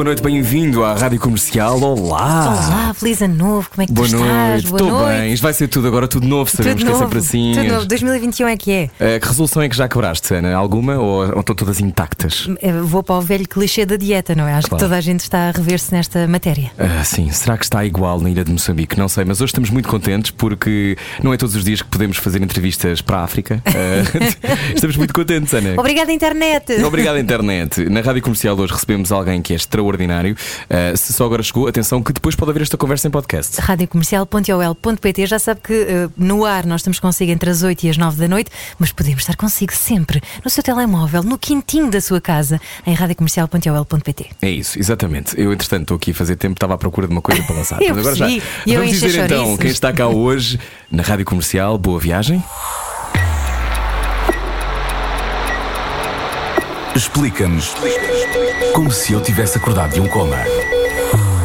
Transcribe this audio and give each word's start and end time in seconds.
Boa 0.00 0.06
noite, 0.06 0.22
bem-vindo 0.22 0.82
à 0.82 0.94
Rádio 0.94 1.20
Comercial. 1.20 1.78
Olá! 1.78 2.54
Olá, 2.56 2.94
feliz 2.94 3.20
ano 3.20 3.34
novo, 3.34 3.68
como 3.68 3.82
é 3.82 3.86
que 3.86 3.92
Boa 3.92 4.08
tu 4.08 4.16
noite, 4.16 4.30
estás? 4.30 4.64
Boa 4.64 4.80
estou 4.80 4.98
noite. 4.98 5.20
bem. 5.20 5.32
Isto 5.34 5.42
vai 5.42 5.52
ser 5.52 5.68
tudo 5.68 5.88
agora, 5.88 6.08
tudo 6.08 6.26
novo, 6.26 6.50
sabemos 6.50 6.80
Tudo 6.80 6.86
que 6.86 6.88
é 6.88 6.92
novo, 6.94 7.04
sempre 7.04 7.18
assim. 7.18 7.52
Tudo 7.54 7.74
novo. 7.74 7.86
2021 7.86 8.48
é 8.48 8.56
que 8.56 8.72
é. 8.72 8.90
Eh, 8.98 9.20
que 9.20 9.28
resolução 9.28 9.60
é 9.60 9.68
que 9.68 9.76
já 9.76 9.86
quebraste, 9.90 10.32
Ana? 10.32 10.56
Alguma 10.56 10.94
ou, 10.94 11.30
ou 11.34 11.40
estão 11.40 11.54
todas 11.54 11.80
intactas? 11.80 12.48
Eu 12.62 12.86
Vou 12.86 13.02
para 13.02 13.16
o 13.16 13.20
velho 13.20 13.46
clichê 13.46 13.84
da 13.84 13.96
dieta, 13.96 14.34
não 14.34 14.48
é? 14.48 14.54
Acho 14.54 14.68
Claro. 14.68 14.82
que 14.82 14.88
toda 14.88 14.96
a 14.96 15.02
gente 15.02 15.20
está 15.20 15.50
a 15.50 15.50
rever-se 15.50 15.92
nesta 15.92 16.26
matéria. 16.26 16.72
Ah, 16.78 17.04
sim, 17.04 17.30
será 17.30 17.58
que 17.58 17.64
está 17.64 17.84
igual 17.84 18.18
na 18.22 18.30
ilha 18.30 18.42
de 18.42 18.52
Moçambique? 18.52 18.98
Não 18.98 19.06
sei, 19.06 19.26
mas 19.26 19.42
hoje 19.42 19.50
estamos 19.50 19.68
muito 19.68 19.86
contentes 19.90 20.30
porque 20.30 20.96
não 21.22 21.34
é 21.34 21.36
todos 21.36 21.54
os 21.54 21.62
dias 21.62 21.82
que 21.82 21.88
podemos 21.88 22.16
fazer 22.16 22.42
entrevistas 22.42 23.02
para 23.02 23.18
a 23.18 23.24
África. 23.24 23.62
Ah, 23.66 24.48
estamos 24.74 24.96
muito 24.96 25.12
contentes, 25.12 25.52
Ana. 25.52 25.74
Obrigada, 25.76 26.10
internet! 26.10 26.82
Obrigado, 26.84 27.18
internet. 27.18 27.84
Na 27.90 28.00
Rádio 28.00 28.22
Comercial 28.22 28.58
hoje 28.58 28.72
recebemos 28.72 29.12
alguém 29.12 29.42
que 29.42 29.52
é 29.52 29.56
extraordinário. 29.56 29.89
Ah, 30.68 30.96
se 30.96 31.12
só 31.12 31.24
agora 31.24 31.42
chegou, 31.42 31.66
atenção 31.68 32.02
que 32.02 32.12
depois 32.12 32.34
pode 32.34 32.50
haver 32.50 32.62
esta 32.62 32.76
conversa 32.76 33.08
em 33.08 33.10
podcast. 33.10 33.60
radiocomercial.ol.pt 33.60 35.26
Já 35.26 35.38
sabe 35.38 35.60
que 35.62 35.72
eh, 35.72 36.08
no 36.16 36.44
ar 36.44 36.66
nós 36.66 36.80
estamos 36.80 36.98
consigo 36.98 37.30
entre 37.30 37.50
as 37.50 37.62
8 37.62 37.84
e 37.84 37.90
as 37.90 37.96
9 37.96 38.16
da 38.16 38.28
noite, 38.28 38.50
mas 38.78 38.92
podemos 38.92 39.22
estar 39.22 39.36
consigo 39.36 39.72
sempre 39.72 40.20
no 40.44 40.50
seu 40.50 40.62
telemóvel, 40.62 41.22
no 41.22 41.38
quintinho 41.38 41.90
da 41.90 42.00
sua 42.00 42.20
casa, 42.20 42.60
em 42.86 42.94
radiocomercial.ol.pt. 42.94 44.26
É 44.42 44.50
isso, 44.50 44.78
exatamente. 44.78 45.40
Eu, 45.40 45.52
entretanto, 45.52 45.82
estou 45.82 45.96
aqui 45.96 46.10
a 46.10 46.14
fazer 46.14 46.36
tempo, 46.36 46.54
estava 46.54 46.74
à 46.74 46.78
procura 46.78 47.06
de 47.06 47.12
uma 47.12 47.22
coisa 47.22 47.42
para 47.42 47.54
lançar. 47.56 47.80
Eu 47.82 47.94
Mas 47.94 47.98
agora 47.98 48.16
já. 48.16 48.28
E 48.30 48.42
Vamos 48.66 48.90
dizer 48.90 49.24
então 49.24 49.56
quem 49.56 49.70
está 49.70 49.92
cá 49.92 50.08
hoje 50.08 50.58
na 50.90 51.02
Rádio 51.02 51.24
Comercial. 51.24 51.78
Boa 51.78 51.98
viagem. 51.98 52.42
Explica-nos 56.94 57.74
como 58.74 58.90
se 58.90 59.12
eu 59.12 59.22
tivesse 59.22 59.56
acordado 59.56 59.94
de 59.94 60.00
um 60.00 60.08
coma. 60.08 60.36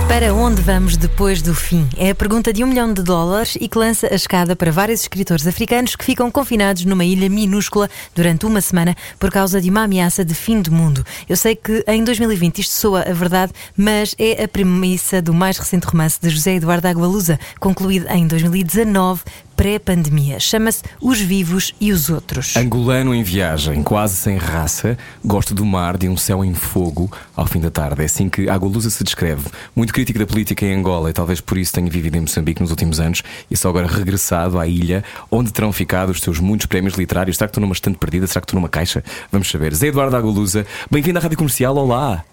Para 0.07 0.33
onde 0.33 0.61
vamos 0.61 0.97
depois 0.97 1.41
do 1.41 1.53
fim? 1.53 1.87
É 1.97 2.09
a 2.09 2.15
pergunta 2.15 2.53
de 2.53 2.63
um 2.63 2.67
milhão 2.67 2.93
de 2.93 3.03
dólares 3.03 3.57
e 3.59 3.67
que 3.67 3.77
lança 3.77 4.07
a 4.11 4.15
escada 4.15 4.55
para 4.55 4.71
vários 4.71 5.01
escritores 5.01 5.45
africanos 5.45 5.95
que 5.95 6.05
ficam 6.05 6.31
confinados 6.31 6.85
numa 6.85 7.03
ilha 7.03 7.29
minúscula 7.29 7.89
durante 8.15 8.45
uma 8.45 8.61
semana 8.61 8.95
por 9.19 9.29
causa 9.29 9.59
de 9.61 9.69
uma 9.69 9.83
ameaça 9.83 10.23
de 10.23 10.33
fim 10.33 10.61
do 10.61 10.71
mundo. 10.71 11.05
Eu 11.27 11.35
sei 11.35 11.55
que 11.55 11.83
em 11.87 12.03
2020 12.03 12.59
isto 12.59 12.73
soa 12.73 13.01
a 13.01 13.13
verdade, 13.13 13.51
mas 13.75 14.15
é 14.17 14.43
a 14.43 14.47
premissa 14.47 15.21
do 15.21 15.33
mais 15.33 15.57
recente 15.57 15.85
romance 15.85 16.19
de 16.21 16.29
José 16.29 16.55
Eduardo 16.55 16.87
Agualusa, 16.87 17.39
concluído 17.59 18.07
em 18.09 18.25
2019, 18.25 19.21
pré-pandemia. 19.55 20.39
Chama-se 20.39 20.83
Os 21.01 21.19
Vivos 21.19 21.73
e 21.79 21.91
os 21.91 22.09
Outros. 22.09 22.55
Angolano 22.55 23.13
em 23.13 23.23
viagem, 23.23 23.81
quase 23.83 24.15
sem 24.15 24.37
raça, 24.37 24.97
gosto 25.23 25.53
do 25.53 25.65
mar, 25.65 25.97
de 25.97 26.09
um 26.09 26.17
céu 26.17 26.43
em 26.43 26.53
fogo 26.53 27.11
ao 27.35 27.45
fim 27.45 27.59
da 27.59 27.71
tarde. 27.71 28.01
É 28.01 28.05
assim 28.05 28.29
que 28.29 28.49
Agolusa 28.49 28.89
se 28.89 29.03
descreve. 29.03 29.47
Muito 29.75 29.93
crítico 29.93 30.19
da 30.19 30.27
política 30.27 30.65
em 30.65 30.73
Angola 30.73 31.09
e 31.09 31.13
talvez 31.13 31.39
por 31.39 31.57
isso 31.57 31.73
tenha 31.73 31.89
vivido 31.89 32.15
em 32.15 32.21
Moçambique 32.21 32.61
nos 32.61 32.71
últimos 32.71 32.99
anos 32.99 33.23
e 33.49 33.57
só 33.57 33.69
agora 33.69 33.87
regressado 33.87 34.59
à 34.59 34.67
ilha 34.67 35.03
onde 35.31 35.51
terão 35.51 35.71
ficado 35.71 36.09
os 36.09 36.21
seus 36.21 36.39
muitos 36.39 36.65
prémios 36.65 36.95
literários. 36.95 37.37
Será 37.37 37.47
que 37.47 37.51
estou 37.51 37.61
numa 37.61 37.73
estante 37.73 37.97
perdida? 37.97 38.27
Será 38.27 38.41
que 38.41 38.45
estou 38.45 38.59
numa 38.59 38.69
caixa? 38.69 39.03
Vamos 39.31 39.49
saber. 39.49 39.73
Zé 39.73 39.87
Eduardo 39.87 40.15
Agolusa, 40.15 40.65
bem-vindo 40.91 41.19
à 41.19 41.21
Rádio 41.21 41.37
Comercial. 41.37 41.75
Olá! 41.77 42.23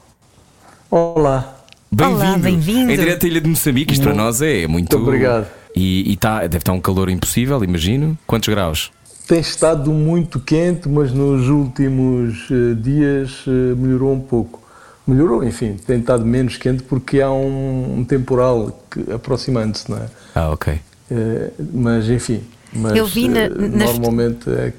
Olá, 0.91 1.57
Olá, 1.99 2.37
bem-vindo. 2.37 2.91
Em 2.91 2.97
direto 2.99 3.25
à 3.25 3.29
ilha 3.29 3.41
de 3.41 3.49
Moçambique, 3.49 3.95
isto 3.95 4.03
para 4.03 4.15
nós 4.15 4.43
é 4.43 4.67
muito. 4.67 4.95
Muito 4.95 4.99
obrigado. 4.99 5.62
E, 5.75 6.13
e 6.13 6.17
tá, 6.17 6.41
deve 6.41 6.59
estar 6.59 6.73
um 6.73 6.81
calor 6.81 7.09
impossível, 7.09 7.63
imagino. 7.65 8.19
Quantos 8.27 8.49
graus? 8.49 8.91
tem 9.27 9.41
estado 9.41 9.91
muito 9.93 10.39
quente, 10.41 10.89
mas 10.89 11.13
nos 11.13 11.49
últimos 11.49 12.49
eh, 12.51 12.75
dias 12.75 13.45
eh, 13.47 13.51
melhorou 13.75 14.13
um 14.13 14.21
pouco. 14.21 14.61
Melhorou, 15.07 15.43
enfim, 15.43 15.77
tem 15.87 16.01
estado 16.01 16.25
menos 16.27 16.57
quente 16.57 16.83
porque 16.83 17.21
há 17.21 17.31
um, 17.31 17.99
um 18.01 18.05
temporal 18.05 18.79
aproximando-se, 19.15 19.91
não 19.91 19.99
é? 19.99 20.07
Ah, 20.35 20.51
ok. 20.51 20.79
Eh, 21.11 21.51
mas 21.73 22.11
enfim, 22.11 22.43
mas, 22.73 22.97
Eu 22.97 23.07
vi 23.07 23.29
na- 23.29 23.49
nas- 23.49 23.71
normalmente 23.99 24.51
é- 24.51 24.73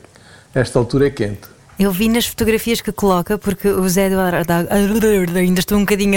esta 0.53 0.77
altura 0.77 1.07
é 1.07 1.09
quente. 1.09 1.52
Eu 1.79 1.91
vi 1.91 2.07
nas 2.07 2.25
fotografias 2.25 2.81
que 2.81 2.91
coloca, 2.91 3.38
porque 3.38 3.67
o 3.67 3.88
Zé 3.89 4.07
Eduardo. 4.07 4.51
Ainda 5.35 5.59
estou 5.59 5.78
um 5.78 5.81
bocadinho. 5.81 6.13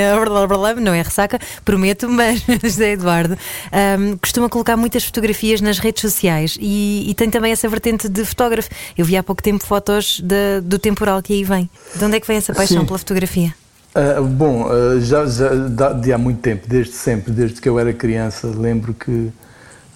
Não 0.81 0.93
é 0.93 1.03
ressaca, 1.03 1.39
prometo, 1.65 2.09
mas 2.11 2.43
Zé 2.69 2.93
Eduardo 2.93 3.37
ahm, 3.73 4.17
costuma 4.17 4.49
colocar 4.49 4.77
muitas 4.77 5.05
fotografias 5.05 5.61
nas 5.61 5.79
redes 5.79 6.03
sociais 6.03 6.57
e, 6.61 7.09
e 7.11 7.15
tem 7.15 7.31
também 7.31 7.53
essa 7.53 7.69
vertente 7.69 8.09
de 8.09 8.25
fotógrafo. 8.25 8.69
Eu 8.97 9.05
vi 9.05 9.17
há 9.17 9.23
pouco 9.23 9.43
tempo 9.43 9.65
fotos 9.65 10.21
da- 10.21 10.61
do 10.63 10.79
temporal 10.79 11.23
que 11.23 11.33
aí 11.33 11.45
vem. 11.45 11.71
De 11.95 12.05
onde 12.05 12.17
é 12.17 12.21
que 12.21 12.27
vem 12.27 12.37
essa 12.37 12.53
paixão 12.55 12.81
Sim. 12.81 12.87
pela 12.87 12.99
fotografia? 12.99 13.55
Ah, 13.95 14.21
bom, 14.21 14.69
ah, 14.71 15.01
já, 15.01 15.25
já 15.27 15.93
de 15.95 16.13
há 16.13 16.19
muito 16.19 16.41
tempo, 16.41 16.67
desde 16.69 16.93
sempre, 16.93 17.33
desde 17.33 17.61
que 17.63 17.69
eu 17.69 17.79
era 17.79 17.95
criança, 17.95 18.47
lembro 18.47 18.93
que 18.93 19.33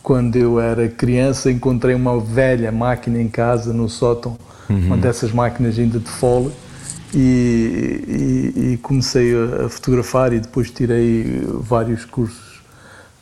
quando 0.03 0.37
eu 0.37 0.59
era 0.59 0.89
criança 0.89 1.51
encontrei 1.51 1.95
uma 1.95 2.19
velha 2.19 2.73
máquina 2.73 3.21
em 3.21 3.29
casa 3.29 3.75
no 3.75 3.89
sótão, 3.91 4.39
uma 4.73 4.97
dessas 4.97 5.33
máquinas 5.33 5.79
ainda 5.79 5.99
de 5.99 6.09
fole, 6.09 6.51
e, 7.13 8.53
e- 8.57 8.73
e 8.73 8.77
comecei 8.79 9.33
a, 9.35 9.69
fotografar 9.69 10.33
e 10.33 10.41
depois 10.41 10.71
tirei 10.71 11.43
vários 11.61 12.05
cursos 12.05 12.61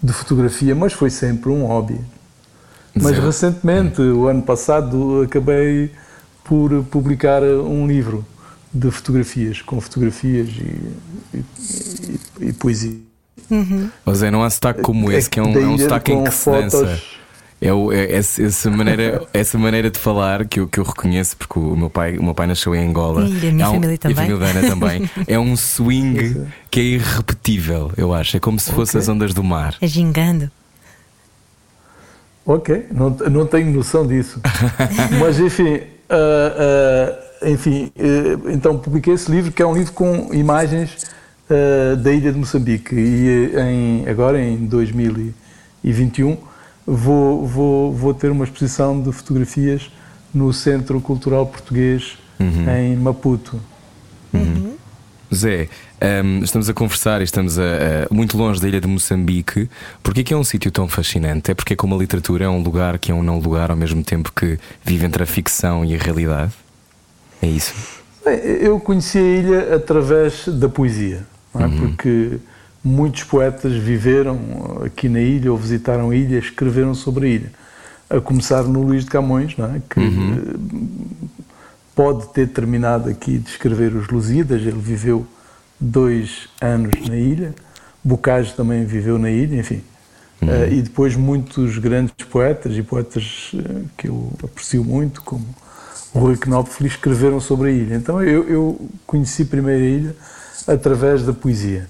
de 0.03 0.13
fotografia, 0.13 0.75
mas 0.75 0.93
foi 0.93 1.11
sempre 1.11 1.51
um 1.51 1.65
hobby. 1.65 1.99
Mas 2.95 3.17
recentemente, 3.19 4.01
o 4.01 4.27
ano 4.29 4.43
passado, 4.43 5.23
acabei 5.23 5.91
por 6.45 6.83
publicar 6.85 7.43
um 7.43 7.87
livro 7.87 8.25
de 8.73 8.91
fotografias, 8.91 9.63
com 9.63 9.81
fotografias 9.81 10.49
e, 10.49 11.37
e- 11.39 11.45
e- 12.43 12.49
e 12.49 12.53
poesia. 12.53 12.97
Mas 14.05 14.23
é, 14.23 14.31
não 14.31 14.43
há 14.43 14.51
sotaque 14.51 14.83
como 14.83 15.11
É 15.11 15.17
esse, 15.17 15.31
que 15.31 15.39
é 15.39 15.43
um, 15.43 15.53
é 15.59 15.67
um 15.67 15.79
sotaque 15.79 16.13
em 16.13 16.17
com 16.19 16.25
que 16.25 16.35
se 16.35 16.45
fotos. 16.45 16.73
dança. 16.73 17.03
É, 17.61 17.73
o- 17.73 17.93
é 17.93 18.05
esse- 18.19 18.45
essa, 18.45 18.71
maneira, 18.71 19.27
essa 19.35 19.59
maneira 19.59 19.91
de 19.91 19.99
falar 19.99 20.47
que 20.47 20.61
eu, 20.61 20.69
que 20.69 20.79
eu 20.79 20.85
reconheço, 20.85 21.37
porque 21.37 21.59
o 21.59 21.75
meu 21.77 21.91
pai, 21.91 22.17
o 22.17 22.23
meu 22.23 22.33
pai 22.35 22.47
nasceu 22.47 22.73
em 22.75 22.89
Angola. 22.89 23.29
E 23.29 23.49
a 23.49 23.53
minha 23.53 23.65
É 23.65 23.69
um- 23.69 23.73
família 23.73 23.93
E 23.93 23.95
a 23.95 23.99
também. 23.99 24.15
família 24.17 24.47
Ana 24.47 24.69
também. 24.69 25.11
É 25.27 25.39
um 25.41 25.57
swing 25.57 26.47
que 26.71 26.79
é 26.79 26.83
irrepetível, 26.85 27.91
eu 27.97 28.15
acho. 28.15 28.37
É 28.37 28.41
como 28.41 28.61
se 28.61 28.73
fossem 28.73 29.01
as 29.01 29.09
ondas 29.09 29.35
do 29.35 29.43
mar. 29.43 29.75
É 29.81 29.87
gingando. 29.89 30.49
Ok, 32.47 32.87
não, 32.91 33.11
não 33.11 33.47
tenho 33.47 33.71
noção 33.73 34.07
disso. 34.07 34.41
Mas 35.21 35.39
enfim, 35.39 35.81
ah, 36.09 37.15
ah, 37.43 37.49
enfim, 37.51 37.93
eh, 37.99 38.39
então 38.55 38.79
publiquei 38.79 39.13
esse 39.15 39.31
livro 39.31 39.53
que 39.53 39.61
é 39.61 39.67
um 39.67 39.75
livro 39.75 39.93
com 39.93 40.33
imagens 40.33 40.97
ah, 41.51 41.95
da 41.97 42.11
ilha 42.13 42.33
de 42.33 42.39
Moçambique 42.39 42.95
e 42.95 43.53
em, 43.59 44.09
agora 44.09 44.41
em 44.41 44.57
2021 44.65 46.39
vou, 46.97 47.47
vou, 47.47 47.93
vou 47.93 48.15
ter 48.15 48.31
uma 48.31 48.45
exposição 48.45 49.01
de 49.01 49.13
fotografias 49.13 49.91
no 50.33 50.53
Centro 50.53 51.01
Cultural 51.01 51.47
Português 51.47 52.17
em 52.41 52.97
Maputo. 52.97 53.61
Zé, 55.35 55.69
hum, 56.25 56.41
estamos 56.43 56.71
a 56.71 56.75
conversar 56.75 57.21
e 57.21 57.25
estamos 57.25 57.59
a, 57.59 57.63
a- 57.63 58.15
muito 58.15 58.37
longe 58.39 58.61
da 58.61 58.67
ilha 58.69 58.81
de 58.81 58.87
Moçambique. 58.89 59.69
Porquê 60.03 60.25
que 60.25 60.33
é 60.33 60.37
um 60.37 60.43
sítio 60.45 60.71
tão 60.71 60.89
fascinante? 60.89 61.51
É 61.51 61.55
porque, 61.55 61.77
como 61.77 61.95
a 61.95 61.99
literatura, 61.99 62.47
é 62.47 62.49
um 62.49 62.63
lugar 62.63 62.99
que 62.99 63.13
é 63.13 63.15
um 63.15 63.23
não 63.23 63.39
lugar 63.39 63.71
ao 63.71 63.77
mesmo 63.77 64.03
tempo 64.03 64.33
que 64.35 64.59
vive 64.83 65.05
entre 65.05 65.23
a 65.23 65.27
ficção 65.27 65.85
e 65.85 65.95
a 65.95 65.99
realidade? 65.99 66.53
É 67.43 67.47
isso? 67.47 67.75
Bem, 68.25 68.37
Eu 68.39 68.81
conheci 68.81 69.19
a 69.19 69.21
ilha 69.23 69.75
através 69.77 70.49
da 70.49 70.69
poesia, 70.69 71.27
não 71.55 71.67
é? 71.67 71.69
porque 71.69 72.39
muitos 72.83 73.25
poetas 73.25 73.75
viveram 73.75 74.39
aqui 74.85 75.09
na 75.09 75.21
ilha 75.21 75.51
ou 75.51 75.59
visitaram 75.59 76.11
a 76.11 76.17
ilha, 76.17 76.39
escreveram 76.39 76.95
sobre 76.95 77.27
a 77.27 77.29
ilha. 77.29 77.53
A 78.09 78.21
começar 78.21 78.63
no 78.63 78.83
Luís 78.83 79.05
de 79.05 79.11
Camões, 79.11 79.55
é? 79.59 79.81
que 79.91 80.01
eh, 80.01 80.59
pode 81.95 82.29
ter 82.29 82.49
terminado 82.49 83.11
aqui 83.11 83.39
de 83.39 83.51
escrever 83.51 83.95
os 83.95 84.09
Lusíadas, 84.09 84.63
ele 84.63 84.79
viveu 84.79 85.27
dois 85.79 86.49
anos 86.61 87.07
na 87.07 87.17
ilha, 87.17 87.55
Bocage 88.03 88.55
também 88.55 88.87
viveu 88.87 89.19
na 89.19 89.31
ilha, 89.31 89.57
enfim. 89.57 89.83
Eh, 90.41 90.69
e 90.75 90.83
depois 90.83 91.17
muitos 91.17 91.79
grandes 91.79 92.15
poetas 92.31 92.77
e 92.77 92.83
poetas 92.83 93.51
eh, 93.55 93.83
que 93.97 94.09
eu 94.09 94.33
aprecio 94.43 94.85
muito, 94.85 95.21
como 95.23 95.45
o 96.15 96.19
Rui 96.21 96.37
Knopfler, 96.37 96.91
escreveram 96.91 97.41
sobre 97.41 97.69
a 97.69 97.73
ilha. 97.73 97.95
Então 97.97 98.23
eu, 98.23 98.49
eu 98.49 98.89
conheci 99.07 99.45
primeiro 99.45 99.83
a 99.83 99.87
ilha 99.87 100.17
através 100.67 101.25
da 101.25 101.33
poesia. 101.33 101.89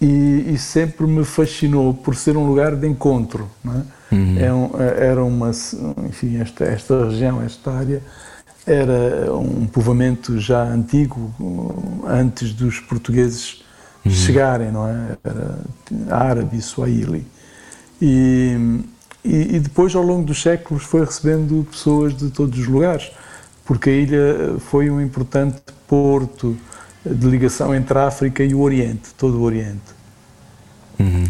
E, 0.00 0.52
e, 0.52 0.58
sempre 0.58 1.06
me 1.06 1.24
fascinou 1.24 1.94
por 1.94 2.14
ser 2.14 2.36
um 2.36 2.46
lugar 2.46 2.76
de 2.76 2.86
encontro. 2.86 3.48
É? 3.64 4.14
Uhum. 4.14 4.38
É 4.38 4.52
um, 4.52 4.70
era 4.80 5.24
uma, 5.24 5.50
enfim, 6.06 6.38
esta, 6.38 6.64
esta 6.64 7.06
região, 7.06 7.42
esta 7.42 7.70
área, 7.72 8.02
era 8.66 9.32
um 9.32 9.66
povoamento 9.66 10.38
já 10.38 10.62
antigo, 10.62 11.32
antes 12.06 12.52
dos 12.52 12.80
portugueses 12.80 13.64
uhum. 14.04 14.10
chegarem, 14.10 14.72
não 14.72 14.86
é? 14.86 15.16
Era 15.24 15.58
árabe 16.10 16.60
swahili. 16.60 17.26
E, 18.02 18.82
e, 19.24 19.56
e, 19.56 19.60
depois, 19.60 19.94
ao 19.94 20.02
longo 20.02 20.24
dos 20.24 20.42
séculos, 20.42 20.82
foi 20.82 21.04
recebendo 21.04 21.66
pessoas 21.70 22.14
de 22.14 22.30
todos 22.30 22.58
os 22.58 22.66
lugares, 22.66 23.10
porque 23.64 23.88
a 23.88 23.92
ilha 23.92 24.56
foi 24.58 24.90
um 24.90 25.00
importante 25.00 25.62
porto 25.88 26.56
de 27.14 27.26
ligação 27.26 27.74
entre 27.74 27.98
a 27.98 28.06
África 28.06 28.42
e 28.42 28.54
o 28.54 28.60
Oriente, 28.60 29.14
todo 29.16 29.38
o 29.38 29.42
Oriente. 29.42 29.94
Uhum. 30.98 31.26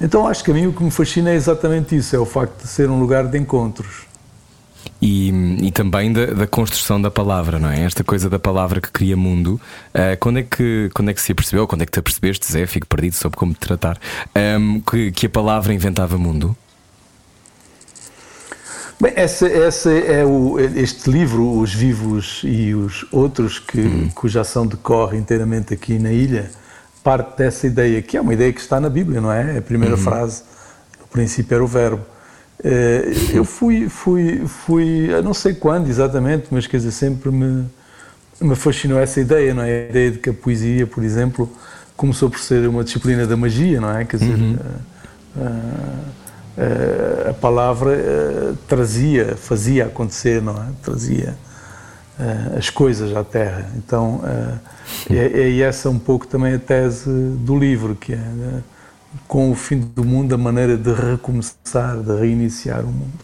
Então 0.00 0.26
acho 0.26 0.44
que 0.44 0.50
a 0.50 0.54
mim 0.54 0.66
o 0.66 0.72
que 0.72 0.82
me 0.82 0.90
fascina 0.90 1.30
é 1.30 1.34
exatamente 1.34 1.96
isso, 1.96 2.14
é 2.14 2.18
o 2.18 2.26
facto 2.26 2.62
de 2.62 2.68
ser 2.68 2.90
um 2.90 2.98
lugar 2.98 3.26
de 3.26 3.38
encontros. 3.38 4.06
E, 5.00 5.30
e 5.62 5.70
também 5.70 6.12
da, 6.12 6.26
da, 6.26 6.46
construção 6.46 7.00
da 7.00 7.10
palavra, 7.10 7.58
não 7.58 7.68
é? 7.68 7.82
Esta 7.82 8.02
coisa 8.02 8.30
da 8.30 8.38
palavra 8.38 8.80
que 8.80 8.90
cria 8.90 9.16
mundo. 9.16 9.60
Uh, 9.94 10.16
quando, 10.18 10.38
é 10.38 10.42
que, 10.42 10.90
quando 10.94 11.10
é 11.10 11.14
que 11.14 11.20
se 11.20 11.32
apercebeu, 11.32 11.66
quando 11.66 11.82
é 11.82 11.86
que 11.86 11.92
te 11.92 11.98
apercebeste, 11.98 12.50
Zé, 12.50 12.66
fico 12.66 12.86
perdido 12.86 13.14
sobre 13.14 13.36
como 13.36 13.52
te 13.52 13.60
tratar, 13.60 13.98
um, 14.58 14.80
que, 14.80 15.10
que 15.12 15.26
a 15.26 15.28
palavra 15.28 15.74
inventava 15.74 16.16
mundo? 16.16 16.56
Bem, 18.98 19.12
essa, 19.14 19.46
essa 19.46 19.90
é 19.90 20.24
o, 20.24 20.58
este 20.58 21.10
livro, 21.10 21.58
Os 21.58 21.74
Vivos 21.74 22.40
e 22.44 22.74
os 22.74 23.04
Outros, 23.12 23.58
que, 23.58 23.80
hum. 23.80 24.10
cuja 24.14 24.40
ação 24.40 24.66
decorre 24.66 25.18
inteiramente 25.18 25.74
aqui 25.74 25.98
na 25.98 26.10
ilha, 26.10 26.50
parte 27.04 27.36
dessa 27.36 27.66
ideia, 27.66 28.00
que 28.00 28.16
é 28.16 28.20
uma 28.20 28.32
ideia 28.32 28.52
que 28.52 28.60
está 28.60 28.80
na 28.80 28.88
Bíblia, 28.88 29.20
não 29.20 29.30
é? 29.30 29.58
A 29.58 29.62
primeira 29.62 29.94
uhum. 29.94 30.00
frase, 30.00 30.42
o 31.04 31.06
princípio 31.08 31.54
era 31.54 31.62
o 31.62 31.66
verbo. 31.66 32.04
Eh, 32.64 33.12
eu 33.34 33.44
fui, 33.44 33.88
fui, 33.88 34.46
fui, 34.46 35.08
não 35.22 35.34
sei 35.34 35.54
quando 35.54 35.88
exatamente, 35.88 36.46
mas 36.50 36.66
quer 36.66 36.78
dizer, 36.78 36.90
sempre 36.90 37.30
me, 37.30 37.66
me 38.40 38.56
fascinou 38.56 38.98
essa 38.98 39.20
ideia, 39.20 39.54
não 39.54 39.62
é? 39.62 39.86
A 39.86 39.90
ideia 39.90 40.10
de 40.10 40.18
que 40.18 40.30
a 40.30 40.34
poesia, 40.34 40.86
por 40.86 41.04
exemplo, 41.04 41.48
começou 41.96 42.30
por 42.30 42.40
ser 42.40 42.66
uma 42.66 42.82
disciplina 42.82 43.26
da 43.26 43.36
magia, 43.36 43.80
não 43.80 43.96
é? 43.96 44.04
Quer 44.04 44.16
dizer, 44.16 44.34
uhum. 44.34 44.58
a, 45.36 45.42
a, 45.42 46.25
a, 46.56 47.30
a, 47.30 47.34
palavra 47.34 47.94
eh, 47.94 48.54
trazia, 48.66 49.36
fazia 49.36 49.86
acontecer, 49.86 50.40
não 50.40 50.54
é? 50.54 50.66
Trazia 50.82 51.36
eh, 52.18 52.58
as 52.58 52.70
coisas 52.70 53.14
à 53.14 53.22
Terra. 53.22 53.70
Então, 53.76 54.22
é, 55.10 55.40
é 55.40 55.58
essa 55.60 55.90
um 55.90 55.98
pouco 55.98 56.26
também 56.26 56.54
a 56.54 56.58
tese 56.58 57.10
do 57.10 57.58
livro, 57.58 57.94
que 57.94 58.14
é 58.14 58.20
com 59.26 59.50
o 59.50 59.54
fim 59.54 59.78
do 59.78 60.04
mundo, 60.04 60.34
a 60.34 60.38
maneira 60.38 60.76
de 60.76 60.92
recomeçar, 60.92 61.98
de 61.98 62.18
reiniciar 62.18 62.82
o 62.84 62.88
mundo, 62.88 63.18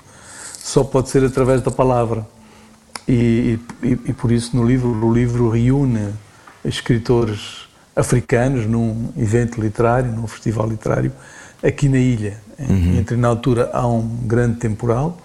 só 0.58 0.84
pode 0.84 1.10
ser 1.10 1.24
através 1.24 1.60
da 1.60 1.70
palavra. 1.70 2.26
E, 3.06 3.58
e, 3.82 3.92
e 4.06 4.12
por 4.12 4.30
isso 4.30 4.56
no 4.56 4.64
livro, 4.64 4.88
o 4.88 5.12
livro 5.12 5.48
reúne 5.48 6.12
escritores 6.64 7.66
africanos 7.94 8.66
num 8.66 9.12
evento 9.16 9.60
literário, 9.60 10.10
num 10.12 10.26
festival 10.26 10.68
literário, 10.68 11.12
aqui 11.62 11.88
na 11.88 11.98
ilha. 11.98 12.36
Uhum. 12.58 12.98
Entre 12.98 13.16
na 13.16 13.28
altura 13.28 13.70
há 13.72 13.86
um 13.86 14.06
grande 14.24 14.56
temporal 14.56 15.18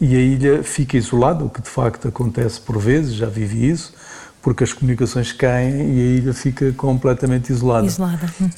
e 0.00 0.16
a 0.16 0.18
ilha 0.18 0.62
fica 0.62 0.96
isolada, 0.96 1.44
o 1.44 1.50
que 1.50 1.60
de 1.60 1.68
facto 1.68 2.08
acontece 2.08 2.60
por 2.60 2.78
vezes, 2.78 3.14
já 3.14 3.26
vivi 3.26 3.68
isso, 3.68 3.92
porque 4.40 4.64
as 4.64 4.72
comunicações 4.72 5.32
caem 5.32 5.74
e 5.74 6.00
a 6.00 6.18
ilha 6.18 6.34
fica 6.34 6.72
completamente 6.72 7.50
isolada. 7.50 7.86
Isolada. 7.86 8.32
Uhum. 8.40 8.50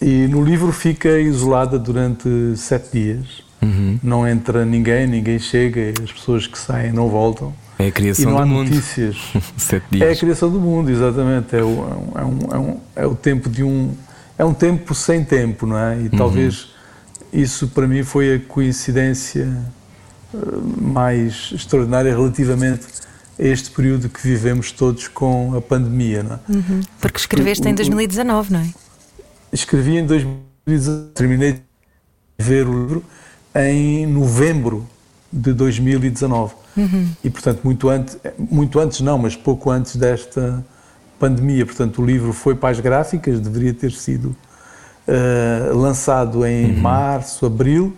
E 0.00 0.26
no 0.28 0.42
livro 0.42 0.72
fica 0.72 1.18
isolada 1.18 1.78
durante 1.78 2.28
sete 2.56 2.92
dias. 2.92 3.44
Uhum. 3.62 3.98
Não 4.02 4.28
entra 4.28 4.64
ninguém, 4.64 5.06
ninguém 5.06 5.38
chega, 5.38 5.92
as 6.02 6.12
pessoas 6.12 6.46
que 6.46 6.58
saem 6.58 6.92
não 6.92 7.08
voltam. 7.08 7.52
É 7.78 7.88
a 7.88 7.92
criação 7.92 8.24
e 8.24 8.26
não 8.26 8.38
há 8.38 8.42
do 8.42 8.48
mundo. 8.48 8.68
notícias. 8.70 9.16
sete 9.56 9.84
dias. 9.90 10.08
É 10.08 10.12
a 10.12 10.16
criação 10.16 10.50
do 10.50 10.58
mundo, 10.58 10.90
exatamente. 10.90 11.54
É 11.54 11.62
o, 11.62 12.12
é, 12.14 12.24
um, 12.24 12.38
é, 12.50 12.58
um, 12.58 12.80
é 12.96 13.06
o 13.06 13.14
tempo 13.14 13.50
de 13.50 13.62
um. 13.62 13.94
É 14.38 14.44
um 14.44 14.54
tempo 14.54 14.94
sem 14.94 15.24
tempo, 15.24 15.66
não 15.66 15.78
é? 15.78 15.98
E 15.98 16.04
uhum. 16.04 16.10
talvez 16.10 16.68
isso 17.32 17.68
para 17.68 17.86
mim 17.86 18.02
foi 18.02 18.34
a 18.34 18.38
coincidência 18.40 19.48
eh, 20.34 20.38
mais 20.80 21.50
extraordinária 21.52 22.10
relativamente 22.14 22.86
a 23.38 23.42
este 23.42 23.70
período 23.70 24.08
que 24.08 24.20
vivemos 24.22 24.72
todos 24.72 25.08
com 25.08 25.56
a 25.56 25.60
pandemia, 25.60 26.22
não 26.22 26.34
é? 26.34 26.40
Uhum. 26.48 26.80
Porque 27.00 27.18
escreveste 27.18 27.68
em 27.68 27.74
2019, 27.74 28.52
não 28.52 28.60
é? 28.60 28.70
escrevi 29.52 29.96
em 29.96 30.06
2019, 30.06 31.10
terminei 31.14 31.52
de 31.54 31.60
ver 32.38 32.66
o 32.66 32.72
livro 32.72 33.04
em 33.54 34.06
novembro 34.06 34.86
de 35.32 35.52
2019. 35.52 36.54
Uhum. 36.76 37.10
E, 37.24 37.30
portanto, 37.30 37.60
muito 37.64 37.88
antes, 37.88 38.18
muito 38.38 38.78
antes 38.78 39.00
não, 39.00 39.18
mas 39.18 39.34
pouco 39.34 39.70
antes 39.70 39.96
desta 39.96 40.64
pandemia. 41.18 41.64
Portanto, 41.64 42.02
o 42.02 42.06
livro 42.06 42.32
foi 42.32 42.54
para 42.54 42.70
as 42.70 42.80
gráficas, 42.80 43.40
deveria 43.40 43.74
ter 43.74 43.92
sido 43.92 44.36
uh, 45.06 45.76
lançado 45.76 46.46
em 46.46 46.72
uhum. 46.72 46.80
março, 46.80 47.46
abril, 47.46 47.96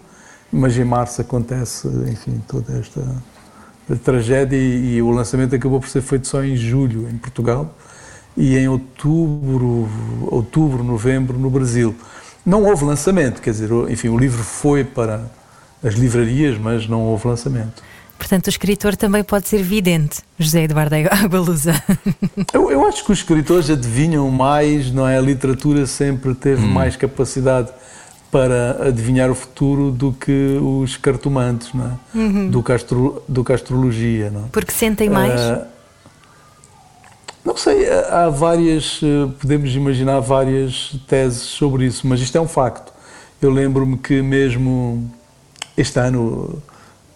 mas 0.50 0.76
em 0.76 0.84
março 0.84 1.20
acontece, 1.20 1.88
enfim, 2.10 2.42
toda 2.46 2.78
esta 2.78 3.02
tragédia 3.96 4.56
e, 4.56 4.96
e, 4.96 5.02
o 5.02 5.10
lançamento 5.10 5.54
acabou 5.54 5.80
por 5.80 5.88
ser 5.88 6.02
feito 6.02 6.26
só 6.26 6.42
em 6.44 6.56
julho, 6.56 7.08
em 7.08 7.16
Portugal 7.16 7.74
e 8.36 8.56
em 8.56 8.68
outubro, 8.68 9.88
outubro, 10.26 10.84
novembro 10.84 11.38
no 11.38 11.50
Brasil. 11.50 11.94
Não 12.44 12.64
houve 12.64 12.84
lançamento, 12.84 13.40
quer 13.40 13.50
dizer, 13.50 13.70
enfim, 13.88 14.08
o 14.08 14.18
livro 14.18 14.42
foi 14.42 14.84
para 14.84 15.30
as 15.82 15.94
livrarias, 15.94 16.58
mas 16.58 16.86
não 16.86 17.02
houve 17.02 17.26
lançamento. 17.26 17.82
Portanto, 18.18 18.48
o 18.48 18.50
escritor 18.50 18.96
também 18.96 19.22
pode 19.22 19.48
ser 19.48 19.62
vidente, 19.62 20.20
José 20.38 20.64
Eduardo 20.64 20.96
Agualusa. 20.96 21.72
Eu, 22.52 22.70
eu 22.70 22.86
acho 22.86 23.04
que 23.04 23.12
os 23.12 23.18
escritores 23.18 23.70
adivinham 23.70 24.28
mais, 24.30 24.90
não 24.90 25.06
é? 25.06 25.16
A 25.16 25.20
literatura 25.20 25.86
sempre 25.86 26.34
teve 26.34 26.64
hum. 26.64 26.68
mais 26.68 26.96
capacidade 26.96 27.70
para 28.30 28.88
adivinhar 28.88 29.30
o 29.30 29.34
futuro 29.34 29.90
do 29.90 30.12
que 30.12 30.58
os 30.60 30.96
cartomantes, 30.96 31.72
não 31.72 31.86
é? 31.86 32.18
Uhum. 32.18 32.50
Do, 32.50 32.62
castro, 32.62 33.22
do 33.26 33.42
castrologia, 33.44 34.30
não 34.30 34.40
é? 34.40 34.44
Porque 34.52 34.72
sentem 34.72 35.08
mais? 35.08 35.40
Uh, 35.40 35.64
não 37.44 37.56
sei, 37.56 37.88
há 37.90 38.28
várias, 38.28 39.00
eh, 39.02 39.30
podemos 39.40 39.74
imaginar 39.74 40.20
várias 40.20 40.96
teses 41.06 41.40
sobre 41.40 41.86
isso, 41.86 42.06
mas 42.06 42.20
isto 42.20 42.36
é 42.36 42.40
um 42.40 42.48
facto. 42.48 42.92
Eu 43.40 43.50
lembro-me 43.50 43.96
que 43.96 44.20
mesmo 44.20 45.10
este 45.74 45.98
ano, 45.98 46.60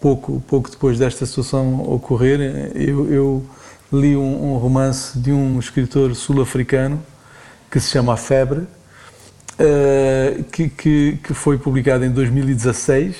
pouco, 0.03 0.43
pouco 0.45 0.69
depois 0.69 0.99
desta 0.99 1.25
situação 1.25 1.81
ocorrer, 1.89 2.73
eu, 2.75 3.09
eu 3.09 3.45
li 3.93 4.17
um, 4.17 4.51
um, 4.51 4.57
romance 4.57 5.17
de 5.17 5.31
um 5.31 5.57
escritor 5.57 6.13
sul-africano 6.13 7.01
que 7.71 7.79
se 7.79 7.91
chama 7.91 8.13
A 8.13 8.17
Febre, 8.17 8.59
uh, 8.59 10.43
que, 10.51 10.67
que, 10.67 11.19
que, 11.23 11.33
foi 11.33 11.57
publicado 11.57 12.03
em 12.03 12.11
2016 12.11 13.15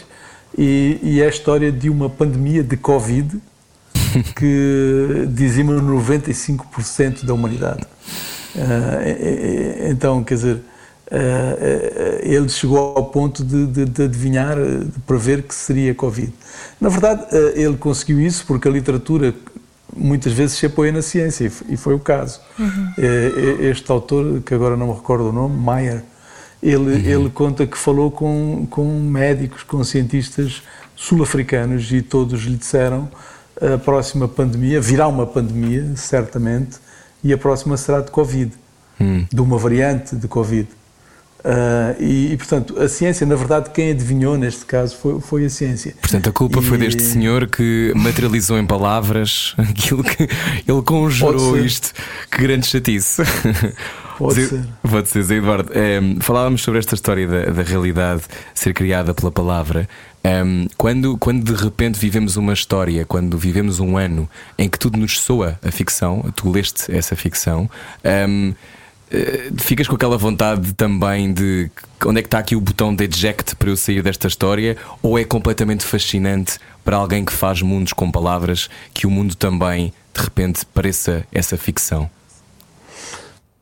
e, 0.57 0.99
e 1.01 1.21
é 1.21 1.25
a 1.25 1.29
história 1.29 1.71
de 1.71 1.89
uma 1.89 2.09
pandemia 2.09 2.61
de 2.61 2.75
Covid 2.75 3.39
que 4.35 5.25
dizima 5.29 5.73
95% 5.75 7.23
da 7.23 7.33
humanidade. 7.33 7.83
Uh, 8.55 9.89
então, 9.89 10.21
quer 10.21 10.33
dizer, 10.33 10.55
uh, 10.55 12.19
ele 12.21 12.49
chegou 12.49 12.77
ao 12.77 13.05
ponto 13.05 13.41
de, 13.41 13.67
de, 13.67 13.85
de, 13.85 14.03
adivinhar, 14.03 14.57
de 14.57 14.99
prever 15.07 15.43
que 15.43 15.55
seria 15.55 15.95
Covid. 15.95 16.33
Na 16.79 16.89
verdade, 16.89 17.23
uh, 17.35 17.53
ele 17.55 17.77
conseguiu 17.77 18.19
isso 18.19 18.45
porque 18.45 18.67
a 18.67 18.71
literatura 18.71 19.33
muitas 19.95 20.33
vezes 20.33 20.57
se 20.57 20.65
apoia 20.65 20.91
na 20.91 21.01
ciência, 21.01 21.51
e 21.69 21.77
foi 21.77 21.93
o 21.93 21.99
caso. 21.99 22.41
Uhum. 22.57 22.93
Este 23.59 23.91
autor, 23.91 24.41
que 24.41 24.53
agora 24.53 24.75
não 24.75 24.87
me 24.87 24.93
recordo 24.93 25.29
o 25.29 25.31
nome, 25.31 25.55
Mayer, 25.55 26.03
ele, 26.63 26.77
uhum. 26.77 27.21
ele 27.21 27.29
conta 27.29 27.67
que 27.67 27.77
falou 27.77 28.09
com, 28.09 28.65
com 28.69 28.99
médicos, 28.99 29.61
com 29.61 29.83
cientistas 29.83 30.63
sul-africanos 30.95 31.91
e 31.91 32.01
todos 32.01 32.41
lhe 32.43 32.55
disseram 32.55 33.09
a 33.61 33.77
próxima 33.77 34.27
pandemia, 34.27 34.81
virá 34.81 35.07
uma 35.07 35.25
pandemia, 35.25 35.95
certamente, 35.95 36.77
e 37.23 37.31
a 37.31 37.37
próxima 37.37 37.77
será 37.77 38.01
de 38.01 38.11
Covid, 38.11 38.51
hum. 38.99 39.25
de 39.31 39.41
uma 39.41 39.57
variante 39.57 40.15
de 40.15 40.27
Covid. 40.27 40.67
Uh, 41.43 42.01
e, 42.01 42.31
e, 42.31 42.38
portanto, 42.38 42.79
a 42.79 42.88
ciência, 42.88 43.27
na 43.27 43.35
verdade, 43.35 43.69
quem 43.71 43.91
adivinhou 43.91 44.38
neste 44.38 44.65
caso 44.65 44.95
foi, 44.95 45.19
foi 45.19 45.45
a 45.45 45.50
ciência. 45.50 45.93
Portanto, 46.00 46.29
a 46.29 46.31
culpa 46.31 46.59
e... 46.59 46.63
foi 46.63 46.77
deste 46.77 47.03
senhor 47.03 47.47
que 47.47 47.91
materializou 47.95 48.57
em 48.57 48.65
palavras 48.65 49.53
aquilo 49.59 50.03
que 50.03 50.23
ele 50.23 50.81
conjurou 50.85 51.57
isto. 51.57 51.91
Que 52.31 52.41
grande 52.41 52.65
chatice. 52.67 53.21
Pode 54.17 54.45
ser. 54.45 54.63
Pode 54.89 55.09
ser, 55.09 55.23
Zé 55.23 55.35
Eduardo. 55.35 55.71
É, 55.73 56.00
falávamos 56.21 56.62
sobre 56.62 56.79
esta 56.79 56.95
história 56.95 57.27
da, 57.27 57.45
da, 57.45 57.63
realidade 57.63 58.21
ser 58.53 58.73
criada 58.73 59.13
pela 59.13 59.31
palavra. 59.31 59.89
Um, 60.23 60.67
quando, 60.77 61.17
quando 61.17 61.43
de 61.43 61.62
repente 61.62 62.00
vivemos 62.00 62.38
uma 62.38 62.53
história, 62.53 63.05
quando 63.05 63.38
vivemos 63.38 63.79
um 63.79 63.97
ano 63.97 64.29
em 64.57 64.69
que 64.69 64.79
tudo 64.79 64.97
nos 64.97 65.19
soa 65.19 65.59
a 65.62 65.71
ficção, 65.71 66.31
tu 66.35 66.50
leste 66.50 66.95
essa 66.95 67.15
ficção. 67.15 67.69
Um, 68.29 68.51
eh, 68.51 68.53
ficas 69.58 69.88
com 69.88 69.96
aquela 69.96 70.17
vontade 70.17 70.74
também 70.74 71.32
de 71.34 71.70
onde 72.05 72.20
é 72.20 72.22
que 72.22 72.27
está 72.27 72.39
aqui 72.39 72.55
o 72.55 72.62
botão 72.62 72.96
de 72.96 73.03
eject 73.05 73.55
para 73.55 73.70
eu 73.70 73.77
sair 73.77 74.01
desta 74.01 74.27
história? 74.27 74.77
Ou 75.01 75.17
é 75.17 75.24
completamente 75.24 75.86
fascinante 75.86 76.58
para 76.84 76.98
alguém 76.98 77.24
que 77.24 77.32
faz 77.32 77.62
mundos 77.62 77.93
com 77.93 78.12
palavras 78.12 78.70
que 78.93 79.05
o 79.05 79.12
mundo 79.12 79.36
também 79.36 79.93
de 80.13 80.22
repente 80.22 80.65
pareça 80.65 81.25
essa 81.32 81.58
ficção? 81.58 82.10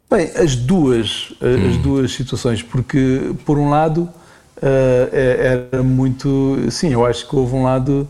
Bem, 0.10 0.30
as 0.36 0.56
duas, 0.56 1.34
hum. 1.42 1.70
as 1.70 1.78
duas 1.78 2.12
situações, 2.14 2.62
porque 2.62 3.34
por 3.46 3.58
um 3.58 3.70
lado 3.70 4.10
uh, 4.58 5.10
era 5.14 5.82
muito. 5.82 6.58
Sim, 6.70 6.92
eu 6.94 7.06
acho 7.06 7.30
que 7.30 7.36
houve 7.36 7.56
um 7.56 7.64
lado 7.64 8.08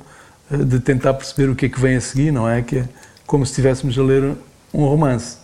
de 0.50 0.80
tentar 0.80 1.14
perceber 1.14 1.50
o 1.52 1.56
que 1.56 1.68
é 1.68 1.70
que 1.70 1.80
vem 1.80 1.96
a 1.96 2.02
seguir, 2.02 2.32
não 2.32 2.50
é? 2.50 2.62
Que 2.62 2.80
é 2.80 2.90
como 3.26 3.46
se 3.46 3.52
estivéssemos 3.52 3.98
a 3.98 4.04
ler 4.04 4.36
um 4.74 4.86
romance. 4.86 5.38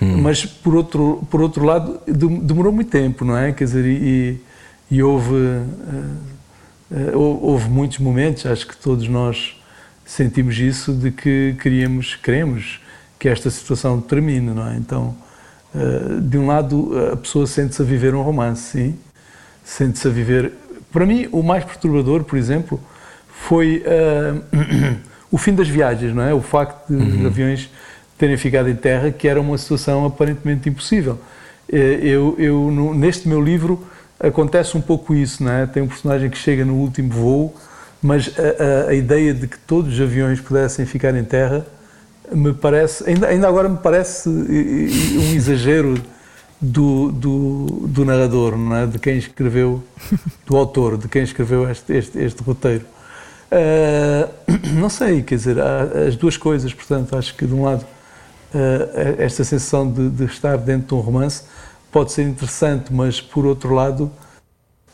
Hum. 0.00 0.20
Mas 0.22 0.44
por 0.44 0.74
outro, 0.74 1.26
por 1.30 1.40
outro 1.40 1.64
lado, 1.64 2.00
demorou 2.06 2.72
muito 2.72 2.90
tempo, 2.90 3.24
não 3.24 3.36
é? 3.36 3.52
Quer 3.52 3.64
dizer, 3.64 3.84
e, 3.84 4.40
e 4.90 5.02
houve, 5.02 5.34
uh, 5.34 5.66
uh, 6.90 7.18
houve 7.18 7.68
muitos 7.68 7.98
momentos, 7.98 8.44
acho 8.46 8.66
que 8.66 8.76
todos 8.76 9.06
nós 9.08 9.56
sentimos 10.04 10.58
isso, 10.58 10.92
de 10.92 11.10
que 11.10 11.56
queríamos, 11.62 12.16
queremos 12.16 12.80
que 13.18 13.28
esta 13.28 13.50
situação 13.50 14.00
termine, 14.00 14.50
não 14.50 14.68
é? 14.68 14.76
Então, 14.76 15.14
uh, 15.74 16.20
de 16.20 16.36
um 16.38 16.46
lado, 16.46 16.92
a 17.12 17.16
pessoa 17.16 17.46
sente-se 17.46 17.80
a 17.80 17.84
viver 17.84 18.14
um 18.14 18.22
romance, 18.22 18.72
sim, 18.72 18.98
sente-se 19.64 20.06
a 20.08 20.10
viver. 20.10 20.52
Para 20.92 21.06
mim, 21.06 21.28
o 21.32 21.42
mais 21.42 21.64
perturbador, 21.64 22.24
por 22.24 22.38
exemplo, 22.38 22.80
foi 23.28 23.82
o 25.30 25.38
fim 25.38 25.54
das 25.54 25.68
viagens, 25.68 26.14
não 26.14 26.22
é? 26.22 26.32
O 26.32 26.40
facto 26.40 26.88
de 26.88 26.94
uhum. 26.94 27.20
os 27.20 27.26
aviões 27.26 27.70
terem 28.18 28.36
ficado 28.36 28.68
em 28.68 28.76
terra, 28.76 29.10
que 29.10 29.26
era 29.28 29.40
uma 29.40 29.58
situação 29.58 30.04
aparentemente 30.04 30.68
impossível. 30.68 31.18
Eh, 31.70 32.00
eu, 32.02 32.36
eu, 32.38 32.70
neste 32.94 33.28
meu 33.28 33.40
livro 33.40 33.84
acontece 34.20 34.76
um 34.76 34.80
pouco 34.80 35.14
isso, 35.14 35.46
é? 35.48 35.66
Tem 35.66 35.82
um 35.82 35.88
personagem 35.88 36.30
que 36.30 36.38
chega 36.38 36.64
no 36.64 36.74
último 36.74 37.10
voo, 37.12 37.54
mas 38.02 38.30
a, 38.38 38.86
a, 38.86 38.90
a 38.90 38.94
ideia 38.94 39.34
de 39.34 39.46
que 39.46 39.58
todos 39.58 39.94
os 39.94 40.00
aviões 40.00 40.40
pudessem 40.40 40.86
ficar 40.86 41.14
em 41.14 41.24
terra 41.24 41.66
me 42.32 42.54
parece, 42.54 43.08
ainda, 43.08 43.26
ainda 43.28 43.48
agora 43.48 43.68
me 43.68 43.78
parece 43.78 44.28
um 44.28 45.34
exagero 45.34 45.94
do, 46.60 47.12
do, 47.12 47.66
do, 47.86 48.04
narrador, 48.04 48.54
é? 48.82 48.86
de 48.86 48.98
quem 48.98 49.18
escreveu, 49.18 49.82
do 50.46 50.56
autor, 50.56 50.96
de 50.96 51.08
quem 51.08 51.22
escreveu 51.22 51.68
este, 51.70 51.92
este, 51.92 52.18
este 52.18 52.42
roteiro. 52.42 52.84
Uh, 53.52 54.30
não 54.80 54.88
sei, 54.88 55.22
quer 55.22 55.34
dizer, 55.34 55.56
as 55.60 56.16
duas 56.16 56.36
coisas, 56.36 56.72
portanto, 56.72 57.16
acho 57.16 57.34
que 57.34 57.46
de 57.46 57.52
um 57.52 57.62
lado 57.64 57.84
esta 59.18 59.44
sensação 59.44 59.90
de, 59.90 60.08
de, 60.10 60.24
estar 60.24 60.56
dentro 60.56 60.88
de 60.88 60.94
um 60.94 61.00
romance 61.00 61.42
pode 61.90 62.12
ser 62.12 62.22
interessante, 62.22 62.92
mas 62.92 63.20
por 63.20 63.46
outro 63.46 63.74
lado, 63.74 64.10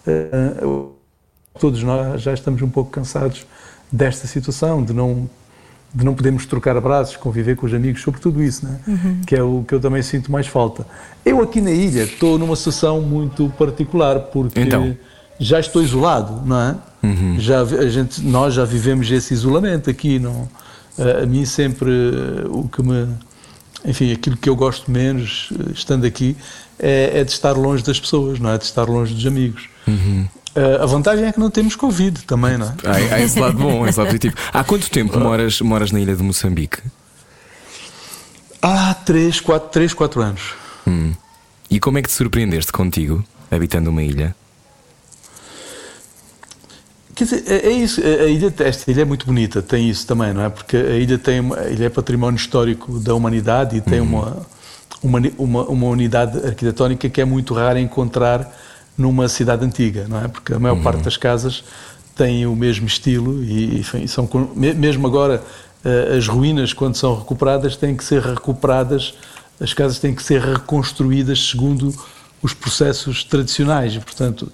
uh, 0.06 0.92
todos 1.58 1.82
nós 1.82 2.20
já 2.20 2.32
estamos 2.32 2.60
um 2.62 2.68
pouco 2.68 2.90
cansados 2.90 3.46
desta 3.90 4.26
situação, 4.26 4.82
de 4.84 4.92
não 4.92 5.28
de 5.92 6.04
não 6.04 6.14
podermos 6.14 6.46
trocar 6.46 6.76
abraços, 6.76 7.16
conviver 7.16 7.56
com 7.56 7.66
os 7.66 7.74
amigos, 7.74 8.00
sobre 8.00 8.20
tudo 8.20 8.42
isso, 8.42 8.64
né? 8.64 8.78
Uhum. 8.86 9.20
que 9.26 9.34
é 9.34 9.42
o 9.42 9.64
que 9.66 9.74
eu 9.74 9.80
também 9.80 10.02
sinto 10.02 10.30
mais 10.30 10.46
falta. 10.46 10.86
Eu 11.24 11.42
aqui 11.42 11.60
na 11.60 11.72
ilha 11.72 12.04
estou 12.04 12.38
numa 12.38 12.54
situação 12.54 13.00
muito 13.00 13.52
particular, 13.58 14.20
porque 14.20 14.60
então. 14.60 14.96
já 15.38 15.58
estou 15.58 15.82
isolado, 15.82 16.42
não 16.46 16.60
é? 16.60 16.76
Uhum. 17.02 17.40
Já, 17.40 17.62
a 17.62 17.88
gente, 17.88 18.22
nós 18.22 18.54
já 18.54 18.64
vivemos 18.64 19.10
esse 19.10 19.34
isolamento 19.34 19.90
aqui, 19.90 20.20
não, 20.20 20.48
a 21.22 21.26
mim 21.26 21.44
sempre 21.44 21.90
o 22.48 22.68
que 22.68 22.82
me 22.82 23.08
enfim, 23.84 24.12
aquilo 24.12 24.36
que 24.36 24.48
eu 24.48 24.56
gosto 24.56 24.90
menos, 24.90 25.50
eh, 25.52 25.72
estando 25.74 26.06
aqui, 26.06 26.36
é, 26.78 27.20
é, 27.20 27.24
de 27.24 27.30
estar 27.30 27.52
longe 27.52 27.82
das 27.82 27.98
pessoas, 27.98 28.38
não 28.38 28.50
é? 28.50 28.58
De 28.58 28.64
estar 28.64 28.84
longe 28.84 29.14
dos 29.14 29.26
amigos. 29.26 29.68
Uhum. 29.86 30.28
Uh, 30.56 30.82
a 30.82 30.86
vantagem 30.86 31.26
é 31.26 31.32
que 31.32 31.38
não 31.38 31.50
temos 31.50 31.76
Covid 31.76 32.22
também, 32.24 32.58
não 32.58 32.66
é? 32.66 32.74
Há, 32.84 33.14
há 33.14 33.20
esse 33.20 33.38
lado 33.38 33.56
bom, 33.56 33.86
esse 33.86 33.98
lado 33.98 34.08
positivo. 34.08 34.34
Há 34.52 34.64
quanto 34.64 34.90
tempo 34.90 35.18
moras, 35.18 35.60
moras 35.60 35.92
na 35.92 36.00
ilha 36.00 36.16
de 36.16 36.22
Moçambique? 36.22 36.78
Há 38.60 38.92
3, 38.94 39.40
4, 39.40 39.70
3, 39.70 39.94
4 39.94 40.22
anos. 40.22 40.42
Hum. 40.86 41.12
E 41.70 41.78
como 41.78 41.98
é 41.98 42.02
que 42.02 42.08
te 42.08 42.14
surpreendeste 42.14 42.72
contigo, 42.72 43.24
habitando 43.50 43.90
uma 43.90 44.02
ilha? 44.02 44.34
Quer 47.20 47.24
dizer, 47.24 47.44
é, 47.48 47.66
é 47.66 47.70
isso. 47.70 48.00
A 48.00 48.24
ilha, 48.24 48.54
esta 48.60 48.90
ilha 48.90 49.02
é 49.02 49.04
muito 49.04 49.26
bonita, 49.26 49.60
tem 49.60 49.90
isso 49.90 50.06
também, 50.06 50.32
não 50.32 50.42
é? 50.42 50.48
Porque 50.48 50.74
a 50.74 50.96
ilha, 50.96 51.18
tem, 51.18 51.40
a 51.52 51.68
ilha 51.68 51.84
é 51.84 51.88
património 51.90 52.38
histórico 52.38 52.98
da 52.98 53.14
humanidade 53.14 53.76
e 53.76 53.82
tem 53.82 54.00
uhum. 54.00 54.06
uma, 54.06 54.46
uma, 55.02 55.20
uma, 55.36 55.64
uma, 55.64 55.86
unidade 55.88 56.38
arquitetónica 56.38 57.10
que 57.10 57.20
é 57.20 57.24
muito 57.26 57.52
rara 57.52 57.78
encontrar 57.78 58.50
numa 58.96 59.28
cidade 59.28 59.62
antiga, 59.66 60.06
não 60.08 60.24
é? 60.24 60.28
Porque 60.28 60.54
a 60.54 60.58
maior 60.58 60.78
uhum. 60.78 60.82
parte 60.82 61.02
das 61.02 61.18
casas 61.18 61.62
tem 62.16 62.46
o 62.46 62.56
mesmo 62.56 62.86
estilo 62.86 63.44
e, 63.44 63.80
enfim, 63.80 64.06
são, 64.06 64.26
mesmo 64.56 65.06
agora 65.06 65.44
eh, 65.84 66.16
as 66.16 66.26
ruínas, 66.26 66.72
quando 66.72 66.94
são 66.94 67.18
recuperadas, 67.18 67.76
têm 67.76 67.94
que 67.94 68.02
ser 68.02 68.22
recuperadas, 68.22 69.12
as 69.60 69.74
casas 69.74 69.98
têm 69.98 70.14
que 70.14 70.22
ser 70.22 70.40
reconstruídas 70.40 71.50
segundo 71.50 71.94
os 72.42 72.54
processos 72.54 73.22
tradicionais 73.24 73.94
e, 73.94 74.00
portanto, 74.00 74.50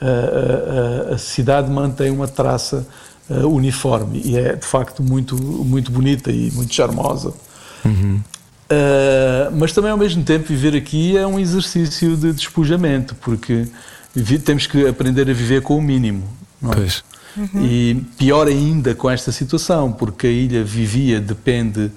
a, 0.00 1.10
a, 1.10 1.14
a 1.14 1.18
cidade 1.18 1.70
mantém 1.70 2.10
uma 2.10 2.28
traça 2.28 2.86
uh, 3.30 3.46
uniforme 3.46 4.20
e 4.24 4.36
é 4.36 4.54
de 4.54 4.66
facto 4.66 5.02
muito, 5.02 5.36
muito 5.36 5.90
bonita 5.90 6.30
e 6.30 6.50
muito 6.52 6.74
charmosa. 6.74 7.32
Uhum. 7.84 8.20
Uh, 8.70 9.56
mas 9.56 9.72
também 9.72 9.90
ao 9.90 9.96
mesmo 9.96 10.24
tempo 10.24 10.48
viver 10.48 10.76
aqui 10.76 11.16
é 11.16 11.26
um 11.26 11.38
exercício 11.38 12.16
de 12.16 12.32
despojamento, 12.32 13.14
porque 13.16 13.66
temos 14.44 14.66
que 14.66 14.86
aprender 14.86 15.30
a 15.30 15.32
viver 15.32 15.62
com 15.62 15.76
o 15.76 15.82
mínimo. 15.82 16.24
Não 16.60 16.72
é? 16.72 16.76
Pois. 16.76 17.04
Uhum. 17.36 17.64
E 17.64 17.94
pior 18.16 18.48
ainda 18.48 18.94
com 18.94 19.10
esta 19.10 19.30
situação, 19.30 19.92
porque 19.92 20.26
a 20.26 20.30
ilha 20.30 20.64
vivia, 20.64 21.20
depende 21.20 21.92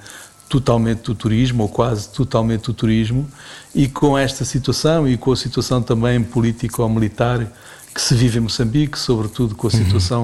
totalmente 0.50 1.04
do 1.04 1.16
turismo, 1.16 1.64
ou 1.64 1.70
quase 1.70 2.10
totalmente 2.10 2.64
do 2.64 2.74
turismo, 2.74 3.28
e 3.74 3.88
com 3.88 4.18
esta 4.18 4.44
situação 4.44 5.08
e 5.08 5.16
com 5.16 5.32
a 5.32 5.36
situação 5.36 5.82
também 5.82 6.22
político-militar 6.22 7.48
que 8.00 8.06
se 8.06 8.16
vive 8.16 8.38
em 8.38 8.42
Moçambique, 8.42 8.98
sobretudo 8.98 9.56
com 9.56 9.68
a 9.68 9.72
situação 9.72 10.22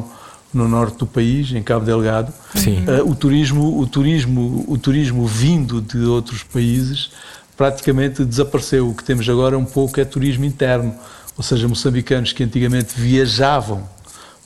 uhum. 0.54 0.62
no 0.62 0.68
norte 0.70 1.00
do 1.00 1.06
país, 1.06 1.52
em 1.52 1.62
Cabo 1.62 1.86
Delgado. 1.86 2.32
Uh, 2.56 3.12
o 3.12 3.14
turismo, 3.14 3.78
o 3.78 3.86
turismo, 3.86 4.64
o 4.66 4.78
turismo 4.78 5.28
vindo 5.28 5.82
de 5.82 5.98
outros 6.06 6.42
países 6.42 7.12
praticamente 7.58 8.24
desapareceu. 8.24 8.90
O 8.90 8.96
que 8.96 9.04
temos 9.04 9.28
agora 9.28 9.58
um 9.58 9.66
pouco 9.66 10.00
é 10.00 10.06
turismo 10.06 10.46
interno, 10.46 10.96
ou 11.36 11.44
seja, 11.44 11.68
moçambicanos 11.68 12.32
que 12.32 12.44
antigamente 12.44 12.94
viajavam 12.96 13.84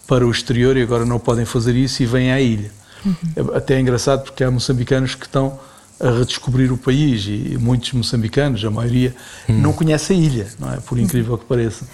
para 0.07 0.25
o 0.25 0.31
exterior 0.31 0.75
e 0.75 0.81
agora 0.81 1.05
não 1.05 1.19
podem 1.19 1.45
fazer 1.45 1.75
isso 1.75 2.01
e 2.01 2.07
vêm 2.07 2.31
à 2.31 2.41
ilha. 2.41 2.71
Uhum. 3.05 3.55
Até 3.55 3.75
é 3.75 3.79
engraçado 3.79 4.23
porque 4.23 4.43
há 4.43 4.49
moçambicanos 4.49 5.13
que 5.13 5.27
estão 5.27 5.59
a 5.99 6.09
redescobrir 6.09 6.73
o 6.73 6.77
país 6.77 7.25
e 7.27 7.57
muitos 7.59 7.93
moçambicanos, 7.93 8.65
a 8.65 8.71
maioria, 8.71 9.15
uhum. 9.47 9.59
não 9.59 9.73
conhecem 9.73 10.19
a 10.19 10.23
ilha, 10.23 10.47
não 10.57 10.73
é? 10.73 10.77
Por 10.77 10.97
incrível 10.97 11.37
que 11.37 11.45
pareça. 11.45 11.85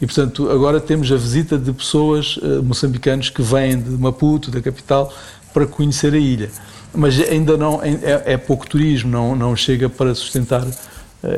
E, 0.00 0.06
portanto, 0.06 0.50
agora 0.50 0.80
temos 0.80 1.10
a 1.10 1.16
visita 1.16 1.58
de 1.58 1.72
pessoas 1.72 2.36
uh, 2.36 2.62
moçambicanos 2.62 3.30
que 3.30 3.42
vêm 3.42 3.80
de 3.80 3.90
Maputo, 3.90 4.50
da 4.50 4.60
capital, 4.60 5.12
para 5.52 5.66
conhecer 5.66 6.14
a 6.14 6.18
ilha. 6.18 6.50
Mas 6.94 7.18
ainda 7.20 7.56
não, 7.56 7.82
é, 7.82 8.32
é 8.32 8.36
pouco 8.36 8.66
turismo, 8.68 9.10
não, 9.10 9.34
não 9.34 9.56
chega 9.56 9.88
para 9.88 10.14
sustentar, 10.14 10.62
uh, 10.62 10.74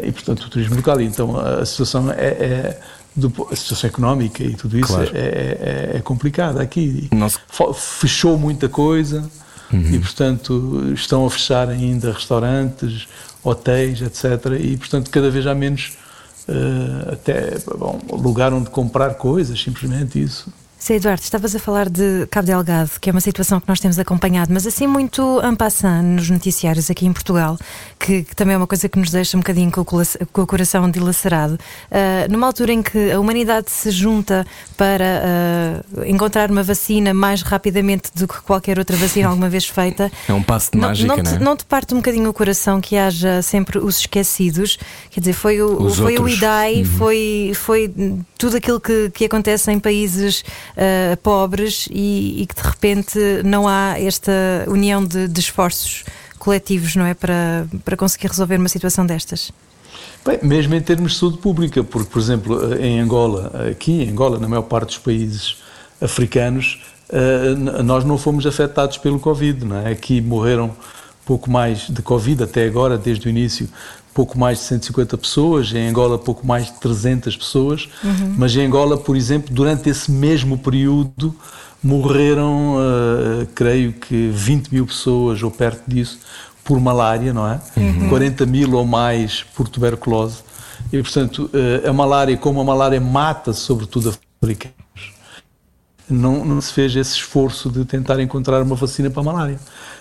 e, 0.02 0.12
portanto, 0.12 0.42
o 0.42 0.50
turismo 0.50 0.76
local. 0.76 1.00
Então, 1.00 1.38
a, 1.38 1.60
a 1.60 1.66
situação 1.66 2.10
é, 2.12 2.26
é 2.26 2.80
do, 3.14 3.32
a 3.50 3.56
situação 3.56 3.88
económica 3.88 4.42
e 4.42 4.54
tudo 4.54 4.78
isso 4.78 4.88
claro. 4.88 5.10
é, 5.14 5.18
é, 5.18 5.90
é, 5.96 6.00
complicada 6.00 6.62
aqui. 6.62 7.08
Nossa. 7.12 7.38
Fechou 7.74 8.38
muita 8.38 8.68
coisa 8.68 9.28
uhum. 9.72 9.94
e, 9.94 9.98
portanto, 9.98 10.92
estão 10.94 11.26
a 11.26 11.30
fechar 11.30 11.68
ainda 11.68 12.12
restaurantes, 12.12 13.08
hotéis, 13.42 14.02
etc. 14.02 14.24
E, 14.60 14.76
portanto, 14.76 15.10
cada 15.10 15.30
vez 15.30 15.46
há 15.46 15.54
menos 15.54 15.96
até 17.12 17.58
bom, 17.76 18.00
lugar 18.12 18.52
onde 18.52 18.70
comprar 18.70 19.14
coisas, 19.14 19.60
simplesmente 19.60 20.22
isso. 20.22 20.52
Sim, 20.80 20.94
Eduardo, 20.94 21.22
estavas 21.22 21.54
a 21.54 21.58
falar 21.58 21.90
de 21.90 22.26
Cabo 22.30 22.46
Delgado, 22.46 22.90
que 22.98 23.10
é 23.10 23.12
uma 23.12 23.20
situação 23.20 23.60
que 23.60 23.68
nós 23.68 23.78
temos 23.78 23.98
acompanhado, 23.98 24.50
mas 24.50 24.66
assim 24.66 24.86
muito 24.86 25.38
en 25.44 25.54
passant 25.54 26.02
nos 26.02 26.30
noticiários 26.30 26.90
aqui 26.90 27.04
em 27.04 27.12
Portugal, 27.12 27.58
que, 27.98 28.22
que, 28.22 28.34
também 28.34 28.54
é 28.54 28.56
uma 28.56 28.66
coisa 28.66 28.88
que 28.88 28.98
nos 28.98 29.10
deixa 29.10 29.36
um 29.36 29.40
bocadinho 29.40 29.70
com 29.70 29.82
o, 29.82 30.26
com 30.32 30.40
o 30.40 30.46
coração 30.46 30.90
dilacerado. 30.90 31.58
Uh, 31.90 32.32
numa 32.32 32.46
altura 32.46 32.72
em 32.72 32.82
que 32.82 33.10
a 33.10 33.20
humanidade 33.20 33.70
se 33.70 33.90
junta 33.90 34.46
para 34.74 35.84
uh, 35.94 36.04
encontrar 36.06 36.50
uma 36.50 36.62
vacina 36.62 37.12
mais 37.12 37.42
rapidamente 37.42 38.10
do 38.14 38.26
que 38.26 38.40
qualquer 38.40 38.78
outra 38.78 38.96
vacina 38.96 39.28
alguma 39.28 39.50
vez 39.50 39.66
feita. 39.66 40.10
É 40.30 40.32
um 40.32 40.42
passo 40.42 40.70
de 40.70 40.78
não, 40.78 40.88
mágica, 40.88 41.08
não, 41.08 41.22
não, 41.22 41.32
é? 41.32 41.38
não 41.40 41.56
te 41.56 41.64
parte 41.64 41.92
um 41.92 41.96
bocadinho 41.98 42.30
o 42.30 42.32
coração 42.32 42.80
que 42.80 42.96
haja 42.96 43.42
sempre 43.42 43.78
os 43.78 43.98
esquecidos? 43.98 44.78
Quer 45.10 45.20
dizer, 45.20 45.32
foi 45.32 45.60
o, 45.60 45.90
foi 45.90 46.18
o 46.18 46.28
IDAI, 46.28 46.76
uhum. 46.76 46.84
foi, 46.84 47.52
foi 47.54 47.92
tudo 48.38 48.56
aquilo 48.56 48.80
que, 48.80 49.10
que 49.10 49.24
acontece 49.24 49.70
em 49.72 49.78
países 49.80 50.44
uh, 50.80 51.16
pobres 51.18 51.86
e, 51.90 52.42
e, 52.42 52.46
que 52.46 52.54
de 52.54 52.62
repente 52.62 53.18
não 53.44 53.68
há 53.68 54.00
esta 54.00 54.32
união 54.66 55.04
de, 55.04 55.28
de, 55.28 55.40
esforços 55.40 56.04
coletivos, 56.38 56.96
não 56.96 57.04
é? 57.04 57.12
Para, 57.12 57.66
para 57.84 57.96
conseguir 57.96 58.28
resolver 58.28 58.56
uma 58.56 58.68
situação 58.68 59.04
destas. 59.04 59.52
Bem, 60.24 60.38
mesmo 60.42 60.74
em 60.74 60.80
termos 60.80 61.12
de 61.12 61.18
saúde 61.18 61.38
pública, 61.38 61.84
porque, 61.84 62.10
por 62.10 62.18
exemplo, 62.18 62.74
em 62.74 63.00
Angola, 63.00 63.68
aqui 63.70 64.02
em 64.02 64.10
Angola, 64.10 64.38
na 64.38 64.48
maior 64.48 64.62
parte 64.62 64.88
dos 64.88 64.98
países 64.98 65.56
africanos, 66.00 66.80
eh, 67.12 67.54
nós 67.82 68.04
não 68.04 68.16
fomos 68.16 68.46
afetados 68.46 68.96
pelo 68.98 69.18
Covid. 69.18 69.64
Não 69.64 69.76
é? 69.76 69.90
Aqui 69.90 70.20
morreram 70.20 70.74
pouco 71.26 71.50
mais 71.50 71.88
de 71.88 72.02
Covid 72.02 72.42
até 72.42 72.64
agora, 72.64 72.96
desde 72.96 73.26
o 73.26 73.30
início, 73.30 73.68
pouco 74.20 74.38
mais 74.38 74.58
de 74.58 74.64
150 74.64 75.16
pessoas, 75.16 75.72
em 75.72 75.88
Angola 75.88 76.18
pouco 76.18 76.46
mais 76.46 76.66
de 76.66 76.72
300 76.72 77.38
pessoas, 77.38 77.88
uhum. 78.04 78.34
mas 78.36 78.54
em 78.54 78.66
Angola, 78.66 78.98
por 78.98 79.16
exemplo, 79.16 79.48
durante 79.50 79.88
esse 79.88 80.10
mesmo 80.10 80.58
período 80.58 81.34
morreram, 81.82 82.76
uh, 82.76 83.46
creio 83.54 83.94
que 83.94 84.28
20 84.28 84.74
mil 84.74 84.84
pessoas 84.84 85.42
ou 85.42 85.50
perto 85.50 85.82
disso, 85.88 86.18
por 86.62 86.78
malária, 86.78 87.32
não 87.32 87.48
é? 87.48 87.58
Uhum. 87.78 88.10
40 88.10 88.44
mil 88.44 88.74
ou 88.74 88.84
mais 88.84 89.42
por 89.54 89.66
tuberculose. 89.66 90.42
E, 90.92 91.02
portanto, 91.02 91.50
uh, 91.54 91.88
a 91.88 91.92
malária, 91.94 92.36
como 92.36 92.60
a 92.60 92.64
malária 92.64 93.00
mata 93.00 93.54
sobretudo 93.54 94.14
africanos, 94.42 94.79
não, 96.12 96.44
não 96.44 96.60
se 96.60 96.72
fez 96.72 96.94
esse 96.94 97.16
esforço 97.16 97.70
de 97.70 97.84
tentar 97.84 98.20
encontrar 98.20 98.62
uma 98.62 98.76
vacina 98.76 99.10
para 99.10 99.20
a 99.20 99.24
malária. 99.24 99.58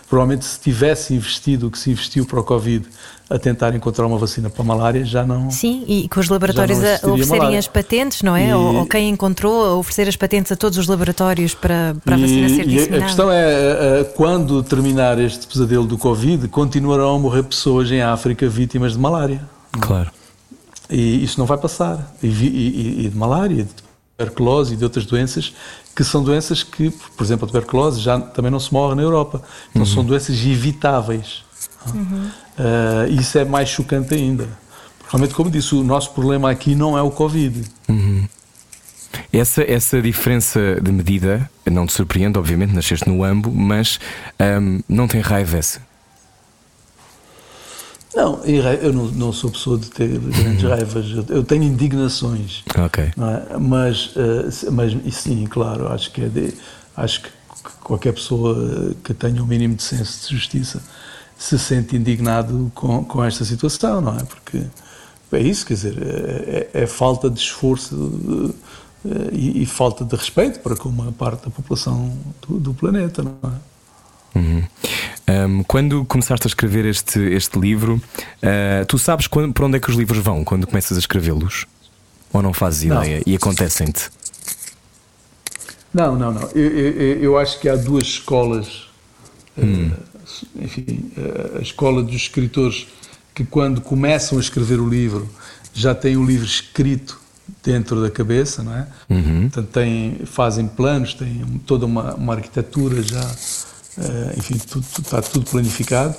Provavelmente 0.10 0.46
se 0.46 0.60
tivesse 0.60 1.14
investido 1.14 1.68
o 1.68 1.72
que 1.72 1.78
se 1.78 1.92
investiu 1.92 2.26
para 2.26 2.40
o 2.40 2.44
Covid 2.44 2.88
a 3.30 3.38
tentar 3.38 3.76
encontrar 3.76 4.08
uma 4.08 4.18
vacina 4.18 4.50
para 4.50 4.64
a 4.64 4.66
malária, 4.66 5.06
já 5.06 5.24
não. 5.24 5.52
Sim, 5.52 5.86
e 5.88 6.10
com 6.10 6.20
os 6.20 6.28
laboratórios 6.30 6.80
a 6.84 7.08
oferecerem 7.08 7.58
as 7.58 7.68
patentes, 7.68 8.24
não 8.24 8.36
é? 8.36 8.50
E, 8.50 8.54
ou, 8.54 8.76
ou, 8.78 8.86
quem 8.88 9.08
encontrou 9.08 9.66
a 9.66 9.76
oferecer 9.76 10.08
as 10.08 10.16
patentes 10.16 10.52
a 10.52 10.56
todos 10.56 10.80
os 10.80 10.88
laboratórios 10.88 11.54
para, 11.54 11.96
para 12.04 12.16
a 12.16 12.18
vacina 12.18 12.50
ser 12.50 12.66
disseminada. 12.66 13.04
A 13.04 13.08
questão 13.08 13.32
é, 13.32 13.44
é, 13.44 14.00
é, 14.02 14.04
quando 14.04 14.64
terminar 14.64 15.20
este 15.20 15.46
pesadelo 15.46 15.86
do 15.86 15.98
Covid, 15.98 16.48
continuarão 16.48 17.16
a 17.16 17.20
morrer 17.20 17.44
pessoas 17.44 17.92
em 17.92 18.02
África 18.02 18.50
vítimas 18.50 18.94
de 18.94 19.00
malária. 19.00 19.42
Claro. 19.80 20.10
E 20.90 21.24
isso 21.24 21.40
não 21.40 21.46
vai 21.46 21.60
passar. 21.60 22.16
E, 22.24 22.28
e, 22.28 23.06
e 23.06 23.10
de 23.10 23.16
malária, 23.16 23.64
de 23.64 23.70
tuberculose 24.18 24.74
e 24.74 24.78
de 24.78 24.84
outras 24.84 25.06
doenças 25.06 25.54
que 26.00 26.04
são 26.06 26.24
doenças 26.24 26.64
que, 26.64 26.92
por 27.18 27.26
exemplo, 27.26 27.44
a 27.44 27.48
tuberculose 27.48 28.00
já 28.00 28.18
também 28.18 28.50
não 28.50 28.58
se 28.58 28.72
morre 28.72 28.96
na 28.96 29.02
Europa. 29.02 29.42
Então 29.72 29.82
uhum. 29.82 29.86
são 29.86 30.06
doenças 30.06 30.38
evitáveis. 30.46 31.44
Uhum. 31.94 32.30
Uh, 32.58 33.20
isso 33.20 33.38
é 33.38 33.44
mais 33.44 33.68
chocante 33.68 34.14
ainda. 34.14 34.48
Realmente, 35.10 35.34
como 35.34 35.52
disse, 35.52 35.76
o 35.76 35.84
nosso 35.84 36.12
problema 36.12 36.50
aqui 36.50 36.74
não 36.74 36.98
é 36.98 37.02
o 37.02 37.12
Covid. 37.12 37.66
Uhum. 37.90 38.26
Essa, 39.34 39.62
essa 39.70 40.02
diferença 40.02 40.80
de 40.82 40.90
medida 40.90 41.52
não 41.70 41.86
te 41.86 41.92
surpreende, 41.92 42.40
obviamente, 42.40 42.74
nasceste 42.74 43.10
no 43.10 43.22
AMBO, 43.22 43.52
mas 43.52 44.00
um, 44.40 44.80
não 44.88 45.06
tem 45.06 45.20
raiva 45.20 45.58
essa? 45.58 45.82
Não, 48.16 48.44
eu 48.44 48.92
não, 48.92 49.06
não, 49.06 49.34
sou 49.34 49.52
pessoa 49.52 49.78
de 49.78 49.90
ter 49.90 50.08
grandes 50.08 50.64
uhum. 50.64 50.70
raivas. 50.70 51.30
Eu 51.30 51.44
tenho 51.44 51.64
indignações. 51.64 52.64
Ok. 52.78 53.04
É? 53.04 53.58
Mas, 53.58 54.16
uh, 54.16 54.72
mas 54.72 54.94
sim, 55.14 55.46
claro, 55.46 55.88
acho 55.90 56.12
que 56.12 56.22
é 56.22 56.28
de, 56.28 56.54
acho 56.98 57.22
que 57.22 57.30
qualquer 57.84 58.14
pessoa 58.14 58.96
que 59.04 59.14
tenha 59.14 59.42
o 59.42 59.46
um 59.46 59.48
mínimo 59.48 59.76
de 59.76 59.84
senso 59.84 60.28
de 60.28 60.36
justiça 60.36 60.82
se 61.38 61.58
sente 61.58 61.96
indignado 61.96 62.72
com, 62.76 63.04
com 63.06 63.24
esta 63.24 63.46
situação, 63.46 64.02
não 64.02 64.18
é? 64.18 64.24
Porque 64.24 64.64
é 65.32 65.40
isso, 65.40 65.66
quer 65.66 65.74
dizer, 65.76 65.96
é, 66.02 66.70
é, 66.74 66.84
é 66.84 66.88
falta 66.88 67.30
de 67.30 67.40
esforço 67.40 67.96
de, 67.96 68.54
eh, 69.10 69.30
e, 69.32 69.64
e, 69.64 69.66
falta 69.66 70.04
de 70.04 70.16
respeito 70.16 70.60
para 70.60 70.76
com 70.76 70.90
uma 70.90 71.12
parte 71.12 71.46
da 71.46 71.50
população 71.50 72.18
do, 72.46 72.60
do 72.60 72.74
planeta, 72.74 73.24
não 73.24 73.38
é? 73.44 74.38
Uhum. 74.38 74.64
Um, 75.30 75.64
quando 75.64 76.04
começaste 76.06 76.48
a 76.48 76.50
escrever 76.50 76.86
este, 76.86 77.20
este 77.20 77.60
livro, 77.60 77.96
uh, 77.96 78.86
tu 78.88 78.98
sabes 78.98 79.28
quando, 79.28 79.54
para 79.54 79.66
onde 79.66 79.78
é 79.78 79.80
que 79.80 79.90
os 79.90 79.96
livros 79.96 80.24
vão 80.24 80.44
quando 80.44 80.66
começas 80.66 80.98
a 80.98 81.00
escrevê-los? 81.00 81.68
Ou 82.34 82.42
não 82.42 82.54
fazes 82.54 82.84
ideia 82.84 83.18
não. 83.18 83.24
e 83.26 83.36
acontecem-te? 83.36 84.10
Não, 85.94 86.16
não, 86.16 86.32
não. 86.32 86.50
Eu, 86.54 86.70
eu, 86.70 87.20
eu, 87.22 87.38
acho 87.38 87.60
que 87.60 87.68
há 87.68 87.76
duas 87.76 88.04
escolas. 88.04 88.88
Hum. 89.58 89.92
Uh, 89.92 90.10
enfim, 90.62 91.12
a 91.58 91.62
escola 91.62 92.04
dos 92.04 92.16
escritores 92.16 92.88
que 93.34 93.44
quando 93.44 93.82
começam 93.82 94.38
a 94.38 94.42
escrever 94.42 94.80
o 94.80 94.88
livro 94.88 95.30
já 95.74 95.96
têm 95.96 96.18
o 96.18 96.26
livro 96.26 96.46
escrito 96.46 97.20
dentro 97.64 98.02
da 98.02 98.12
cabeça, 98.12 98.64
não 98.64 98.76
é? 98.76 98.88
Uhum. 99.10 99.42
Portanto, 99.42 99.68
têm, 99.72 100.20
fazem 100.26 100.68
planos, 100.68 101.14
têm 101.14 101.44
toda 101.66 101.86
uma, 101.86 102.14
uma 102.16 102.34
arquitetura 102.36 103.02
já, 103.02 103.24
uh, 103.24 103.69
enfim, 104.38 104.58
tudo, 104.58 104.86
está 105.00 105.22
tudo 105.22 105.50
planificado. 105.50 106.16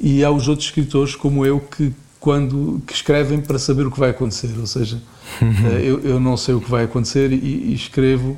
E 0.00 0.24
há 0.24 0.30
os 0.30 0.48
outros 0.48 0.68
escritores 0.68 1.14
como 1.14 1.44
eu 1.44 1.60
que 1.60 1.92
quando 2.18 2.80
que 2.86 2.94
escrevem 2.94 3.40
para 3.40 3.58
saber 3.58 3.84
o 3.84 3.90
que 3.90 3.98
vai 3.98 4.10
acontecer, 4.10 4.50
ou 4.56 4.66
seja, 4.66 5.02
uhum. 5.40 5.50
uh, 5.50 5.78
eu, 5.80 6.00
eu, 6.04 6.20
não 6.20 6.36
sei 6.36 6.54
o 6.54 6.60
que 6.60 6.70
vai 6.70 6.84
acontecer 6.84 7.32
e, 7.32 7.36
e 7.36 7.74
escrevo 7.74 8.36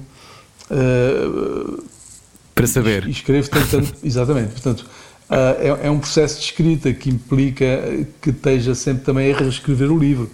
uh, 0.71 1.85
para 2.55 2.67
saber. 2.67 3.07
E 3.07 3.11
escrevo 3.11 3.49
tentando, 3.51 3.93
exatamente, 4.03 4.53
portanto 4.53 4.87
Uh, 5.25 5.81
é, 5.83 5.87
é, 5.87 5.91
um 5.91 5.99
processo 5.99 6.39
de 6.39 6.45
escrita 6.45 6.93
que 6.93 7.09
implica 7.09 7.65
que 8.21 8.29
esteja 8.29 8.75
sempre 8.75 9.05
também 9.05 9.33
a 9.33 9.37
reescrever 9.37 9.91
o 9.91 9.99
livro, 9.99 10.31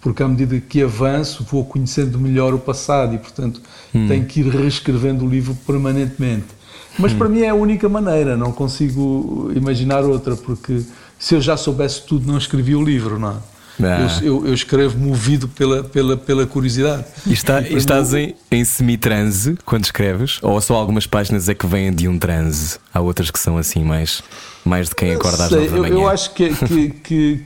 porque 0.00 0.20
à 0.20 0.26
medida 0.26 0.58
que 0.58 0.82
avanço 0.82 1.46
vou 1.48 1.64
conhecendo 1.64 2.18
melhor 2.18 2.52
o 2.52 2.58
passado 2.58 3.14
e, 3.14 3.18
portanto, 3.18 3.62
hum. 3.94 4.08
tenho 4.08 4.24
que 4.26 4.40
ir 4.40 4.48
reescrevendo 4.48 5.24
o 5.24 5.28
livro 5.28 5.56
permanentemente. 5.64 6.48
Mas 6.98 7.12
hum. 7.12 7.18
para 7.18 7.28
mim 7.28 7.40
é 7.40 7.48
a 7.48 7.54
única 7.54 7.88
maneira, 7.88 8.36
não 8.36 8.52
consigo 8.52 9.50
imaginar 9.54 10.04
outra, 10.04 10.36
porque 10.36 10.82
se 11.18 11.34
eu 11.34 11.40
já 11.40 11.56
soubesse 11.56 12.02
tudo, 12.02 12.26
não 12.26 12.36
escrevia 12.36 12.78
o 12.78 12.84
livro, 12.84 13.18
não 13.18 13.30
é? 13.30 13.52
Ah. 13.80 14.20
Eu, 14.20 14.26
eu, 14.26 14.46
eu, 14.48 14.54
escrevo 14.54 14.98
movido 14.98 15.48
pela, 15.48 15.82
pela, 15.82 16.16
pela 16.16 16.46
curiosidade. 16.46 17.04
E, 17.26 17.32
está, 17.32 17.60
e 17.62 17.74
estás 17.74 18.12
em, 18.12 18.34
em 18.50 18.64
semi-transe 18.64 19.56
quando 19.64 19.84
escreves? 19.84 20.38
Ou 20.42 20.60
só 20.60 20.74
algumas 20.74 21.06
páginas 21.06 21.48
é 21.48 21.54
que 21.54 21.66
vêm 21.66 21.92
de 21.92 22.06
um 22.06 22.18
transe? 22.18 22.78
Há 22.92 23.00
outras 23.00 23.30
que 23.30 23.38
são 23.38 23.56
assim, 23.56 23.82
mais, 23.82 24.22
mais 24.64 24.88
de 24.88 24.94
quem 24.94 25.12
acorda 25.12 25.44
às 25.44 25.50
nove 25.50 25.68
da 25.68 25.76
manhã? 25.76 25.94
Eu, 25.94 26.08
acho 26.08 26.34
que, 26.34 26.54
que, 26.54 26.88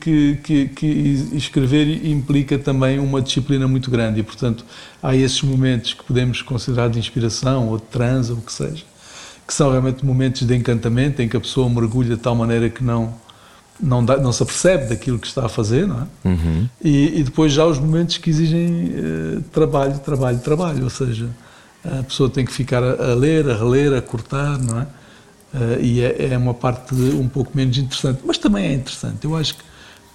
que, 0.01 0.39
que, 0.43 0.69
que 0.69 1.29
escrever 1.33 2.05
implica 2.07 2.59
também 2.59 2.99
uma 2.99 3.23
disciplina 3.23 3.69
muito 3.69 3.91
grande 3.91 4.21
e, 4.21 4.23
portanto, 4.23 4.65
há 5.03 5.15
esses 5.15 5.43
momentos 5.43 5.95
que 5.95 6.03
podemos 6.03 6.43
considerar 6.43 6.91
de 6.91 6.99
inspiração 6.99 7.69
ou 7.69 7.77
de 7.77 7.85
transe 7.85 8.33
ou 8.33 8.39
o 8.39 8.43
que 8.43 8.53
seja, 8.53 8.85
que 9.47 9.55
são 9.55 9.71
realmente 9.71 10.05
momentos 10.05 10.43
de 10.43 10.55
encantamento 10.57 11.23
em 11.23 11.29
que 11.29 11.37
a 11.37 11.41
pessoa 11.41 11.69
mergulha 11.69 12.17
de 12.17 12.23
tal 12.23 12.35
maneira 12.35 12.69
que 12.69 12.83
não 12.83 13.15
não, 13.81 14.05
dá, 14.05 14.17
não 14.17 14.33
se 14.33 14.43
apercebe 14.43 14.87
daquilo 14.87 15.19
que 15.19 15.27
está 15.27 15.47
a 15.47 15.49
fazer, 15.49 15.87
não 15.87 16.01
é? 16.01 16.29
Uhum. 16.29 16.69
E, 16.83 17.21
e, 17.21 17.23
depois 17.23 17.53
já 17.53 17.65
os 17.67 17.79
momentos 17.79 18.17
que 18.19 18.31
exigem 18.31 18.89
uh, 18.89 19.43
trabalho, 19.53 19.99
trabalho, 19.99 20.39
trabalho, 20.39 20.85
ou 20.85 20.91
seja, 20.91 21.29
a 21.85 22.03
pessoa 22.03 22.29
tem 22.29 22.45
que 22.45 22.53
ficar 22.53 22.83
a, 22.83 23.13
a 23.13 23.15
ler, 23.15 23.49
a 23.49 23.55
reler, 23.55 23.93
a 23.93 24.01
cortar, 24.01 24.59
não 24.59 24.81
é? 24.81 24.83
Uh, 25.55 25.81
e 25.81 26.01
é, 26.01 26.33
é, 26.33 26.39
uma 26.39 26.55
parte 26.55 26.95
um 26.95 27.29
pouco 27.29 27.53
menos 27.55 27.79
interessante, 27.79 28.21
mas 28.25 28.37
também 28.39 28.67
é 28.67 28.73
interessante. 28.73 29.25
Eu 29.25 29.37
acho 29.37 29.55
que 29.55 29.65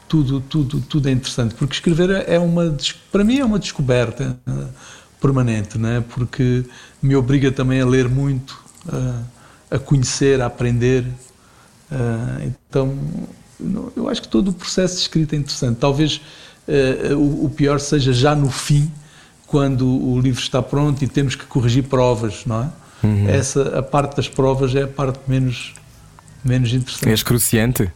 tudo, 0.07 0.41
tudo, 0.41 0.81
tudo 0.81 1.07
é 1.07 1.11
interessante, 1.11 1.55
porque 1.55 1.73
escrever 1.73 2.25
é 2.27 2.37
uma, 2.37 2.75
para 3.11 3.23
mim 3.23 3.39
é 3.39 3.45
uma 3.45 3.57
descoberta 3.57 4.37
uh, 4.47 4.67
permanente, 5.21 5.77
não 5.77 5.89
é? 5.89 6.01
Porque 6.01 6.65
me 7.01 7.15
obriga 7.15 7.51
também 7.51 7.79
a 7.79 7.85
ler 7.85 8.09
muito, 8.09 8.61
a 9.69 9.79
conhecer, 9.79 10.41
a 10.41 10.47
aprender. 10.47 11.05
então 12.43 12.97
eu 13.95 14.09
acho 14.09 14.21
que 14.21 14.27
todo 14.27 14.49
o 14.49 14.53
processo 14.53 14.95
de 14.95 15.01
escrita 15.01 15.35
é 15.35 15.39
interessante. 15.39 15.77
Talvez 15.77 16.21
uh, 16.67 17.15
o, 17.15 17.45
o, 17.45 17.49
pior 17.49 17.79
seja 17.79 18.11
já 18.13 18.35
no 18.35 18.49
fim, 18.49 18.91
quando 19.45 19.87
o 19.87 20.19
livro 20.19 20.41
está 20.41 20.61
pronto 20.61 21.03
e 21.03 21.07
temos 21.07 21.35
que 21.35 21.45
corrigir 21.45 21.83
provas, 21.83 22.45
não 22.45 22.63
é? 22.63 22.69
Uhum. 23.05 23.29
Essa, 23.29 23.79
a 23.79 23.83
parte 23.83 24.15
das 24.15 24.27
provas 24.27 24.75
é 24.75 24.83
a 24.83 24.87
parte 24.87 25.19
menos, 25.27 25.73
menos 26.43 26.71
interessante. 26.73 27.09
És 27.09 27.23
cruciante? 27.23 27.91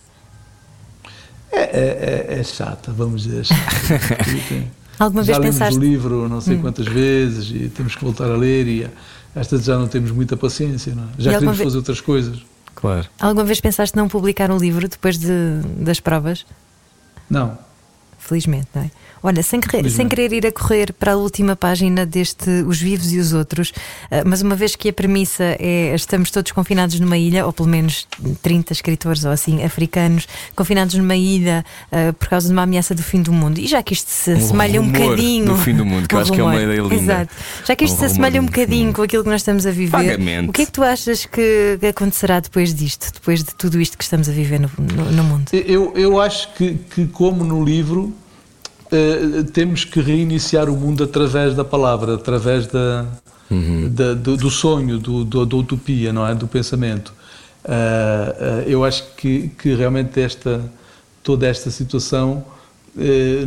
É, 1.52 1.62
é, 1.62 2.26
é, 2.30 2.40
é 2.40 2.44
chata, 2.44 2.92
vamos 2.92 3.24
dizer. 3.24 3.42
É 3.42 3.44
chata. 3.44 4.76
Alguma 4.98 5.24
já 5.24 5.34
vez 5.34 5.44
lemos 5.44 5.56
pensaste... 5.60 5.78
o 5.78 5.82
livro 5.82 6.30
não 6.30 6.40
sei 6.40 6.56
hum. 6.56 6.62
quantas 6.62 6.88
vezes 6.88 7.52
e 7.52 7.70
temos 7.70 7.96
que 7.96 8.04
voltar 8.04 8.32
a 8.32 8.38
ler 8.38 8.66
e 8.66 8.88
esta 9.36 9.58
já 9.58 9.78
não 9.78 9.88
temos 9.88 10.12
muita 10.12 10.38
paciência, 10.38 10.96
não 10.96 11.04
é? 11.04 11.08
já 11.18 11.34
queremos 11.34 11.58
fazer 11.58 11.78
outras 11.78 12.00
coisas. 12.00 12.42
Claro. 12.74 13.08
Alguma 13.20 13.46
vez 13.46 13.60
pensaste 13.62 13.96
não 13.96 14.08
publicar 14.08 14.50
um 14.50 14.58
livro 14.58 14.88
depois 14.88 15.18
de, 15.18 15.62
das 15.78 16.00
provas? 16.00 16.46
Não. 17.30 17.58
Felizmente, 18.26 18.68
não 18.74 18.82
é? 18.82 18.92
Olha, 19.22 19.42
sem, 19.42 19.60
querer, 19.60 19.90
sem 19.90 20.08
querer 20.08 20.32
ir 20.34 20.46
a 20.46 20.52
correr 20.52 20.94
para 20.94 21.14
a 21.14 21.16
última 21.16 21.56
página 21.56 22.06
deste 22.06 22.48
Os 22.68 22.80
Vivos 22.80 23.12
e 23.12 23.18
os 23.18 23.34
Outros, 23.34 23.72
eh, 24.12 24.24
mas 24.24 24.44
uma 24.44 24.56
vez 24.56 24.76
que 24.76 24.90
a 24.90 24.94
premissa 24.94 25.44
é 25.60 25.96
estamos 25.96 26.30
todos 26.30 26.52
confinados 26.52 27.00
numa 27.00 27.18
ilha, 27.18 27.44
ou 27.44 27.52
pelo 27.52 27.68
menos 27.68 28.08
30 28.44 28.74
escritores 28.74 29.26
ou 29.26 29.32
assim, 29.32 29.64
africanos, 29.64 30.28
confinados 30.56 30.96
numa 30.96 31.16
ilha 31.16 31.66
uh, 31.92 32.14
por 32.14 32.28
causa 32.28 32.48
de 32.48 32.54
uma 32.54 32.64
ameaça 32.64 32.94
do 32.94 33.02
fim 33.02 33.22
do 33.22 33.32
mundo, 33.34 33.60
e 33.60 33.68
já 33.68 33.82
que 33.82 33.94
isto 33.94 34.10
se 34.10 34.32
assemelha 34.32 34.82
um, 34.82 34.92
bocadinho. 34.92 35.46
Do 35.46 35.58
fim 35.58 35.76
do 35.76 35.86
mundo, 35.86 36.08
que 36.08 36.16
eu 36.16 36.20
acho 36.22 36.32
que 36.32 36.40
é 36.40 36.44
uma 36.44 36.56
ideia 36.56 36.82
linda. 36.82 36.96
Exato. 36.96 37.36
Já 37.66 37.76
que 37.76 37.86
isto 37.86 37.98
se 37.98 38.06
assemelha 38.06 38.42
um 38.42 38.46
bocadinho 38.46 38.94
com 38.94 39.02
aquilo 39.02 39.24
que 39.24 39.30
nós 39.30 39.42
estamos 39.42 39.66
a 39.66 39.72
viver, 39.72 39.90
Vagamente. 39.90 40.50
o 40.50 40.54
que 40.54 40.62
é 40.64 40.66
que 40.66 40.72
tu 40.72 40.84
achas 40.84 41.26
que 41.26 41.80
acontecerá 41.88 42.40
depois 42.40 42.74
disto, 42.74 43.12
depois 43.14 43.44
de 43.44 43.56
tudo 43.56 43.82
isto 43.82 43.98
que 43.98 44.04
estamos 44.04 44.30
a 44.30 44.32
viver 44.32 44.60
no, 44.60 44.70
no, 44.78 45.12
no 45.12 45.24
mundo? 45.24 45.50
Eu, 45.52 45.94
eu 45.96 46.22
acho 46.22 46.54
que, 46.54 46.76
que, 46.94 47.08
como 47.08 47.44
no 47.44 47.64
livro 47.64 48.15
uh, 48.96 49.44
temos 49.52 49.84
que 49.84 50.00
reiniciar 50.00 50.70
o 50.70 50.76
mundo 50.76 51.04
através 51.04 51.56
da 51.56 51.64
palavra, 51.64 52.16
através 52.16 52.68
da, 52.68 53.06
uhum. 53.50 53.90
da 53.90 54.14
do, 54.14 54.38
do, 54.38 54.50
sonho, 54.50 54.98
do, 54.98 55.24
do, 55.24 55.46
da 55.46 55.56
utopia, 55.56 56.14
não 56.14 56.26
é? 56.26 56.34
Do 56.34 56.48
pensamento. 56.48 57.14
Uh, 57.64 58.62
eu 58.68 58.84
acho 58.86 59.04
que, 59.16 59.50
que 59.58 59.74
realmente 59.74 60.20
esta, 60.20 60.62
toda 61.24 61.48
esta 61.48 61.70
situação 61.70 62.46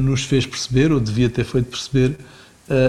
nos 0.01 0.25
fez 0.25 0.45
perceber, 0.45 0.93
ou 0.93 1.01
devia 1.01 1.31
ter 1.31 1.43
feito 1.43 1.71
perceber, 1.71 2.19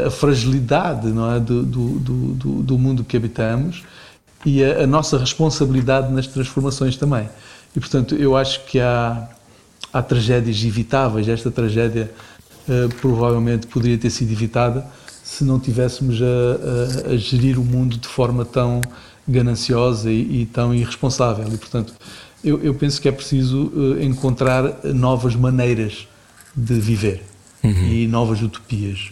a 0.06 0.10
fragilidade 0.10 1.08
não 1.08 1.34
é? 1.34 1.40
do, 1.40 1.64
do, 1.64 1.90
do, 2.00 2.64
do 2.64 2.78
mundo 2.78 3.02
que 3.02 3.16
habitamos 3.16 3.82
e 4.46 4.64
a, 4.64 4.84
a, 4.84 4.88
nossa 4.88 5.18
responsabilidade 5.18 6.12
nas 6.12 6.28
transformações 6.28 6.96
também. 6.98 7.30
E, 7.76 7.80
portanto, 7.80 8.16
eu 8.16 8.36
acho 8.36 8.66
que 8.66 8.80
há, 8.80 9.30
há 9.92 10.02
tragédias 10.02 10.64
evitáveis. 10.64 11.28
Esta 11.28 11.52
tragédia 11.52 12.12
uh, 12.12 12.29
provavelmente 13.02 13.68
poderia 13.68 13.98
ter 13.98 14.10
sido 14.10 14.32
evitada 14.32 14.86
se 15.24 15.44
não 15.44 15.60
tivéssemos 15.60 16.20
a, 16.22 17.10
a, 17.10 17.14
a 17.14 17.18
gerir 17.18 17.60
o 17.60 17.64
mundo 17.64 17.98
de 17.98 18.08
forma 18.08 18.44
tão 18.44 18.82
gananciosa 19.28 20.12
e, 20.12 20.42
e 20.42 20.46
tão 20.48 20.74
irresponsável. 20.74 21.48
E, 21.54 21.58
portanto, 21.58 21.94
eu, 22.44 22.60
eu, 22.64 22.74
penso 22.74 23.00
que 23.02 23.08
é 23.08 23.12
preciso 23.12 23.68
uh, 23.68 24.02
encontrar 24.02 24.84
novas 24.86 25.36
maneiras 25.36 26.08
de 26.56 26.74
viver 26.80 27.24
uhum. 27.64 27.72
e 27.72 28.08
novas 28.08 28.42
utopias. 28.42 29.12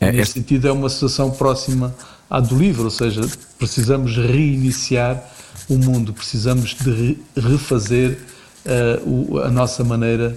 É, 0.00 0.10
Nesse 0.12 0.30
é... 0.30 0.34
sentido, 0.34 0.68
é 0.68 0.72
uma 0.72 0.88
situação 0.88 1.30
próxima 1.30 1.94
à 2.30 2.40
do 2.40 2.56
livro, 2.56 2.84
ou 2.84 2.90
seja, 2.90 3.20
precisamos 3.58 4.16
reiniciar 4.16 5.22
o 5.68 5.76
mundo, 5.76 6.12
precisamos 6.12 6.74
de 6.74 7.18
refazer 7.36 8.18
uh, 8.64 9.34
o, 9.34 9.38
a 9.38 9.50
nossa 9.50 9.84
maneira 9.84 10.36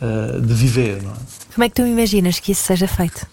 uh, 0.00 0.40
de 0.40 0.54
viver. 0.54 1.02
Não 1.02 1.10
é? 1.10 1.16
Como 1.54 1.64
é 1.64 1.68
que 1.68 1.74
tu 1.74 1.86
imaginas 1.86 2.40
que 2.40 2.52
isso 2.52 2.64
seja 2.64 2.88
feito? 2.88 3.26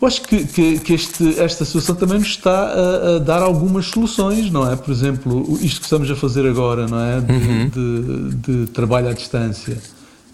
Eu 0.00 0.06
acho 0.06 0.22
que, 0.22 0.46
que, 0.46 0.78
que 0.78 0.94
este, 0.94 1.40
esta 1.40 1.64
situação 1.64 1.94
também 1.96 2.18
nos 2.18 2.28
está 2.28 2.52
a, 2.52 3.16
a, 3.16 3.18
dar 3.18 3.42
algumas 3.42 3.86
soluções, 3.86 4.48
não 4.48 4.70
é? 4.70 4.76
Por 4.76 4.92
exemplo, 4.92 5.58
isto 5.60 5.80
que 5.80 5.86
estamos 5.86 6.08
a 6.08 6.14
fazer 6.14 6.46
agora, 6.46 6.86
não 6.86 7.00
é? 7.00 7.20
De, 7.20 7.32
uhum. 7.32 7.68
de, 7.68 8.34
de 8.36 8.66
trabalho 8.68 9.08
à 9.08 9.12
distância, 9.12 9.76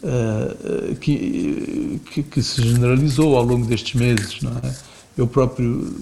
uh, 0.02 0.94
que, 0.96 2.00
que, 2.10 2.22
que, 2.22 2.42
se 2.42 2.62
generalizou 2.62 3.38
ao 3.38 3.42
longo 3.42 3.66
destes 3.66 3.94
meses, 3.94 4.42
não 4.42 4.52
é? 4.52 4.74
Eu 5.16 5.26
próprio, 5.26 5.96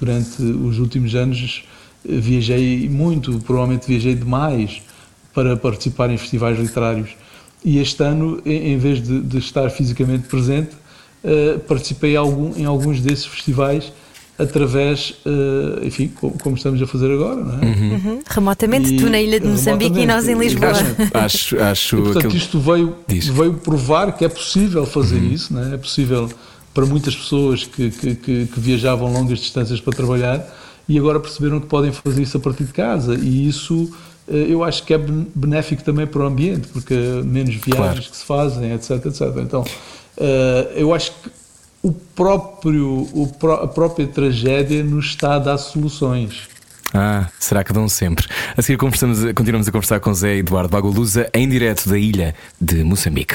durante 0.00 0.40
os 0.40 0.78
últimos 0.78 1.14
anos, 1.14 1.64
viajei 2.02 2.88
muito, 2.88 3.38
provavelmente 3.40 3.86
viajei 3.86 4.14
demais 4.14 4.80
para 5.36 5.54
participar 5.54 6.08
em 6.08 6.16
festivais 6.16 6.58
literários. 6.58 7.10
E 7.62 7.78
este 7.78 8.02
ano, 8.02 8.40
em 8.46 8.78
vez 8.78 9.02
de, 9.02 9.20
de 9.20 9.36
estar 9.36 9.68
fisicamente 9.68 10.28
presente, 10.28 10.70
uh, 11.22 11.58
participei 11.60 12.16
algum, 12.16 12.56
em 12.56 12.64
alguns 12.64 13.00
desses 13.02 13.26
festivais 13.26 13.92
através, 14.38 15.14
uh, 15.26 15.84
enfim, 15.84 16.08
como, 16.08 16.38
como, 16.38 16.56
estamos 16.56 16.80
a 16.80 16.86
fazer 16.86 17.12
agora, 17.12 17.36
não 17.36 17.58
é? 17.60 17.66
Uhum. 17.66 17.92
Uhum. 17.92 18.22
Remotamente, 18.26 18.94
e, 18.94 18.96
tu 18.96 19.10
na 19.10 19.20
ilha 19.20 19.38
de 19.38 19.46
Moçambique 19.46 19.98
e 19.98 20.06
nós 20.06 20.26
em 20.26 20.38
Lisboa. 20.38 20.72
Acho, 21.12 21.60
acho 21.60 21.96
e, 21.96 22.02
portanto, 22.02 22.26
aquilo... 22.26 22.36
isto 22.36 22.58
veio, 22.58 22.96
veio 23.08 23.54
provar 23.54 24.12
que 24.16 24.24
é 24.24 24.28
possível 24.28 24.86
fazer 24.86 25.16
uhum. 25.16 25.32
isso, 25.32 25.52
não 25.52 25.62
é? 25.64 25.74
É 25.74 25.76
possível 25.76 26.30
para 26.72 26.86
muitas 26.86 27.14
pessoas 27.14 27.64
que, 27.64 27.90
que, 27.90 28.14
que, 28.14 28.46
que, 28.46 28.60
viajavam 28.60 29.12
longas 29.12 29.38
distâncias 29.38 29.80
para 29.80 29.94
trabalhar 29.94 30.46
e 30.88 30.98
agora 30.98 31.20
perceberam 31.20 31.60
que 31.60 31.66
podem 31.66 31.92
fazer 31.92 32.22
isso 32.22 32.36
a 32.36 32.40
partir 32.40 32.64
de 32.64 32.72
casa 32.72 33.14
e 33.14 33.48
isso 33.48 33.90
eu 34.28 34.64
acho 34.64 34.82
que 34.84 34.92
é 34.92 34.98
benéfico 34.98 35.82
também 35.82 36.06
para 36.06 36.22
o 36.22 36.26
ambiente 36.26 36.68
porque 36.68 36.94
menos 37.24 37.54
viagens 37.54 37.76
claro. 37.76 38.02
que 38.02 38.16
se 38.16 38.24
fazem 38.24 38.72
etc 38.72 38.90
etc 39.06 39.20
então 39.40 39.64
eh, 40.16 40.72
eu 40.76 40.92
acho 40.92 41.12
que 41.12 41.30
o 41.82 41.92
próprio 41.92 43.06
a 43.62 43.68
própria 43.68 44.06
tragédia 44.06 44.82
nos 44.82 45.06
está 45.06 45.34
a 45.34 45.38
dar 45.38 45.58
soluções 45.58 46.48
ah, 46.94 47.28
será 47.38 47.62
que 47.64 47.72
dão 47.72 47.88
sempre? 47.88 48.26
A 48.56 48.62
seguir 48.62 48.78
continuamos 48.78 49.68
a 49.68 49.72
conversar 49.72 50.00
com 50.00 50.14
Zé 50.14 50.36
Eduardo 50.36 50.70
Bagolusa 50.70 51.28
em 51.34 51.48
direto 51.48 51.88
da 51.88 51.98
ilha 51.98 52.34
de 52.60 52.82
Moçambique 52.84 53.34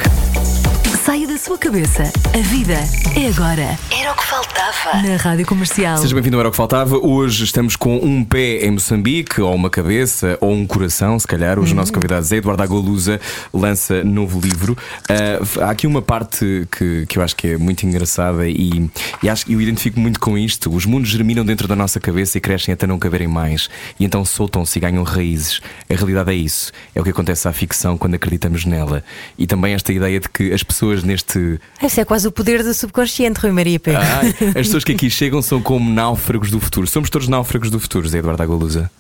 sua 1.41 1.57
cabeça. 1.57 2.03
A 2.35 2.41
vida 2.49 2.75
é 3.15 3.27
agora. 3.27 3.77
Era 3.91 4.11
o 4.11 4.15
que 4.15 4.23
faltava. 4.23 5.01
Na 5.01 5.17
Rádio 5.17 5.45
Comercial. 5.45 5.97
Seja 5.97 6.13
bem-vindo 6.13 6.37
ao 6.37 6.41
Era 6.41 6.49
o 6.49 6.51
que 6.51 6.57
Faltava. 6.57 6.97
Hoje 6.97 7.43
estamos 7.43 7.75
com 7.75 7.97
um 7.97 8.23
pé 8.23 8.63
em 8.63 8.71
Moçambique, 8.71 9.41
ou 9.41 9.53
uma 9.55 9.71
cabeça, 9.71 10.37
ou 10.39 10.51
um 10.53 10.67
coração, 10.67 11.17
se 11.17 11.25
calhar. 11.25 11.57
Hoje 11.57 11.71
uhum. 11.71 11.77
o 11.77 11.81
nosso 11.81 11.91
convidado 11.91 12.23
Zé 12.23 12.37
Eduardo 12.37 12.61
Agolusa 12.61 13.19
lança 13.51 14.03
novo 14.03 14.39
livro. 14.39 14.77
Uh, 15.09 15.61
há 15.63 15.71
aqui 15.71 15.87
uma 15.87 16.01
parte 16.01 16.67
que, 16.71 17.07
que 17.07 17.17
eu 17.17 17.23
acho 17.23 17.35
que 17.35 17.47
é 17.47 17.57
muito 17.57 17.85
engraçada 17.87 18.47
e, 18.47 18.89
e 19.23 19.29
acho 19.29 19.47
que 19.47 19.53
eu 19.53 19.61
identifico 19.61 19.99
muito 19.99 20.19
com 20.19 20.37
isto. 20.37 20.71
Os 20.71 20.85
mundos 20.85 21.09
germinam 21.09 21.43
dentro 21.43 21.67
da 21.67 21.75
nossa 21.75 21.99
cabeça 21.99 22.37
e 22.37 22.41
crescem 22.41 22.71
até 22.71 22.85
não 22.85 22.99
caberem 22.99 23.27
mais. 23.27 23.67
E 23.99 24.05
então 24.05 24.23
soltam-se 24.23 24.77
e 24.77 24.81
ganham 24.81 25.03
raízes. 25.03 25.59
A 25.89 25.95
realidade 25.95 26.31
é 26.31 26.35
isso. 26.35 26.71
É 26.93 27.01
o 27.01 27.03
que 27.03 27.09
acontece 27.09 27.47
à 27.47 27.51
ficção 27.51 27.97
quando 27.97 28.13
acreditamos 28.13 28.63
nela. 28.63 29.03
E 29.37 29.47
também 29.47 29.73
esta 29.73 29.91
ideia 29.91 30.19
de 30.19 30.29
que 30.29 30.53
as 30.53 30.61
pessoas 30.61 30.90
neste 31.03 31.39
este. 31.39 31.59
Esse 31.81 32.01
é 32.01 32.05
quase 32.05 32.27
o 32.27 32.31
poder 32.31 32.63
do 32.63 32.73
subconsciente, 32.73 33.39
Rui 33.39 33.51
Maria 33.51 33.79
Pedro. 33.79 34.01
Ah, 34.01 34.21
as 34.59 34.67
pessoas 34.67 34.83
que 34.83 34.91
aqui 34.91 35.09
chegam 35.09 35.41
são 35.41 35.61
como 35.61 35.89
náufragos 35.89 36.51
do 36.51 36.59
futuro. 36.59 36.87
Somos 36.87 37.09
todos 37.09 37.27
náufragos 37.27 37.69
do 37.69 37.79
futuro, 37.79 38.07
Zé 38.07 38.19
Eduardo 38.19 38.43
Agolusa. 38.43 38.91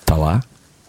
Está 0.00 0.16
lá? 0.16 0.40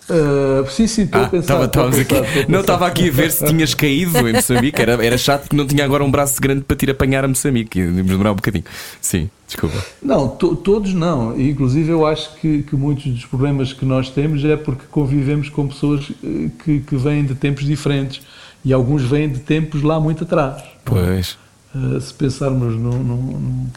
Uh, 0.09 0.69
sim, 0.69 0.87
sim, 0.87 1.03
estou 1.03 1.21
ah, 1.21 1.25
a 1.25 1.29
pensar. 1.29 1.67
Tava, 1.67 1.85
a 1.85 1.91
pensar, 1.91 2.01
aqui, 2.01 2.51
não 2.51 2.59
estava 2.61 2.87
aqui 2.87 3.07
a 3.07 3.11
ver 3.11 3.31
se 3.31 3.45
tinhas 3.45 3.73
caído 3.73 4.27
em 4.27 4.33
Moçambique. 4.33 4.81
Era, 4.81 5.05
era 5.05 5.17
chato 5.17 5.47
que 5.47 5.55
não 5.55 5.65
tinha 5.65 5.85
agora 5.85 6.03
um 6.03 6.11
braço 6.11 6.41
grande 6.41 6.61
para 6.61 6.75
te 6.75 6.83
ir 6.83 6.89
apanhar 6.89 7.23
a 7.23 7.27
Moçambique. 7.27 7.79
Íamos 7.79 8.05
demorar 8.05 8.31
um 8.31 8.35
bocadinho. 8.35 8.65
Sim, 8.99 9.29
desculpa. 9.47 9.77
Não, 10.03 10.27
to, 10.27 10.55
todos 10.55 10.93
não. 10.93 11.39
Inclusive, 11.39 11.91
eu 11.91 12.05
acho 12.05 12.35
que, 12.37 12.63
que, 12.63 12.75
muitos 12.75 13.05
dos 13.05 13.25
problemas 13.25 13.71
que 13.71 13.85
nós 13.85 14.09
temos 14.09 14.43
é 14.43 14.57
porque 14.57 14.83
convivemos 14.91 15.49
com 15.49 15.67
pessoas 15.67 16.11
eh, 16.23 16.49
que, 16.63 16.79
que 16.79 16.95
vêm 16.97 17.23
de 17.23 17.35
tempos 17.35 17.63
diferentes 17.63 18.21
e 18.63 18.73
alguns 18.73 19.03
vêm 19.03 19.29
de 19.29 19.39
tempos 19.39 19.81
lá 19.81 19.99
muito 19.99 20.23
atrás. 20.23 20.63
Pois. 20.85 21.37
Uh, 21.73 21.99
se 21.99 22.13
pensarmos 22.13 22.75
num, 22.75 23.03
num, 23.03 23.67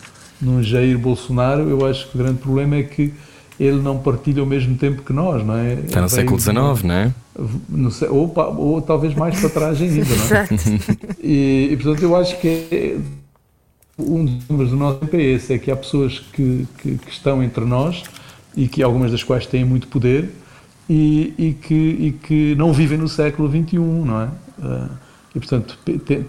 num 0.40 0.62
Jair 0.62 0.98
Bolsonaro, 0.98 1.68
eu 1.68 1.86
acho 1.86 2.08
que 2.08 2.16
o 2.16 2.18
grande 2.18 2.38
problema 2.38 2.76
é 2.76 2.82
que 2.82 3.14
ele 3.58 3.80
não 3.80 3.98
partilha 3.98 4.42
o 4.42 4.46
mesmo 4.46 4.76
tempo 4.76 5.02
que 5.02 5.12
nós, 5.12 5.44
não 5.44 5.56
é? 5.56 5.74
Está 5.74 6.00
no 6.00 6.08
século 6.08 6.40
XIX, 6.40 6.54
não 6.82 6.94
é? 6.94 7.14
No, 7.68 7.90
ou, 8.10 8.32
ou, 8.58 8.82
talvez 8.82 9.14
mais 9.14 9.38
para 9.40 9.48
trás 9.48 9.80
ainda, 9.80 10.04
não 10.04 10.36
é? 10.36 10.48
e, 11.22 11.68
e, 11.72 11.76
portanto 11.76 12.02
eu 12.02 12.16
acho 12.16 12.38
que 12.40 12.48
é, 12.48 12.96
um 13.98 14.24
dos 14.24 14.48
números 14.48 14.70
do 14.70 14.76
nosso 14.76 14.98
tempo 14.98 15.16
é 15.16 15.22
esse, 15.22 15.52
é 15.52 15.58
que 15.58 15.70
há 15.70 15.76
pessoas 15.76 16.18
que, 16.32 16.66
que, 16.78 16.98
que 16.98 17.10
estão 17.10 17.42
entre 17.42 17.64
nós 17.64 18.02
e 18.56 18.66
que 18.66 18.82
algumas 18.82 19.12
das 19.12 19.22
quais 19.22 19.46
têm 19.46 19.64
muito 19.64 19.86
poder 19.86 20.30
e, 20.88 21.34
e, 21.38 21.52
que, 21.52 21.74
e 21.74 22.12
que 22.12 22.54
não 22.56 22.72
vivem 22.72 22.98
no 22.98 23.08
século 23.08 23.48
XXI, 23.48 23.78
não 23.78 24.20
é? 24.20 24.28
Uh, 24.58 24.90
e, 25.34 25.40
portanto, 25.40 25.78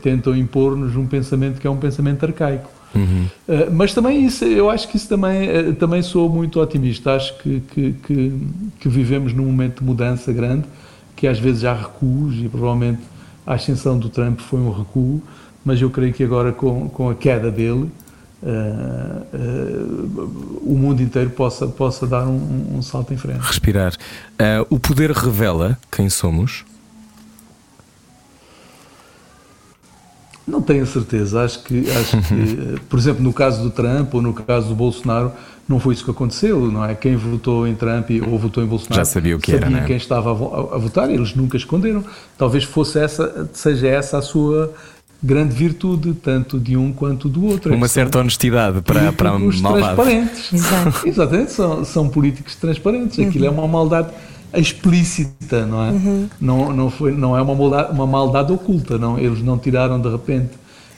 tentam 0.02 0.36
impor-nos 0.36 0.96
um 0.96 1.06
pensamento 1.06 1.60
que 1.60 1.68
é 1.68 1.70
um 1.70 1.78
pensamento 1.78 2.26
arcaico. 2.26 2.70
Uhum. 2.96 3.28
Uh, 3.48 3.72
mas 3.72 3.94
também 3.94 4.26
isso, 4.26 4.46
eu 4.46 4.70
acho 4.70 4.88
que 4.88 4.98
isso 4.98 5.08
também, 5.08 5.50
uh, 5.50 5.76
também 5.76 6.02
sou 6.02 6.30
muito 6.30 6.60
otimista. 6.60 7.14
Acho 7.14 7.38
que, 7.38 7.60
que, 7.60 7.94
que, 7.94 8.34
que, 8.80 8.90
vivemos 8.90 9.34
num 9.34 9.46
momento 9.46 9.80
de 9.80 9.86
mudança 9.86 10.32
grande, 10.32 10.66
que 11.16 11.28
às 11.28 11.38
vezes 11.38 11.66
há 11.66 11.74
recuos 11.74 12.36
e 12.38 12.48
provavelmente 12.48 13.02
a 13.46 13.54
ascensão 13.54 14.00
do 14.00 14.10
Trump 14.10 14.40
foi 14.40 14.60
um 14.60 14.72
recuo, 14.72 15.22
mas 15.64 15.82
eu 15.82 15.90
creio 15.90 16.14
que 16.14 16.24
agora 16.24 16.52
com, 16.52 16.90
com 16.90 17.10
a 17.10 17.16
queda 17.16 17.52
dele, 17.52 17.92
Uh, 18.44 19.26
uh, 19.34 20.62
o 20.64 20.78
mundo 20.78 21.02
inteiro 21.02 21.30
possa, 21.32 21.66
possa 21.68 22.06
dar 22.06 22.28
um, 22.28 22.78
um 22.78 22.82
salto 22.82 23.14
em 23.14 23.18
frente. 23.18 23.40
Respirar. 23.40 23.94
Uh, 24.34 24.66
o 24.70 24.80
poder 24.80 25.12
revela 25.12 25.78
quem 25.92 26.10
somos? 26.10 26.64
Não 30.48 30.62
tenho 30.62 30.84
a 30.84 30.86
certeza. 30.86 31.44
Acho 31.44 31.64
que, 31.64 31.90
acho 31.90 32.18
que 32.22 32.80
por 32.88 33.00
exemplo, 33.00 33.24
no 33.24 33.34
caso 33.34 33.64
do 33.64 33.72
Trump 33.72 34.14
ou 34.14 34.22
no 34.22 34.34
caso 34.34 34.68
do 34.68 34.76
Bolsonaro, 34.76 35.32
não 35.68 35.80
foi 35.80 35.96
isso 35.96 36.06
que 36.06 36.12
aconteceu, 36.12 36.72
não 36.72 36.86
é? 36.86 36.94
Quem 36.94 37.16
votou 37.16 37.68
em 37.68 37.74
Trump 37.74 38.12
ou 38.28 38.38
votou 38.38 38.64
em 38.64 38.68
Bolsonaro 38.68 38.96
já 38.96 39.06
sabia 39.06 39.36
o 39.36 39.40
que 39.40 39.52
sabia 39.52 39.66
era, 39.66 39.76
né? 39.82 39.88
quem 39.88 39.96
estava 39.96 40.30
a, 40.30 40.78
votar, 40.78 41.10
eles 41.10 41.34
nunca 41.34 41.58
esconderam. 41.58 42.04
Talvez 42.38 42.64
fosse 42.64 43.00
essa, 43.00 43.50
seja 43.54 43.88
essa 43.88 44.20
a 44.20 44.22
sua 44.22 44.72
grande 45.26 45.56
virtude, 45.56 46.14
tanto 46.14 46.60
de 46.60 46.78
um 46.78 46.94
quanto 46.94 47.28
do 47.28 47.46
outro. 47.46 47.74
Uma 47.74 47.88
certa 47.88 48.20
honestidade 48.20 48.82
para, 48.82 49.12
para 49.12 49.32
a 49.32 49.40
maldade. 49.40 49.96
transparentes. 49.96 50.54
Exato. 50.54 51.08
Exatamente, 51.08 51.52
são, 51.52 51.84
são 51.84 52.08
políticos 52.08 52.56
transparentes. 52.56 53.18
Aquilo 53.20 53.46
é 53.46 53.50
uhum. 53.50 53.56
é 53.56 53.60
uma 53.60 53.68
maldade 53.68 54.10
explícita, 54.54 55.66
não 55.66 55.84
é? 55.84 55.90
Uhum. 55.90 56.30
Não, 56.40 56.74
não, 56.74 56.90
foi, 56.92 57.12
não 57.12 57.36
é 57.36 57.42
uma 57.42 57.56
maldade, 57.56 57.92
uma 57.92 58.08
maldade 58.08 58.54
oculta, 58.54 58.98
não. 58.98 59.18
Eles 59.18 59.42
não 59.42 59.58
tiraram 59.58 60.00
de 60.00 60.10
repente 60.10 60.52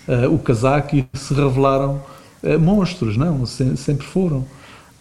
uh, 0.07 0.33
o 0.33 0.37
casaco 0.37 0.95
e 0.95 1.05
se 1.13 1.33
revelaram 1.33 2.01
uh, 2.43 2.59
monstros, 2.59 3.15
não. 3.15 3.45
Se, 3.45 3.77
sempre 3.77 4.05
foram. 4.05 4.45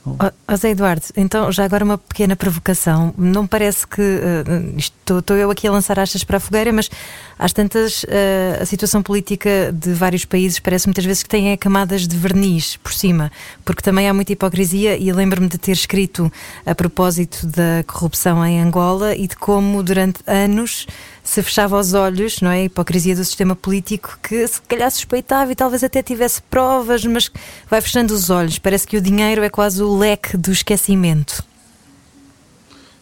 Oh, 0.07 0.57
Zé 0.57 0.71
Eduardo, 0.71 1.05
então 1.17 1.51
já 1.51 1.65
agora 1.65 1.85
uma 1.85 1.99
pequena 1.99 2.37
provocação. 2.37 3.13
Não 3.19 3.45
parece 3.47 3.87
que 3.87 4.01
uh, 4.01 4.77
estou 4.77 5.37
eu 5.37 5.51
aqui 5.51 5.67
a 5.67 5.73
lançar 5.73 5.99
achas 5.99 6.23
para 6.23 6.37
a 6.37 6.41
fogueira, 6.41 6.73
mas 6.73 6.89
às 7.37 7.53
tantas 7.53 8.05
uh, 8.05 8.63
a 8.63 8.65
situação 8.65 9.03
política 9.03 9.73
de 9.73 9.93
vários 9.93 10.25
países 10.25 10.61
parece 10.61 10.87
muitas 10.87 11.05
vezes 11.05 11.25
que 11.25 11.29
tem 11.29 11.57
camadas 11.57 12.07
de 12.07 12.17
verniz 12.17 12.77
por 12.77 12.93
cima, 12.93 13.33
porque 13.65 13.83
também 13.83 14.09
há 14.09 14.15
muita 14.15 14.33
hipocrisia 14.33 14.97
e 14.97 15.13
lembro-me 15.13 15.49
de 15.49 15.59
ter 15.59 15.73
escrito 15.73 16.33
a 16.65 16.75
propósito 16.75 17.45
da 17.47 17.83
corrupção 17.87 18.45
em 18.47 18.61
Angola 18.61 19.17
e 19.17 19.27
de 19.27 19.35
como 19.35 19.83
durante 19.83 20.21
anos 20.27 20.87
se 21.27 21.43
fechava 21.43 21.79
os 21.79 21.93
olhos, 21.93 22.41
não 22.41 22.51
é? 22.51 22.61
A 22.61 22.65
hipocrisia 22.65 23.15
do 23.17 23.25
sistema 23.25 23.57
político 23.57 24.17
que 24.23 24.47
se 24.47 24.63
calhar 24.63 24.89
suspeitava 24.91 25.51
e 25.51 25.57
talvez 25.57 25.83
até 25.83 26.01
tivesse 26.01 26.41
provas, 26.43 27.05
mas 27.05 27.31
vai 27.69 27.81
fechando 27.81 28.15
os 28.15 28.31
olhos. 28.31 28.61
Parece 28.61 28.87
que 28.87 28.97
o 28.97 29.01
dinheiro 29.01 29.43
é 29.43 29.51
quase 29.51 29.83
o 29.83 29.99
leque 29.99 30.37
do 30.37 30.53
esquecimento. 30.53 31.45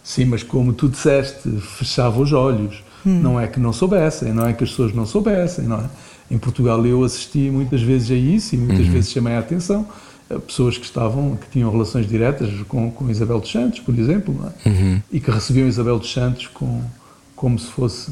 Sim, 0.03 0.25
mas 0.25 0.43
como 0.43 0.73
tu 0.73 0.89
disseste, 0.89 1.49
fechava 1.77 2.19
os 2.19 2.33
olhos. 2.33 2.83
Hum. 3.07 3.21
Não 3.21 3.39
é 3.39 3.47
que 3.47 3.61
não 3.61 3.75
soubessem, 3.75 4.33
não 4.33 4.47
é 4.47 4.55
que 4.55 4.65
as 4.65 4.71
pessoas 4.71 4.95
não 4.95 5.05
soubessem, 5.05 5.67
não 5.67 5.77
é? 5.77 5.85
Em 6.31 6.39
Portugal 6.39 6.85
eu 6.87 7.05
assisti 7.05 7.51
muitas 7.51 7.83
vezes 7.83 8.11
a 8.11 8.15
isso 8.15 8.55
e 8.55 8.59
muitas 8.59 8.87
uhum. 8.87 8.93
vezes 8.93 9.13
chamei 9.13 9.35
a 9.35 9.41
atenção 9.41 9.87
a 10.31 10.39
pessoas 10.39 10.79
que 10.79 10.87
estavam, 10.87 11.37
que 11.37 11.51
tinham 11.51 11.71
relações 11.71 12.09
diretas 12.09 12.51
com, 12.67 12.91
com 12.91 13.11
Isabel 13.11 13.39
dos 13.39 13.53
Santos, 13.53 13.81
por 13.81 13.97
exemplo, 13.99 14.35
é? 14.65 14.69
uhum. 14.71 15.03
e 15.13 15.21
que 15.21 15.31
recebiam 15.31 15.69
Isabel 15.69 15.99
dos 15.99 16.11
Santos 16.11 16.47
com, 16.47 16.81
como 17.45 17.59
se 17.59 17.67
fosse 17.67 18.11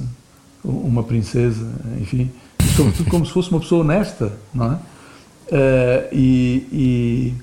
uma 0.63 1.03
princesa, 1.03 1.67
enfim, 1.99 2.31
sobretudo 2.77 3.09
como 3.09 3.25
se 3.25 3.33
fosse 3.33 3.51
uma 3.51 3.61
pessoa 3.61 3.81
honesta, 3.81 4.31
não 4.53 4.73
é? 4.73 4.75
Uh, 4.75 6.09
e, 6.13 7.35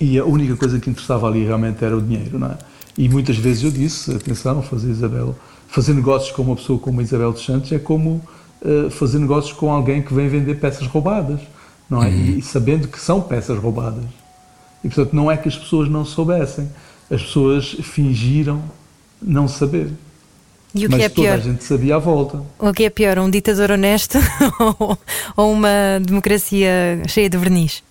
e, 0.00 0.06
e, 0.12 0.18
a 0.18 0.24
única 0.24 0.56
coisa 0.56 0.80
que 0.80 0.88
interessava 0.88 1.26
ali 1.26 1.44
realmente 1.44 1.84
era 1.84 1.94
o 1.94 2.00
dinheiro, 2.00 2.38
não 2.38 2.46
é? 2.46 2.56
E 2.96 3.10
muitas 3.10 3.36
vezes 3.36 3.62
eu 3.62 3.70
disse, 3.70 4.10
atenção, 4.10 4.62
fazer 4.62 4.88
Isabel, 4.88 5.36
fazer 5.66 5.92
negócios 5.92 6.34
com 6.34 6.40
uma 6.40 6.56
pessoa 6.56 6.78
como 6.78 7.02
Isabel 7.02 7.30
dos 7.30 7.44
Santos 7.44 7.70
é 7.72 7.78
como 7.78 8.22
uh, 8.62 8.88
fazer 8.88 9.18
negócios 9.18 9.52
com 9.52 9.70
alguém 9.70 10.00
que 10.00 10.14
vem 10.14 10.30
vender 10.30 10.54
peças 10.54 10.86
roubadas, 10.86 11.40
não 11.90 12.02
é? 12.02 12.08
Uhum. 12.08 12.38
E, 12.38 12.42
sabendo 12.42 12.88
que 12.88 12.98
são 12.98 13.20
peças 13.20 13.58
roubadas. 13.58 14.04
E 14.82 14.88
portanto 14.88 15.12
não 15.12 15.30
é 15.30 15.36
que 15.36 15.46
as 15.46 15.58
pessoas 15.58 15.90
não 15.90 16.06
soubessem, 16.06 16.70
as 17.10 17.22
pessoas 17.22 17.76
fingiram 17.82 18.62
não 19.20 19.46
saber. 19.46 19.92
E 20.74 20.86
o 20.86 20.90
Mas 20.90 20.98
que 20.98 21.04
é 21.04 21.08
toda 21.08 21.28
pior? 21.28 21.38
a 21.38 21.40
gente 21.40 21.64
sabia 21.64 21.96
à 21.96 21.98
volta. 21.98 22.42
O 22.58 22.72
que 22.72 22.84
é 22.84 22.90
pior, 22.90 23.18
um 23.18 23.30
ditador 23.30 23.70
honesto 23.70 24.18
ou 25.36 25.52
uma 25.52 25.98
democracia 26.04 27.02
cheia 27.06 27.28
de 27.28 27.38
verniz? 27.38 27.82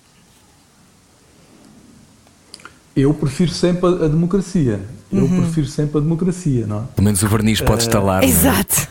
Eu 2.95 3.13
prefiro 3.13 3.51
sempre 3.51 3.87
a, 3.87 4.07
democracia. 4.07 4.79
Eu 5.11 5.23
uhum. 5.23 5.41
prefiro 5.41 5.67
sempre 5.67 5.97
a 5.99 6.01
democracia, 6.01 6.65
não 6.67 6.79
é? 6.79 6.83
Pelo 6.95 7.05
menos 7.05 7.21
o 7.23 7.27
verniz 7.27 7.61
pode 7.61 7.83
estar 7.83 7.99
lá. 7.99 8.21
É? 8.21 8.25
Exato. 8.25 8.87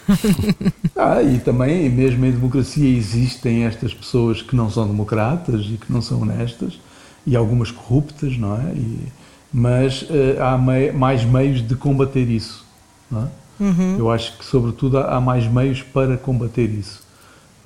ah, 0.97 1.23
e 1.23 1.39
também, 1.41 1.91
mesmo 1.91 2.25
em 2.25 2.31
democracia, 2.31 2.89
existem 2.89 3.65
estas 3.65 3.93
pessoas 3.93 4.43
que 4.43 4.55
não 4.55 4.71
são 4.71 4.87
democratas 4.87 5.67
e 5.67 5.77
que 5.77 5.93
não 5.93 6.01
são 6.01 6.23
honestas, 6.23 6.79
e 7.27 7.35
algumas 7.37 7.71
corruptas, 7.71 8.39
não 8.39 8.55
é? 8.57 8.73
E, 8.75 9.09
mas 9.53 10.03
uh, 10.03 10.41
há 10.41 10.57
mei, 10.57 10.93
mais 10.93 11.25
meios 11.25 11.67
de 11.67 11.75
combater 11.75 12.29
isso, 12.31 12.65
não 13.11 13.25
é? 13.25 13.29
Uhum. 13.59 13.97
Eu 13.99 14.11
acho 14.11 14.37
que, 14.39 14.45
sobretudo, 14.45 14.99
há 14.99 15.21
mais 15.21 15.47
meios 15.47 15.83
para 15.83 16.17
combater 16.17 16.69
isso. 16.69 17.03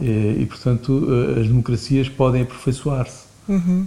E, 0.01 0.39
e 0.41 0.47
portanto, 0.47 1.07
as 1.39 1.47
democracias 1.47 2.09
podem 2.09 2.43
aperfeiçoar-se. 2.43 3.31
Uhum. 3.49 3.87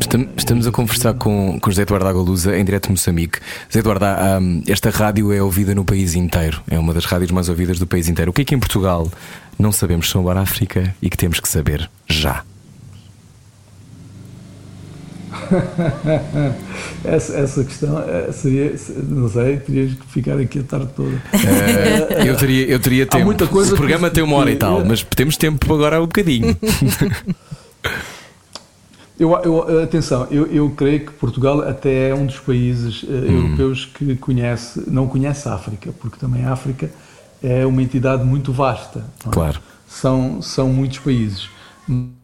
Estamos, 0.00 0.28
estamos, 0.36 0.66
a 0.66 0.72
conversar 0.72 1.14
com, 1.14 1.58
com 1.60 1.70
José 1.70 1.82
Eduardo 1.82 2.08
Agalusa 2.08 2.58
em 2.58 2.64
direto 2.64 2.86
de 2.86 2.90
Moçambique. 2.90 3.38
José 3.68 3.78
Eduardo, 3.78 4.04
esta 4.66 4.90
rádio 4.90 5.32
é 5.32 5.40
ouvida 5.40 5.72
no 5.72 5.84
país 5.84 6.16
inteiro, 6.16 6.60
é 6.68 6.78
uma 6.78 6.92
das 6.92 7.04
rádios 7.04 7.30
mais 7.30 7.48
ouvidas 7.48 7.78
do 7.78 7.86
país 7.86 8.08
inteiro. 8.08 8.32
O 8.32 8.34
que 8.34 8.42
é 8.42 8.44
que 8.44 8.54
em 8.54 8.58
Portugal 8.58 9.08
não 9.56 9.70
sabemos 9.70 10.08
sobre 10.08 10.36
a 10.36 10.40
África 10.40 10.94
e 11.00 11.08
que 11.08 11.16
temos 11.16 11.38
que 11.38 11.48
saber 11.48 11.88
já? 12.08 12.42
essa, 17.04 17.36
essa 17.36 17.64
questão 17.64 17.98
eh, 17.98 18.30
seria, 18.32 18.74
não 19.08 19.28
sei, 19.28 19.58
terias 19.58 19.94
que 19.94 20.06
ficar 20.06 20.38
aqui 20.38 20.60
a 20.60 20.62
tarde 20.62 20.88
toda. 20.94 21.10
Uh, 21.10 22.26
eu, 22.26 22.36
teria, 22.36 22.66
eu 22.66 22.80
teria 22.80 23.06
tempo. 23.06 23.24
muita 23.24 23.46
coisa 23.46 23.74
o 23.74 23.76
programa 23.76 24.10
tem 24.10 24.22
uma 24.22 24.36
hora 24.36 24.50
e 24.50 24.56
tal, 24.56 24.84
mas 24.84 25.02
temos 25.02 25.36
tempo 25.36 25.72
agora 25.72 25.98
um 25.98 26.06
bocadinho. 26.06 26.56
Eu, 29.20 29.30
eu, 29.44 29.82
atenção, 29.84 30.26
eu, 30.32 30.46
eu 30.46 30.70
creio 30.70 31.06
que 31.06 31.12
Portugal 31.12 31.60
até 31.60 32.08
é 32.08 32.14
um 32.14 32.26
dos 32.26 32.40
países 32.40 33.04
uh, 33.04 33.06
hum. 33.08 33.44
europeus 33.44 33.84
que 33.84 34.16
conhece, 34.16 34.82
não 34.88 35.06
conhece 35.06 35.48
a 35.48 35.54
África, 35.54 35.92
porque 36.00 36.18
também 36.18 36.44
a 36.44 36.52
África 36.52 36.90
é 37.40 37.64
uma 37.64 37.80
entidade 37.82 38.24
muito 38.24 38.52
vasta. 38.52 39.04
É? 39.24 39.30
Claro. 39.30 39.60
São, 39.86 40.42
são 40.42 40.68
muitos 40.70 40.98
países. 40.98 41.48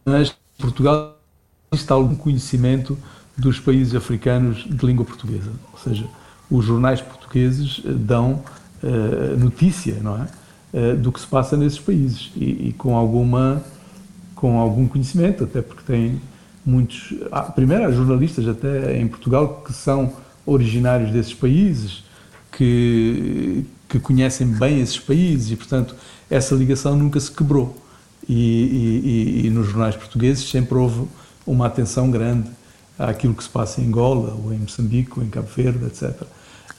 Mas 0.05 0.35
Portugal 0.57 1.18
está 1.71 1.93
algum 1.93 2.15
conhecimento 2.15 2.97
dos 3.37 3.59
países 3.59 3.95
africanos 3.95 4.65
de 4.67 4.85
língua 4.85 5.05
portuguesa. 5.05 5.51
Ou 5.71 5.79
seja, 5.79 6.05
os 6.49 6.65
jornais 6.65 7.01
portugueses 7.01 7.81
eh, 7.85 7.91
dão 7.91 8.43
uh, 8.83 9.37
notícia, 9.37 9.97
não 10.01 10.17
é? 10.17 10.27
Uh, 10.71 10.97
do 10.97 11.11
que 11.11 11.19
se 11.19 11.27
passa 11.27 11.55
nesses 11.55 11.79
países 11.79 12.31
e, 12.35 12.69
e, 12.69 12.75
com 12.77 12.95
alguma 12.95 13.63
com 14.35 14.57
algum 14.57 14.87
conhecimento, 14.87 15.43
até 15.43 15.61
porque 15.61 15.83
tem 15.85 16.21
muitos, 16.65 17.13
ah, 17.29 17.41
primeiro 17.41 17.83
há 17.83 17.91
jornalistas 17.91 18.47
até 18.47 18.97
em 18.97 19.05
Portugal 19.05 19.63
que 19.65 19.73
são 19.73 20.13
originários 20.45 21.11
desses 21.11 21.33
países, 21.33 22.05
que, 22.53 23.65
que 23.89 23.99
conhecem 23.99 24.47
bem 24.47 24.79
esses 24.79 24.97
países 24.97 25.51
e, 25.51 25.57
portanto, 25.57 25.93
essa 26.29 26.55
ligação 26.55 26.95
nunca 26.95 27.19
se 27.19 27.29
quebrou. 27.29 27.75
E, 28.27 29.41
e, 29.43 29.47
e 29.47 29.49
nos 29.49 29.67
jornais 29.67 29.95
portugueses 29.95 30.49
sempre 30.49 30.75
houve 30.75 31.05
uma 31.51 31.65
atenção 31.65 32.11
grande 32.11 32.49
àquilo 32.97 33.33
que 33.33 33.43
se 33.43 33.49
passa 33.49 33.81
em 33.81 33.87
Angola, 33.87 34.37
ou 34.43 34.53
em 34.53 34.59
Moçambique, 34.59 35.11
ou 35.17 35.23
em 35.23 35.29
Cabo 35.29 35.47
Verde, 35.55 35.85
etc. 35.85 36.13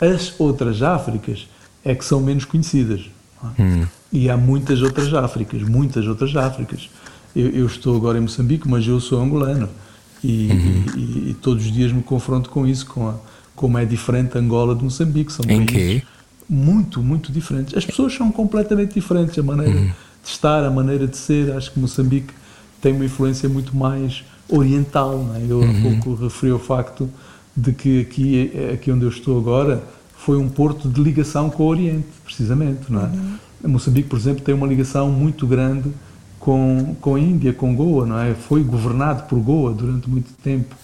As 0.00 0.38
outras 0.38 0.82
Áfricas 0.82 1.48
é 1.84 1.94
que 1.94 2.04
são 2.04 2.20
menos 2.20 2.44
conhecidas. 2.44 3.10
É? 3.58 3.62
Hum. 3.62 3.86
E 4.12 4.30
há 4.30 4.36
muitas 4.36 4.80
outras 4.82 5.12
Áfricas, 5.12 5.62
muitas 5.62 6.06
outras 6.06 6.34
Áfricas. 6.36 6.88
Eu, 7.34 7.48
eu, 7.50 7.66
estou 7.66 7.96
agora 7.96 8.18
em 8.18 8.22
Moçambique, 8.22 8.68
mas 8.68 8.86
eu 8.86 9.00
sou 9.00 9.20
angolano. 9.20 9.68
E, 10.22 10.48
uhum. 10.50 10.84
e, 10.96 11.30
e, 11.30 11.36
todos 11.40 11.64
os 11.64 11.72
dias 11.72 11.92
me 11.92 12.02
confronto 12.02 12.50
com 12.50 12.66
isso, 12.66 12.86
com 12.86 13.08
a, 13.08 13.14
como 13.56 13.78
é 13.78 13.84
diferente 13.84 14.36
Angola 14.36 14.74
de 14.74 14.84
Moçambique. 14.84 15.32
São 15.32 15.44
em 15.48 15.64
quê? 15.64 16.02
Muito, 16.48 17.02
muito 17.02 17.32
diferentes. 17.32 17.76
As 17.76 17.84
pessoas 17.84 18.14
são 18.14 18.30
completamente 18.30 18.94
diferentes, 18.94 19.38
a 19.38 19.42
maneira 19.42 19.78
uhum. 19.78 19.86
de 19.86 20.28
estar, 20.28 20.64
a 20.64 20.70
maneira 20.70 21.06
de 21.06 21.16
ser. 21.16 21.52
Acho 21.52 21.72
que 21.72 21.78
Moçambique 21.78 22.34
tem 22.80 22.92
uma 22.92 23.04
influência 23.04 23.48
muito 23.48 23.76
mais 23.76 24.24
oriental. 24.50 25.18
Não 25.18 25.36
é? 25.36 25.44
Eu 25.48 25.58
uhum. 25.60 25.70
há 25.70 25.82
pouco 25.82 26.22
referi 26.22 26.52
o 26.52 26.58
facto 26.58 27.08
de 27.56 27.72
que 27.72 28.00
aqui, 28.02 28.52
aqui 28.72 28.92
onde 28.92 29.04
eu 29.04 29.10
estou 29.10 29.38
agora 29.38 29.82
foi 30.16 30.36
um 30.36 30.48
porto 30.48 30.88
de 30.88 31.02
ligação 31.02 31.48
com 31.50 31.64
o 31.64 31.66
Oriente, 31.66 32.06
precisamente. 32.24 32.90
Não 32.90 33.00
é? 33.00 33.04
Uhum. 33.04 33.70
Moçambique, 33.70 34.08
por 34.08 34.18
exemplo, 34.18 34.42
tem 34.42 34.54
uma 34.54 34.66
ligação 34.66 35.10
muito 35.10 35.46
grande 35.46 35.90
com, 36.38 36.96
com 37.00 37.14
a 37.14 37.20
Índia, 37.20 37.52
com 37.52 37.74
Goa, 37.74 38.06
não 38.06 38.18
é? 38.18 38.34
Foi 38.34 38.62
governado 38.62 39.24
por 39.24 39.38
Goa 39.38 39.72
durante 39.72 40.08
muito 40.08 40.32
tempo 40.42 40.74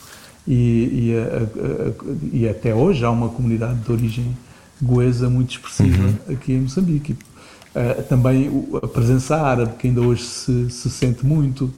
e, 0.47 1.11
e, 1.11 1.17
a, 1.17 1.43
a, 1.43 2.05
e 2.33 2.49
até 2.49 2.75
hoje 2.75 3.05
há 3.05 3.11
uma 3.11 3.29
comunidade 3.29 3.81
de 3.81 3.91
origem 3.91 4.37
goesa 4.81 5.29
muito 5.29 5.53
expressiva 5.53 6.03
uhum. 6.03 6.35
aqui 6.35 6.53
em 6.53 6.61
Moçambique. 6.61 7.13
Uh, 7.13 8.03
também 8.09 8.51
a 8.83 8.87
presença 8.87 9.37
árabe, 9.37 9.75
que 9.79 9.89
ainda 9.89 10.01
hoje 10.01 10.23
se, 10.23 10.71
se 10.71 10.89
sente 10.89 11.27
muito. 11.27 11.73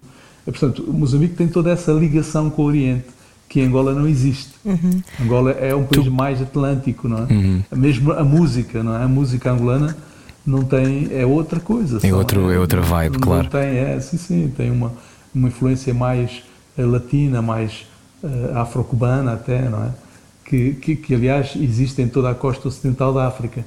Uh, 0.49 0.53
portanto, 0.53 0.85
Moçambique 0.89 1.35
tem 1.35 1.49
toda 1.49 1.71
essa 1.71 1.93
ligação 1.93 2.49
com 2.51 2.63
o 2.63 2.65
Oriente 2.65 3.19
que 3.49 3.61
em 3.61 3.65
Angola 3.65 3.95
não 3.95 4.07
existe. 4.07 4.51
Uhum. 4.65 5.03
Angola 5.23 5.53
é 5.53 5.75
um 5.75 5.85
país 5.85 6.05
tu... 6.05 6.11
mais 6.13 6.43
atlântico, 6.43 7.09
não 7.09 7.19
é? 7.19 7.33
Uhum. 7.33 7.63
Mesmo 7.75 8.13
a 8.13 8.23
música, 8.23 8.83
não 8.83 8.95
é? 8.95 9.03
A 9.03 9.09
música 9.09 9.51
angolana 9.51 9.97
não 10.47 10.63
tem 10.63 11.09
é 11.13 11.25
outra 11.25 11.59
coisa. 11.59 11.99
É, 12.07 12.13
outro, 12.13 12.51
é 12.51 12.59
outra 12.59 12.81
vibe, 12.81 13.15
não, 13.15 13.21
claro. 13.21 13.45
Não 13.45 13.51
tem, 13.51 13.79
é, 13.79 13.99
sim, 14.01 14.19
sim, 14.19 14.53
tem 14.55 14.71
uma, 14.71 14.93
uma 15.35 15.49
influência 15.49 15.95
mais 15.95 16.43
uh, 16.77 16.87
latina, 16.87 17.41
mais 17.41 17.87
uh, 18.23 18.59
afro-cubana 18.59 19.33
até, 19.33 19.69
não 19.69 19.85
é? 19.85 19.91
Que, 20.45 20.75
que, 20.75 20.97
que, 20.97 21.15
aliás 21.15 21.53
existe 21.57 22.01
em 22.01 22.09
toda 22.09 22.31
a 22.31 22.35
costa 22.35 22.69
ocidental 22.69 23.13
da 23.13 23.27
África 23.27 23.63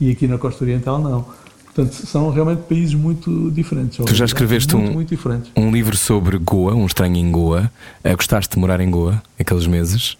e 0.00 0.10
aqui 0.10 0.26
na 0.26 0.36
costa 0.38 0.64
oriental 0.64 0.98
não. 1.00 1.24
Portanto, 1.74 2.06
são 2.06 2.30
realmente 2.30 2.62
países 2.62 2.94
muito 2.94 3.50
diferentes. 3.50 4.04
Tu 4.04 4.14
já 4.14 4.24
escreveste 4.24 4.76
muito, 4.76 4.90
um, 4.90 4.94
muito 4.94 5.08
diferentes. 5.08 5.50
um 5.56 5.72
livro 5.72 5.96
sobre 5.96 6.38
Goa, 6.38 6.74
um 6.74 6.86
estranho 6.86 7.16
em 7.16 7.30
Goa. 7.30 7.70
Uh, 8.04 8.16
gostaste 8.16 8.54
de 8.54 8.60
morar 8.60 8.80
em 8.80 8.90
Goa 8.90 9.20
aqueles 9.38 9.66
meses? 9.66 10.16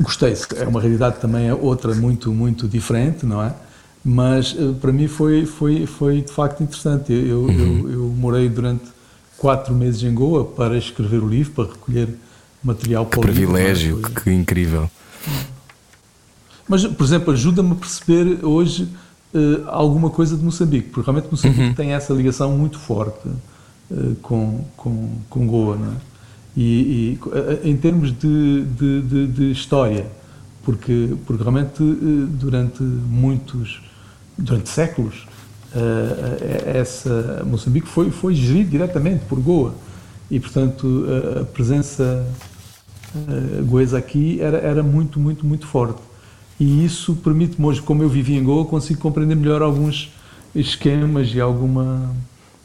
Gostei. 0.00 0.34
É 0.56 0.64
uma 0.66 0.80
realidade 0.80 1.20
também 1.20 1.52
outra 1.52 1.94
muito, 1.94 2.32
muito 2.32 2.66
diferente, 2.66 3.24
não 3.24 3.42
é? 3.42 3.54
mas 4.04 4.56
eh, 4.58 4.72
para 4.80 4.92
mim 4.92 5.06
foi, 5.06 5.44
foi, 5.46 5.86
foi 5.86 6.22
de 6.22 6.32
facto 6.32 6.62
interessante. 6.62 7.12
Eu, 7.12 7.40
uhum. 7.40 7.80
eu, 7.84 7.92
eu, 7.92 8.04
morei 8.16 8.48
durante 8.48 8.84
quatro 9.36 9.74
meses 9.74 10.02
em 10.02 10.14
Goa 10.14 10.44
para 10.44 10.76
escrever 10.76 11.22
o 11.22 11.28
livro, 11.28 11.52
para 11.52 11.64
recolher 11.64 12.08
material 12.62 13.06
Que 13.06 13.20
privilégio, 13.20 14.00
que, 14.02 14.22
que 14.22 14.30
incrível. 14.30 14.90
Mas, 16.68 16.86
por 16.86 17.04
exemplo, 17.04 17.32
ajuda-me 17.32 17.72
a 17.72 17.74
perceber 17.74 18.44
hoje 18.44 18.88
uh, 19.34 19.68
alguma 19.68 20.10
coisa 20.10 20.36
de 20.36 20.44
Moçambique, 20.44 20.88
porque 20.88 21.10
realmente 21.10 21.30
Moçambique 21.30 21.62
uhum. 21.62 21.74
tem 21.74 21.92
essa 21.92 22.12
ligação 22.12 22.56
muito 22.56 22.78
forte 22.78 23.28
uh, 23.28 24.14
com, 24.22 24.64
com, 24.76 25.10
com 25.28 25.46
Goa, 25.46 25.76
não 25.76 25.92
é? 25.92 25.96
E, 26.56 26.62
e 26.62 27.18
uh, 27.26 27.68
em 27.68 27.76
termos 27.76 28.12
de, 28.12 28.64
de, 28.64 29.02
de, 29.02 29.26
de, 29.28 29.50
história, 29.52 30.06
porque, 30.64 31.14
porque 31.26 31.42
realmente 31.42 31.82
durante 32.30 32.82
muitos, 32.82 33.80
durante 34.36 34.68
séculos, 34.68 35.26
essa 36.66 37.44
Moçambique 37.46 37.86
foi, 37.86 38.10
foi 38.10 38.34
gerido 38.34 38.70
diretamente 38.70 39.24
por 39.26 39.38
Goa 39.38 39.72
e, 40.28 40.40
portanto, 40.40 41.06
a 41.40 41.44
presença 41.44 42.26
goesa 43.66 43.96
aqui 43.96 44.40
era, 44.40 44.58
era 44.58 44.82
muito, 44.82 45.20
muito, 45.20 45.46
muito 45.46 45.66
forte 45.68 46.00
e 46.60 46.84
isso 46.84 47.14
permite-me 47.16 47.66
hoje, 47.66 47.80
como 47.80 48.02
eu 48.02 48.08
vivi 48.08 48.36
em 48.36 48.44
Goa, 48.44 48.66
consigo 48.66 49.00
compreender 49.00 49.34
melhor 49.34 49.62
alguns 49.62 50.12
esquemas 50.54 51.34
e 51.34 51.40
alguma, 51.40 52.14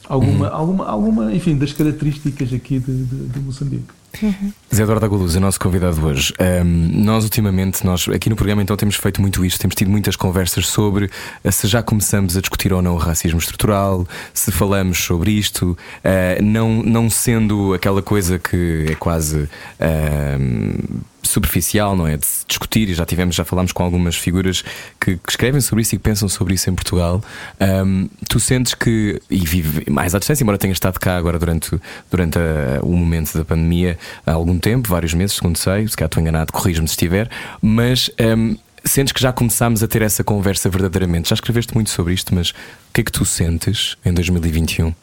alguma, 0.08 0.50
uhum. 0.50 0.56
alguma, 0.56 0.86
alguma 0.86 1.34
enfim, 1.34 1.58
das 1.58 1.72
características 1.72 2.52
aqui 2.52 2.80
de, 2.80 3.06
de, 3.06 3.28
de 3.28 3.40
Moçambique. 3.40 3.86
Uhum. 4.22 4.52
Zé 4.74 4.84
Eduardo 4.84 5.06
Aguluz 5.06 5.36
é 5.36 5.40
nosso 5.40 5.60
convidado 5.60 6.06
hoje. 6.06 6.34
Um, 6.40 7.04
nós, 7.04 7.24
ultimamente, 7.24 7.86
nós 7.86 8.08
aqui 8.10 8.30
no 8.30 8.36
programa, 8.36 8.62
então, 8.62 8.76
temos 8.76 8.96
feito 8.96 9.22
muito 9.22 9.44
isto, 9.46 9.60
temos 9.60 9.76
tido 9.76 9.90
muitas 9.90 10.16
conversas 10.16 10.68
sobre 10.68 11.06
uh, 11.06 11.52
se 11.52 11.68
já 11.68 11.82
começamos 11.82 12.36
a 12.36 12.42
discutir 12.42 12.74
ou 12.74 12.82
não 12.82 12.96
o 12.96 12.98
racismo 12.98 13.40
estrutural, 13.40 14.08
se 14.34 14.52
falamos 14.52 14.98
sobre 14.98 15.32
isto, 15.32 15.78
uh, 16.04 16.44
não, 16.44 16.84
não 16.84 17.10
sendo 17.10 17.74
aquela 17.74 18.02
coisa 18.02 18.40
que 18.40 18.88
é 18.90 18.96
quase. 18.96 19.50
Uh, 19.80 21.06
superficial, 21.28 21.96
não 21.96 22.08
é? 22.08 22.18
De 22.18 22.26
se 22.26 22.46
discutir, 22.48 22.90
e 22.90 22.94
já 22.94 23.06
tivemos, 23.06 23.36
já 23.36 23.44
falámos 23.46 23.72
com 23.72 23.84
algumas 23.84 24.16
figuras 24.16 24.64
que, 25.00 25.18
que 25.18 25.30
escrevem 25.30 25.62
sobre 25.62 25.82
isso 25.82 25.96
e 25.96 25.98
que 25.98 26.04
pensam 26.04 26.28
sobre 26.28 26.54
isso 26.54 26.70
em 26.70 26.76
Portugal. 26.76 27.24
Um, 27.60 28.10
tu 28.30 28.40
sentes 28.40 28.74
que, 28.74 29.22
e 29.30 29.40
vive 29.40 29.90
mais 29.90 30.16
à 30.16 30.20
distância, 30.20 30.44
embora 30.44 30.58
tenhas 30.58 30.76
estado 30.76 31.00
cá 31.00 31.18
agora 31.18 31.40
durante, 31.40 31.80
durante 32.10 32.38
a, 32.38 32.80
o 32.82 32.94
momento 32.94 33.38
da 33.38 33.46
pandemia 33.46 33.98
há 34.26 34.32
algum 34.32 34.58
tempo, 34.60 34.90
vários 34.90 35.14
meses, 35.14 35.36
segundo 35.36 35.58
sei, 35.58 35.88
se 35.88 35.96
calhar 35.96 36.08
estou 36.08 36.22
enganado, 36.22 36.52
corrijo-me 36.52 36.88
se 36.88 36.94
estiver, 36.94 37.30
mas. 37.62 38.10
Um, 38.20 38.58
Sentes 38.88 39.14
que 39.14 39.20
já 39.20 39.34
começámos 39.34 39.82
a 39.82 39.88
ter 39.88 40.04
essa 40.04 40.24
conversa 40.24 40.70
verdadeiramente? 40.70 41.30
Já 41.30 41.34
escreveste 41.34 41.74
muito 41.74 41.90
sobre 41.90 42.14
isto, 42.14 42.36
mas 42.36 42.52
o 42.52 42.54
que 42.94 43.02
é 43.02 43.04
que 43.04 43.12
tu 43.12 43.26
sentes 43.26 43.98
em 44.06 44.14
2021? 44.14 44.94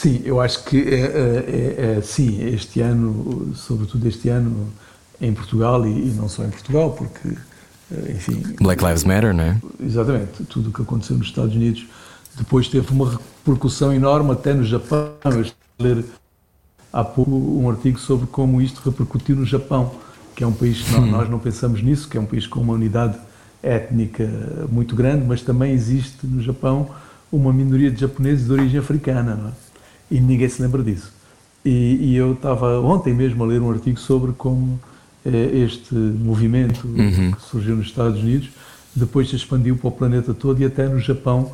Sim, 0.00 0.22
eu 0.24 0.40
acho 0.40 0.64
que 0.64 0.78
é, 0.78 0.94
é, 0.94 1.96
é, 1.98 2.00
sim, 2.00 2.42
este 2.54 2.80
ano, 2.80 3.52
sobretudo 3.54 4.08
este 4.08 4.30
ano 4.30 4.72
em 5.20 5.34
Portugal 5.34 5.86
e, 5.86 5.90
e, 5.90 6.14
não 6.16 6.26
só 6.26 6.42
em 6.42 6.48
Portugal, 6.48 6.92
porque, 6.92 7.36
eh, 7.92 8.12
enfim. 8.12 8.42
Black 8.62 8.82
Lives 8.82 9.04
Matter, 9.04 9.34
não 9.34 9.44
é? 9.44 9.60
Exatamente. 9.78 10.42
Tudo 10.44 10.70
o 10.70 10.72
que 10.72 10.80
aconteceu 10.80 11.18
nos 11.18 11.26
Estados 11.26 11.54
Unidos 11.54 11.86
depois 12.34 12.66
teve 12.66 12.90
uma 12.90 13.10
repercussão 13.10 13.92
enorme 13.92 14.32
até 14.32 14.54
no 14.54 14.64
Japão. 14.64 15.12
Eu 15.22 15.42
estive 15.42 15.58
a 15.78 15.82
ler 15.82 16.04
há 16.90 17.04
pouco 17.04 17.30
um 17.30 17.68
artigo 17.68 17.98
sobre 17.98 18.26
como 18.26 18.62
isto 18.62 18.80
repercutiu 18.82 19.36
no 19.36 19.44
Japão, 19.44 19.96
que 20.34 20.42
é 20.42 20.46
um 20.46 20.52
país 20.54 20.80
que 20.80 20.98
nós 20.98 21.28
não 21.28 21.38
pensamos 21.38 21.82
nisso, 21.82 22.08
que 22.08 22.16
é 22.16 22.20
um 22.22 22.24
país 22.24 22.46
com 22.46 22.60
uma 22.60 22.72
unidade 22.72 23.18
étnica 23.62 24.26
muito 24.72 24.96
grande, 24.96 25.26
mas 25.26 25.42
também 25.42 25.72
existe 25.72 26.26
no 26.26 26.40
Japão 26.40 26.88
uma 27.30 27.52
minoria 27.52 27.90
de 27.90 28.00
japoneses 28.00 28.46
de 28.46 28.52
origem 28.52 28.80
africana. 28.80 29.36
Não 29.36 29.48
é? 29.48 29.69
E 30.10 30.20
ninguém 30.20 30.48
se 30.48 30.60
lembra 30.60 30.82
disso. 30.82 31.12
E, 31.64 31.98
e 32.00 32.16
eu 32.16 32.32
estava 32.32 32.80
ontem 32.80 33.12
mesmo 33.12 33.44
a 33.44 33.46
ler 33.46 33.60
um 33.60 33.70
artigo 33.70 33.98
sobre 34.00 34.32
como 34.32 34.80
eh, 35.24 35.50
este 35.64 35.94
movimento 35.94 36.86
uhum. 36.86 37.32
que 37.32 37.42
surgiu 37.42 37.76
nos 37.76 37.86
Estados 37.86 38.20
Unidos 38.20 38.50
depois 38.94 39.28
se 39.28 39.36
expandiu 39.36 39.76
para 39.76 39.88
o 39.88 39.92
planeta 39.92 40.34
todo 40.34 40.60
e 40.60 40.64
até 40.64 40.88
no 40.88 40.98
Japão 40.98 41.52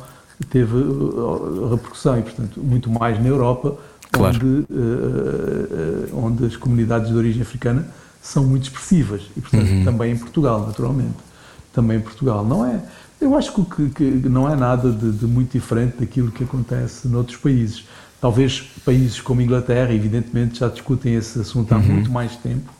teve 0.49 0.75
uh, 0.75 1.69
repercussão 1.69 2.17
e, 2.19 2.21
portanto, 2.21 2.59
muito 2.61 2.89
mais 2.89 3.19
na 3.19 3.27
Europa, 3.27 3.77
claro. 4.11 4.35
onde, 4.35 4.45
uh, 4.45 6.25
onde 6.25 6.45
as 6.45 6.55
comunidades 6.55 7.09
de 7.09 7.15
origem 7.15 7.41
africana 7.41 7.87
são 8.21 8.43
muito 8.43 8.63
expressivas 8.63 9.23
e, 9.35 9.41
portanto, 9.41 9.69
uhum. 9.69 9.83
também 9.83 10.11
em 10.11 10.17
Portugal, 10.17 10.65
naturalmente. 10.65 11.27
Também 11.73 11.97
em 11.97 12.01
Portugal. 12.01 12.43
Não 12.43 12.65
é, 12.65 12.81
eu 13.21 13.35
acho 13.35 13.53
que, 13.53 13.89
que 13.89 14.03
não 14.03 14.51
é 14.51 14.55
nada 14.55 14.91
de, 14.91 15.11
de, 15.11 15.25
muito 15.25 15.51
diferente 15.51 15.97
daquilo 15.99 16.31
que 16.31 16.43
acontece 16.43 17.07
noutros 17.07 17.37
países. 17.37 17.85
Talvez 18.19 18.63
países 18.83 19.21
como 19.21 19.41
Inglaterra, 19.41 19.93
evidentemente, 19.93 20.59
já 20.59 20.67
discutem 20.67 21.15
esse 21.15 21.39
assunto 21.39 21.71
há 21.71 21.77
uhum. 21.77 21.83
muito 21.83 22.11
mais 22.11 22.35
tempo, 22.35 22.71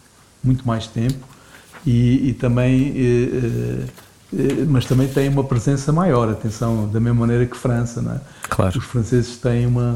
muito 0.43 0.67
mais 0.67 0.87
tempo, 0.87 1.19
e, 1.85 2.29
e 2.29 2.33
também, 2.33 2.93
eh, 2.97 3.85
eh, 4.33 4.65
mas 4.67 4.85
também 4.85 5.07
tem 5.07 5.29
uma 5.29 5.43
presença 5.43 5.91
maior, 5.91 6.29
atenção, 6.29 6.89
da 6.89 6.99
mesma 6.99 7.21
maneira 7.21 7.45
que 7.45 7.55
França, 7.55 8.01
não 8.01 8.13
é? 8.13 8.21
Claro. 8.49 8.77
Os 8.77 8.85
franceses 8.85 9.37
têm 9.37 9.67
uma, 9.67 9.95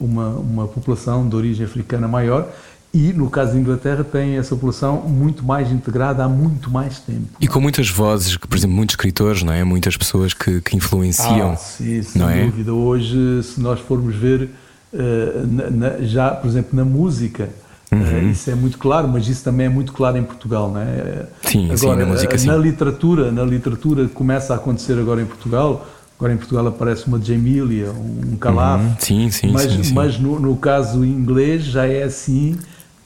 uma, 0.00 0.28
uma 0.30 0.66
população 0.66 1.28
de 1.28 1.36
origem 1.36 1.66
africana 1.66 2.08
maior, 2.08 2.50
e, 2.92 3.12
no 3.12 3.30
caso 3.30 3.52
da 3.52 3.58
Inglaterra, 3.58 4.02
tem 4.02 4.36
essa 4.36 4.56
população 4.56 5.02
muito 5.02 5.44
mais 5.44 5.70
integrada 5.70 6.24
há 6.24 6.28
muito 6.28 6.68
mais 6.70 6.98
tempo. 6.98 7.28
E 7.40 7.46
com 7.46 7.60
muitas 7.60 7.88
vozes, 7.88 8.36
por 8.36 8.56
exemplo, 8.56 8.74
muitos 8.74 8.94
escritores, 8.94 9.44
não 9.44 9.52
é? 9.52 9.62
Muitas 9.62 9.96
pessoas 9.96 10.34
que, 10.34 10.60
que 10.60 10.76
influenciam. 10.76 11.52
Ah, 11.52 11.56
sim, 11.56 12.02
sem 12.02 12.20
não 12.20 12.28
é? 12.28 12.46
dúvida. 12.46 12.72
Hoje, 12.72 13.42
se 13.44 13.60
nós 13.60 13.78
formos 13.78 14.16
ver 14.16 14.42
eh, 14.42 14.48
na, 14.92 15.70
na, 15.70 15.98
já, 16.00 16.30
por 16.30 16.48
exemplo, 16.48 16.70
na 16.76 16.84
música, 16.84 17.48
eh, 17.90 17.94
uhum. 17.94 18.30
isso 18.30 18.50
é 18.50 18.54
muito 18.54 18.78
claro, 18.78 19.08
mas 19.08 19.26
isso 19.28 19.42
também 19.42 19.66
é 19.66 19.68
muito 19.68 19.92
claro 19.92 20.16
em 20.16 20.22
Portugal, 20.22 20.70
não 20.70 20.80
é? 20.80 21.26
Sim, 21.42 21.64
agora, 21.64 21.78
sim, 21.78 21.96
na 21.96 22.06
música 22.06 22.38
sim. 22.38 22.46
Na 22.46 22.56
literatura, 22.56 23.32
na 23.32 23.44
literatura 23.44 24.08
começa 24.08 24.52
a 24.52 24.56
acontecer 24.56 24.98
agora 24.98 25.20
em 25.20 25.26
Portugal. 25.26 25.86
Agora 26.16 26.34
em 26.34 26.36
Portugal 26.36 26.66
aparece 26.66 27.06
uma 27.06 27.18
Jamília, 27.20 27.90
um 27.90 28.36
Calaf. 28.36 28.82
Uhum. 28.82 28.94
Sim, 28.98 29.30
sim, 29.30 29.52
mas, 29.52 29.72
sim, 29.72 29.82
sim. 29.82 29.94
Mas 29.94 30.18
no, 30.18 30.38
no 30.38 30.54
caso 30.54 31.02
inglês 31.02 31.64
já 31.64 31.86
é 31.86 32.02
assim 32.02 32.58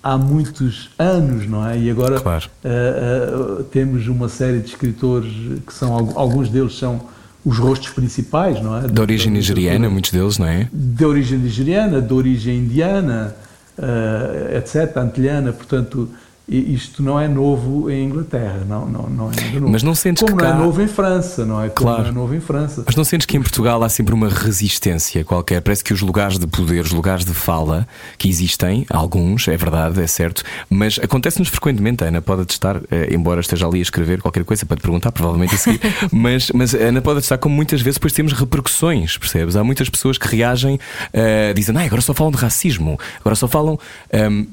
há 0.03 0.19
muitos 0.19 0.91
anos, 0.99 1.49
não 1.49 1.67
é? 1.67 1.79
E 1.79 1.91
agora 1.91 2.21
claro. 2.21 2.45
uh, 2.65 3.61
uh, 3.61 3.65
temos 3.65 4.09
uma 4.09 4.29
série 4.29 4.59
de 4.59 4.69
escritores 4.69 5.33
que 5.65 5.73
são 5.73 6.13
alguns 6.17 6.49
deles 6.49 6.77
são 6.77 7.03
os 7.45 7.59
rostos 7.59 7.91
principais, 7.91 8.61
não 8.63 8.79
é? 8.79 8.89
De 8.89 9.01
origem 9.01 9.31
nigeriana, 9.31 9.91
muitos 9.91 10.11
deles, 10.11 10.39
não 10.39 10.47
é? 10.47 10.69
De 10.73 11.05
origem 11.05 11.39
nigeriana, 11.39 12.01
de 12.01 12.13
origem 12.13 12.59
indiana, 12.59 13.37
uh, 13.79 14.57
etc., 14.57 14.97
antilhana, 14.97 15.53
portanto, 15.53 16.09
isto 16.47 17.03
não 17.03 17.19
é 17.19 17.27
novo 17.27 17.91
em 17.91 18.05
Inglaterra, 18.05 18.65
não, 18.69 18.87
não, 18.87 19.09
não 19.09 19.33
é 19.33 19.37
nada 19.37 19.61
novo. 19.61 19.73
Mas 19.73 19.83
não 19.83 19.95
sentes 19.95 20.23
Como 20.23 20.37
que 20.37 20.43
não 20.45 20.51
cá... 20.51 20.57
é 20.57 20.59
novo 20.61 20.83
em 20.83 20.87
França, 20.87 21.47
não 21.47 21.63
é? 21.63 21.71
Como 21.71 21.89
claro. 21.89 22.03
não 22.03 22.09
é 22.11 22.13
novo 22.13 22.35
em 22.35 22.41
França. 22.41 22.83
Mas 22.85 22.95
não 22.95 23.05
sentes 23.05 23.25
que 23.25 23.37
em 23.37 23.41
Portugal 23.41 23.83
há 23.83 23.89
sempre 23.89 24.13
uma 24.15 24.29
resistência 24.29 25.25
qualquer? 25.25 25.63
Parece 25.63 25.83
que 25.83 25.95
os 25.95 26.03
lugares 26.03 26.39
de 26.39 26.47
poder, 26.47 26.83
os 26.83 26.93
lugares 26.93 27.25
de 27.25 27.33
fala 27.33 27.89
que 28.19 28.29
existem, 28.29 28.85
alguns, 28.91 29.49
é 29.49 29.57
verdade, 29.57 30.03
é 30.03 30.07
certo, 30.07 30.43
mas 30.69 30.99
acontece-nos 31.03 31.49
frequentemente. 31.49 32.05
A 32.05 32.09
Ana 32.09 32.21
pode 32.21 32.53
estar, 32.53 32.77
eh, 32.91 33.09
embora 33.11 33.41
esteja 33.41 33.67
ali 33.67 33.79
a 33.79 33.83
escrever 33.83 34.21
qualquer 34.21 34.45
coisa 34.45 34.67
para 34.67 34.77
te 34.77 34.83
perguntar, 34.83 35.13
provavelmente 35.13 35.55
a 35.55 35.59
seguir, 35.59 35.81
mas, 36.13 36.51
mas 36.51 36.75
a 36.75 36.79
Ana 36.79 37.01
pode 37.01 37.21
estar 37.21 37.39
como 37.39 37.55
muitas 37.55 37.81
vezes 37.81 37.97
depois 37.97 38.13
temos 38.13 38.35
repercussões, 38.35 39.17
percebes? 39.17 39.57
Há 39.57 39.65
muitas 39.65 39.89
pessoas 39.89 40.19
que 40.19 40.29
reagem 40.29 40.75
uh, 40.75 41.55
dizendo, 41.55 41.79
ah, 41.79 41.85
agora 41.85 42.03
só 42.03 42.13
falam 42.13 42.31
de 42.31 42.39
racismo, 42.39 42.99
agora 43.21 43.35
só 43.35 43.49
falam. 43.49 43.79
Um, 44.13 44.19
ehm, 44.19 44.47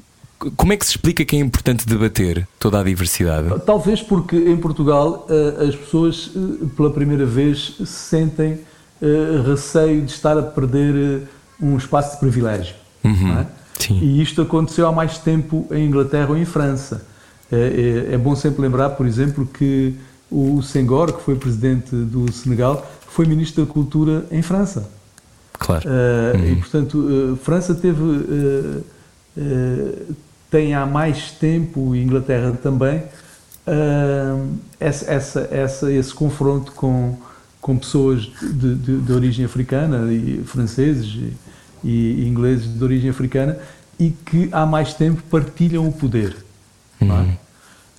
como 0.50 0.72
é 0.72 0.76
que 0.76 0.84
se 0.84 0.92
explica 0.92 1.24
que 1.24 1.36
é 1.36 1.38
importante 1.38 1.86
debater 1.86 2.46
toda 2.58 2.80
a 2.80 2.82
diversidade? 2.82 3.48
Talvez 3.64 4.02
porque 4.02 4.36
em 4.36 4.56
Portugal 4.56 5.26
eh, 5.28 5.66
as 5.68 5.76
pessoas 5.76 6.30
eh, 6.34 6.66
pela 6.76 6.90
primeira 6.90 7.24
vez 7.24 7.76
sentem 7.84 8.60
eh, 9.00 9.42
receio 9.46 10.02
de 10.02 10.10
estar 10.10 10.36
a 10.36 10.42
perder 10.42 11.22
um 11.60 11.76
espaço 11.76 12.14
de 12.14 12.20
privilégio. 12.20 12.74
Uhum, 13.04 13.38
é? 13.38 13.46
Sim. 13.78 13.98
E 14.00 14.22
isto 14.22 14.42
aconteceu 14.42 14.86
há 14.86 14.92
mais 14.92 15.18
tempo 15.18 15.66
em 15.70 15.86
Inglaterra 15.86 16.30
ou 16.30 16.36
em 16.36 16.44
França. 16.44 17.06
É, 17.50 18.08
é, 18.10 18.14
é, 18.14 18.18
bom 18.18 18.34
sempre 18.34 18.62
lembrar, 18.62 18.90
por 18.90 19.06
exemplo, 19.06 19.46
que 19.46 19.94
o 20.30 20.62
Senghor, 20.62 21.12
que 21.12 21.22
foi 21.22 21.36
presidente 21.36 21.94
do 21.94 22.32
Senegal, 22.32 22.90
foi 23.06 23.26
ministro 23.26 23.66
da 23.66 23.70
Cultura 23.70 24.24
em 24.30 24.40
França. 24.40 24.88
Claro. 25.58 25.88
Uh, 25.88 26.38
uhum. 26.38 26.52
E, 26.52 26.56
portanto, 26.56 26.98
uh, 26.98 27.36
França 27.36 27.74
teve. 27.74 28.00
Uh, 28.00 28.84
tem 30.52 30.74
há 30.74 30.84
mais 30.84 31.30
tempo, 31.30 31.96
e 31.96 32.02
Inglaterra 32.02 32.52
também, 32.52 32.98
uh, 33.66 34.48
essa, 34.78 35.10
essa, 35.10 35.48
essa, 35.50 35.90
esse 35.90 36.12
confronto 36.12 36.72
com, 36.72 37.16
com 37.58 37.78
pessoas 37.78 38.30
de, 38.42 38.74
de, 38.74 39.00
de 39.00 39.12
origem 39.12 39.46
africana, 39.46 40.12
e 40.12 40.42
franceses 40.44 41.06
e, 41.82 41.88
e, 41.88 42.28
ingleses 42.28 42.66
de 42.72 42.84
origem 42.84 43.08
africana, 43.08 43.58
e 43.98 44.10
que 44.10 44.50
há 44.52 44.66
mais 44.66 44.92
tempo 44.92 45.22
partilham 45.30 45.88
o 45.88 45.92
poder. 45.92 46.36
É? 47.00 47.04
Uhum. 47.04 47.36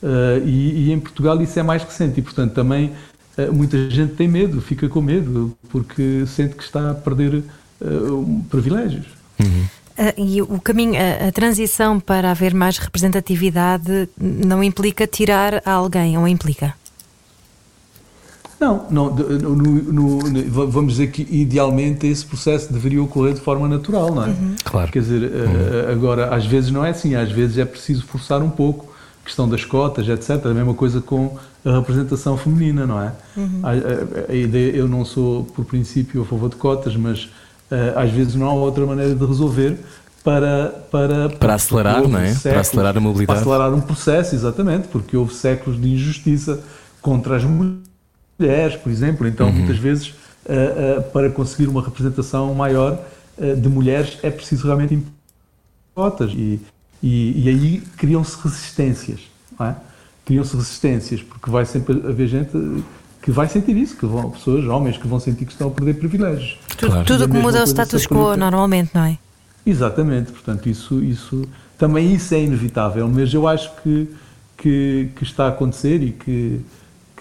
Uh, 0.03 0.45
e, 0.45 0.89
e, 0.89 0.91
em 0.91 0.99
Portugal 0.99 1.41
isso 1.41 1.59
é 1.59 1.63
mais 1.63 1.81
recente, 1.83 2.19
e 2.19 2.21
portanto 2.21 2.53
também 2.53 2.93
uh, 3.35 3.51
muita 3.51 3.89
gente 3.89 4.13
tem 4.13 4.27
medo, 4.27 4.61
fica 4.61 4.87
com 4.87 5.01
medo, 5.01 5.57
porque 5.69 6.23
sente 6.27 6.53
que 6.53 6.63
está 6.63 6.91
a 6.91 6.93
perder 6.93 7.43
privilégios. 8.49 9.07
Uhum. 9.41 9.65
Ah, 9.97 10.13
e 10.17 10.41
o 10.41 10.59
caminho, 10.59 10.95
a, 10.95 11.27
a 11.27 11.31
transição 11.31 11.99
para 11.99 12.31
haver 12.31 12.53
mais 12.53 12.77
representatividade 12.77 14.09
não 14.17 14.63
implica 14.63 15.05
tirar 15.05 15.61
alguém, 15.65 16.17
ou 16.17 16.27
implica? 16.27 16.73
Não, 18.59 18.85
não 18.89 19.13
no, 19.13 19.55
no, 19.55 20.19
no, 20.19 20.71
vamos 20.71 20.93
dizer 20.93 21.11
que 21.11 21.27
idealmente 21.29 22.07
esse 22.07 22.25
processo 22.25 22.71
deveria 22.71 23.03
ocorrer 23.03 23.33
de 23.33 23.41
forma 23.41 23.67
natural, 23.67 24.15
não 24.15 24.23
é? 24.23 24.27
Uhum. 24.27 24.55
Claro. 24.63 24.91
Quer 24.91 24.99
dizer, 24.99 25.21
uhum. 25.21 25.91
agora, 25.91 26.33
às 26.33 26.45
vezes 26.45 26.71
não 26.71 26.85
é 26.85 26.91
assim, 26.91 27.13
às 27.13 27.29
vezes 27.29 27.57
é 27.57 27.65
preciso 27.65 28.05
forçar 28.05 28.41
um 28.41 28.49
pouco, 28.49 28.93
questão 29.23 29.49
das 29.49 29.65
cotas, 29.65 30.07
etc. 30.07 30.45
A 30.45 30.53
mesma 30.53 30.73
coisa 30.73 31.01
com 31.01 31.37
a 31.65 31.77
representação 31.77 32.37
feminina, 32.37 32.85
não 32.85 33.01
é? 33.01 33.11
Uhum. 33.35 33.59
A, 33.63 33.69
a, 33.69 34.31
a, 34.31 34.35
ideia, 34.35 34.71
eu 34.71 34.87
não 34.87 35.03
sou, 35.03 35.43
por 35.43 35.65
princípio, 35.65 36.21
a 36.21 36.25
favor 36.25 36.49
de 36.49 36.55
cotas, 36.55 36.95
mas 36.95 37.25
uh, 37.25 37.29
às 37.95 38.11
vezes 38.11 38.35
não 38.35 38.47
há 38.47 38.53
outra 38.53 38.85
maneira 38.85 39.15
de 39.15 39.25
resolver 39.25 39.77
para 40.23 40.69
para 40.91 41.29
para 41.29 41.55
acelerar, 41.55 42.07
não 42.07 42.19
é? 42.19 42.27
Séculos, 42.27 42.41
para 42.43 42.59
acelerar 42.61 42.97
a 42.97 42.99
mobilidade. 42.99 43.39
Para 43.39 43.51
acelerar 43.51 43.73
um 43.73 43.81
processo, 43.81 44.35
exatamente, 44.35 44.87
porque 44.87 45.17
houve 45.17 45.33
séculos 45.33 45.81
de 45.81 45.91
injustiça 45.91 46.63
contra 47.01 47.35
as 47.35 47.43
mulheres 47.43 48.75
por 48.81 48.91
exemplo. 48.91 49.27
Então, 49.27 49.47
uhum. 49.47 49.53
muitas 49.53 49.77
vezes, 49.77 50.09
uh, 50.09 50.99
uh, 50.99 51.03
para 51.11 51.29
conseguir 51.29 51.67
uma 51.67 51.83
representação 51.83 52.53
maior 52.53 52.99
de 53.35 53.67
mulheres, 53.67 54.19
é 54.21 54.29
preciso 54.29 54.67
realmente 54.67 55.03
cotas. 55.95 56.31
E, 56.33 56.61
e, 57.01 57.43
e 57.43 57.49
aí 57.49 57.83
criam-se 57.97 58.37
resistências. 58.41 59.21
É? 59.59 59.75
Criam-se 60.25 60.55
resistências, 60.55 61.21
porque 61.21 61.49
vai 61.49 61.65
sempre 61.65 61.95
haver 62.07 62.27
gente 62.27 62.51
que 63.23 63.31
vai 63.31 63.47
sentir 63.47 63.75
isso, 63.75 63.97
que 63.97 64.05
vão, 64.05 64.29
pessoas, 64.29 64.65
homens, 64.65 64.97
que 64.97 65.07
vão 65.07 65.19
sentir 65.19 65.45
que 65.45 65.51
estão 65.51 65.69
a 65.69 65.71
perder 65.71 65.95
privilégios. 65.95 66.59
Claro. 66.77 67.05
Tudo 67.05 67.27
que 67.27 67.37
muda 67.37 67.63
o 67.63 67.65
status 67.65 68.05
quo 68.05 68.37
normalmente, 68.37 68.91
não 68.93 69.05
é? 69.05 69.17
Exatamente, 69.65 70.31
portanto, 70.31 70.69
isso, 70.69 71.01
isso 71.01 71.47
também 71.77 72.13
isso 72.13 72.35
é 72.35 72.43
inevitável, 72.43 73.07
mas 73.07 73.33
eu 73.33 73.47
acho 73.47 73.71
que, 73.81 74.09
que, 74.57 75.09
que 75.15 75.23
está 75.23 75.45
a 75.45 75.49
acontecer 75.49 76.03
e 76.03 76.11
que 76.11 76.61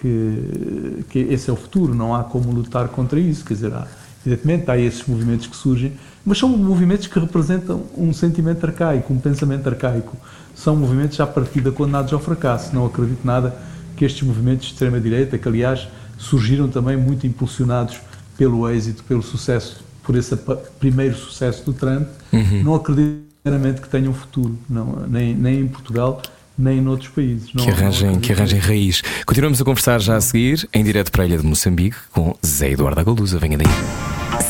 que, 0.03 1.05
que 1.09 1.19
esse 1.19 1.49
é 1.49 1.53
o 1.53 1.55
futuro, 1.55 1.95
não 1.95 2.13
há 2.13 2.25
como 2.25 2.51
lutar 2.51 2.89
contra 2.89 3.17
isso. 3.17 3.45
Quer 3.45 3.53
dizer, 3.53 3.73
há, 3.73 3.87
evidentemente 4.25 4.69
há 4.69 4.77
esses 4.77 5.05
movimentos 5.07 5.47
que 5.47 5.55
surgem, 5.55 5.93
mas 6.25 6.37
são 6.37 6.49
movimentos 6.49 7.07
que 7.07 7.17
representam 7.17 7.83
um 7.97 8.11
sentimento 8.11 8.65
arcaico, 8.65 9.13
um 9.13 9.17
pensamento 9.17 9.67
arcaico. 9.67 10.17
São 10.53 10.75
movimentos 10.75 11.19
à 11.21 11.25
partida 11.25 11.71
condenados 11.71 12.11
ao 12.11 12.19
fracasso. 12.19 12.75
Não 12.75 12.85
acredito 12.85 13.21
nada 13.23 13.55
que 13.95 14.05
estes 14.05 14.23
movimentos 14.23 14.67
de 14.67 14.73
extrema-direita, 14.73 15.37
que 15.37 15.47
aliás 15.47 15.87
surgiram 16.17 16.67
também 16.67 16.97
muito 16.97 17.27
impulsionados 17.27 17.99
pelo 18.37 18.69
êxito, 18.69 19.03
pelo 19.03 19.21
sucesso, 19.21 19.83
por 20.03 20.15
esse 20.15 20.35
primeiro 20.79 21.15
sucesso 21.15 21.63
do 21.63 21.73
Trump, 21.73 22.07
uhum. 22.31 22.63
não 22.63 22.75
acredito 22.75 23.23
sinceramente 23.43 23.81
que 23.81 23.89
tenham 23.89 24.13
futuro, 24.13 24.57
não, 24.69 25.05
nem, 25.07 25.35
nem 25.35 25.61
em 25.61 25.67
Portugal, 25.67 26.21
nem 26.57 26.81
noutros 26.81 27.09
países. 27.09 27.53
Não, 27.53 27.63
que, 27.63 27.69
arranjem, 27.69 28.19
que 28.19 28.31
arranjem 28.31 28.59
raiz. 28.59 29.01
Continuamos 29.25 29.61
a 29.61 29.65
conversar 29.65 29.99
já 29.99 30.15
a 30.15 30.21
seguir, 30.21 30.67
em 30.73 30.83
direto 30.83 31.11
para 31.11 31.23
a 31.23 31.25
Ilha 31.25 31.37
de 31.37 31.45
Moçambique, 31.45 31.97
com 32.11 32.35
Zé 32.45 32.71
Eduardo 32.71 33.01
Agolusa. 33.01 33.39
Venha 33.39 33.57
daí. 33.57 33.67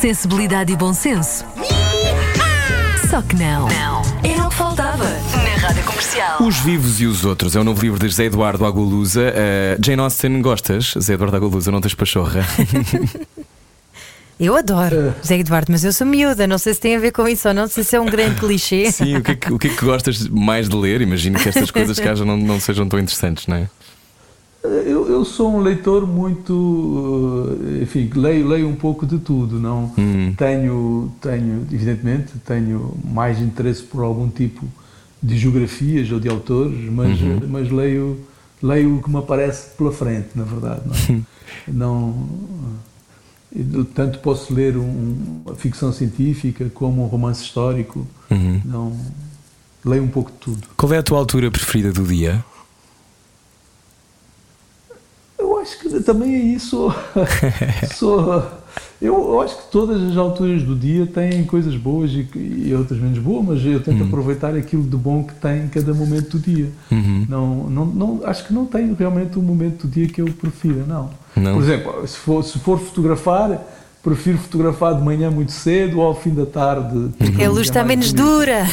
Sensibilidade 0.00 0.72
e 0.72 0.76
bom 0.76 0.92
senso. 0.92 1.44
Só 3.10 3.22
que 3.22 3.36
não. 3.36 3.68
Não. 3.68 4.02
Era 4.22 4.46
o 4.46 4.50
que 4.50 4.56
faltava 4.56 4.64
na 4.64 4.64
rádio 4.64 4.73
comercial. 6.04 6.42
Os 6.42 6.56
Vivos 6.58 7.00
e 7.00 7.06
os 7.06 7.24
Outros 7.24 7.56
é 7.56 7.60
o 7.60 7.64
novo 7.64 7.80
livro 7.80 7.98
de 7.98 8.08
Zé 8.12 8.24
Eduardo 8.24 8.64
Agolusa. 8.66 9.32
Uh, 9.32 9.84
Jane 9.84 10.00
Austen, 10.02 10.42
gostas? 10.42 10.94
Zé 11.00 11.14
Eduardo 11.14 11.36
Agolusa, 11.36 11.70
não 11.70 11.80
tens 11.80 11.94
pachorra? 11.94 12.44
Eu 14.38 14.56
adoro, 14.56 14.96
uh. 14.96 15.14
José 15.22 15.38
Eduardo, 15.38 15.70
mas 15.70 15.84
eu 15.84 15.92
sou 15.92 16.04
miúda, 16.04 16.44
não 16.44 16.58
sei 16.58 16.74
se 16.74 16.80
tem 16.80 16.96
a 16.96 16.98
ver 16.98 17.12
com 17.12 17.26
isso 17.28 17.46
ou 17.46 17.54
não, 17.54 17.62
não 17.62 17.68
sei 17.68 17.84
se 17.84 17.94
é 17.94 18.00
um 18.00 18.06
grande 18.06 18.34
clichê. 18.40 18.90
Sim, 18.92 19.18
o 19.18 19.22
que, 19.22 19.30
é 19.30 19.36
que, 19.36 19.52
o 19.52 19.58
que 19.60 19.68
é 19.68 19.70
que 19.70 19.84
gostas 19.84 20.26
mais 20.26 20.68
de 20.68 20.74
ler? 20.74 21.00
Imagino 21.00 21.38
que 21.38 21.48
estas 21.48 21.70
coisas 21.70 22.00
que 22.00 22.08
haja 22.08 22.24
não, 22.24 22.36
não 22.36 22.58
sejam 22.58 22.88
tão 22.88 22.98
interessantes, 22.98 23.46
não 23.46 23.54
é? 23.54 23.68
Eu, 24.64 25.08
eu, 25.08 25.24
sou 25.24 25.54
um 25.54 25.60
leitor 25.60 26.04
muito, 26.04 27.56
eh, 27.62 27.82
enfim, 27.84 28.10
leio, 28.12 28.48
leio 28.48 28.68
um 28.68 28.74
pouco 28.74 29.06
de 29.06 29.18
tudo, 29.18 29.60
não 29.60 29.92
hum. 29.96 30.34
tenho, 30.36 31.12
tenho, 31.20 31.64
evidentemente, 31.70 32.32
tenho 32.44 32.92
mais 33.04 33.40
interesse 33.40 33.84
por 33.84 34.02
algum 34.02 34.28
tipo 34.28 34.66
de 35.24 35.38
geografias 35.38 36.12
ou 36.12 36.20
de 36.20 36.28
autores, 36.28 36.78
mas, 36.90 37.18
uhum. 37.18 37.40
mas 37.48 37.70
leio, 37.70 38.20
leio 38.62 38.98
o 38.98 39.02
que 39.02 39.08
me 39.08 39.16
aparece 39.16 39.74
pela 39.74 39.90
frente, 39.90 40.28
na 40.34 40.44
verdade, 40.44 40.82
não, 40.86 40.94
é? 40.94 41.20
não 41.72 42.28
tanto 43.94 44.18
posso 44.18 44.52
ler 44.52 44.76
um, 44.76 45.40
uma 45.46 45.54
ficção 45.54 45.92
científica 45.92 46.70
como 46.74 47.04
um 47.04 47.06
romance 47.06 47.42
histórico. 47.42 48.06
Uhum. 48.30 48.60
Não, 48.64 49.00
leio 49.82 50.02
um 50.02 50.08
pouco 50.08 50.30
de 50.30 50.36
tudo. 50.38 50.68
Qual 50.76 50.92
é 50.92 50.98
a 50.98 51.02
tua 51.02 51.18
altura 51.18 51.50
preferida 51.50 51.90
do 51.90 52.04
dia? 52.04 52.44
Eu 55.38 55.58
acho 55.58 55.78
que 55.78 56.00
também 56.00 56.34
é 56.34 56.38
isso. 56.38 56.92
sou, 57.94 58.42
eu, 59.04 59.14
eu, 59.14 59.40
acho 59.42 59.56
que 59.56 59.70
todas 59.70 60.02
as 60.02 60.16
alturas 60.16 60.62
do 60.62 60.74
dia 60.74 61.06
têm 61.06 61.44
coisas 61.44 61.76
boas 61.76 62.10
e, 62.10 62.26
e 62.34 62.74
outras 62.74 62.98
menos 62.98 63.18
boas, 63.18 63.44
mas 63.46 63.64
eu 63.66 63.80
tento 63.80 64.00
uhum. 64.00 64.06
aproveitar 64.06 64.54
aquilo 64.56 64.82
de 64.82 64.96
bom 64.96 65.22
que 65.22 65.34
tem 65.34 65.64
em 65.64 65.68
cada 65.68 65.92
momento 65.92 66.38
do 66.38 66.38
dia. 66.38 66.70
Uhum. 66.90 67.26
Não, 67.28 67.70
não, 67.70 67.84
não, 67.84 68.20
acho 68.24 68.46
que 68.46 68.54
não 68.54 68.64
tenho 68.64 68.94
realmente 68.94 69.38
um 69.38 69.42
momento 69.42 69.86
do 69.86 69.92
dia 69.92 70.08
que 70.08 70.22
eu 70.22 70.26
prefira, 70.26 70.84
não. 70.86 71.10
não. 71.36 71.54
Por 71.54 71.62
exemplo, 71.62 72.08
se 72.08 72.16
for, 72.16 72.42
se 72.42 72.58
for 72.58 72.80
fotografar, 72.80 73.60
prefiro 74.02 74.38
fotografar 74.38 74.94
de 74.94 75.02
manhã 75.02 75.30
muito 75.30 75.52
cedo 75.52 75.98
ou 75.98 76.06
ao 76.06 76.14
fim 76.14 76.34
da 76.34 76.46
tarde. 76.46 77.10
Porque 77.18 77.44
a 77.44 77.48
luz 77.50 77.60
é 77.66 77.70
está 77.70 77.84
menos 77.84 78.10
bonita. 78.10 78.30
dura. 78.30 78.66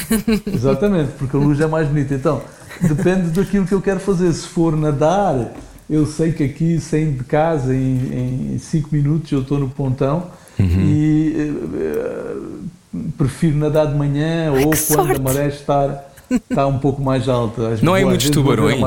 Exatamente, 0.48 1.12
porque 1.18 1.36
a 1.36 1.40
luz 1.40 1.60
é 1.60 1.68
mais 1.68 1.88
bonita. 1.90 2.14
Então, 2.14 2.42
depende 2.82 3.32
daquilo 3.32 3.66
que 3.66 3.74
eu 3.74 3.82
quero 3.82 4.00
fazer. 4.00 4.32
Se 4.32 4.48
for 4.48 4.78
nadar 4.78 5.54
eu 5.92 6.06
sei 6.06 6.32
que 6.32 6.42
aqui, 6.42 6.80
saindo 6.80 7.18
de 7.18 7.26
casa, 7.26 7.76
em 7.76 8.58
5 8.58 8.88
minutos 8.94 9.30
eu 9.30 9.42
estou 9.42 9.60
no 9.60 9.70
pontão 9.70 10.32
uhum. 10.58 10.86
e 10.86 11.52
uh, 11.52 13.02
prefiro 13.18 13.58
nadar 13.58 13.88
de 13.88 13.96
manhã 13.96 14.54
Ai, 14.54 14.64
ou 14.64 14.70
quando 14.70 14.76
sorte. 14.78 15.20
a 15.20 15.20
maré 15.20 15.48
está, 15.50 16.06
está 16.30 16.66
um 16.66 16.80
pouco 16.80 17.02
mais 17.02 17.28
alta. 17.28 17.78
Não 17.82 17.94
há 17.94 18.00
muitos 18.06 18.30
tubarões. 18.30 18.80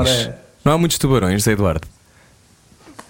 Não 0.65 0.73
há 0.73 0.77
muitos 0.79 0.97
tubarões, 0.97 1.45
Eduardo. 1.45 1.87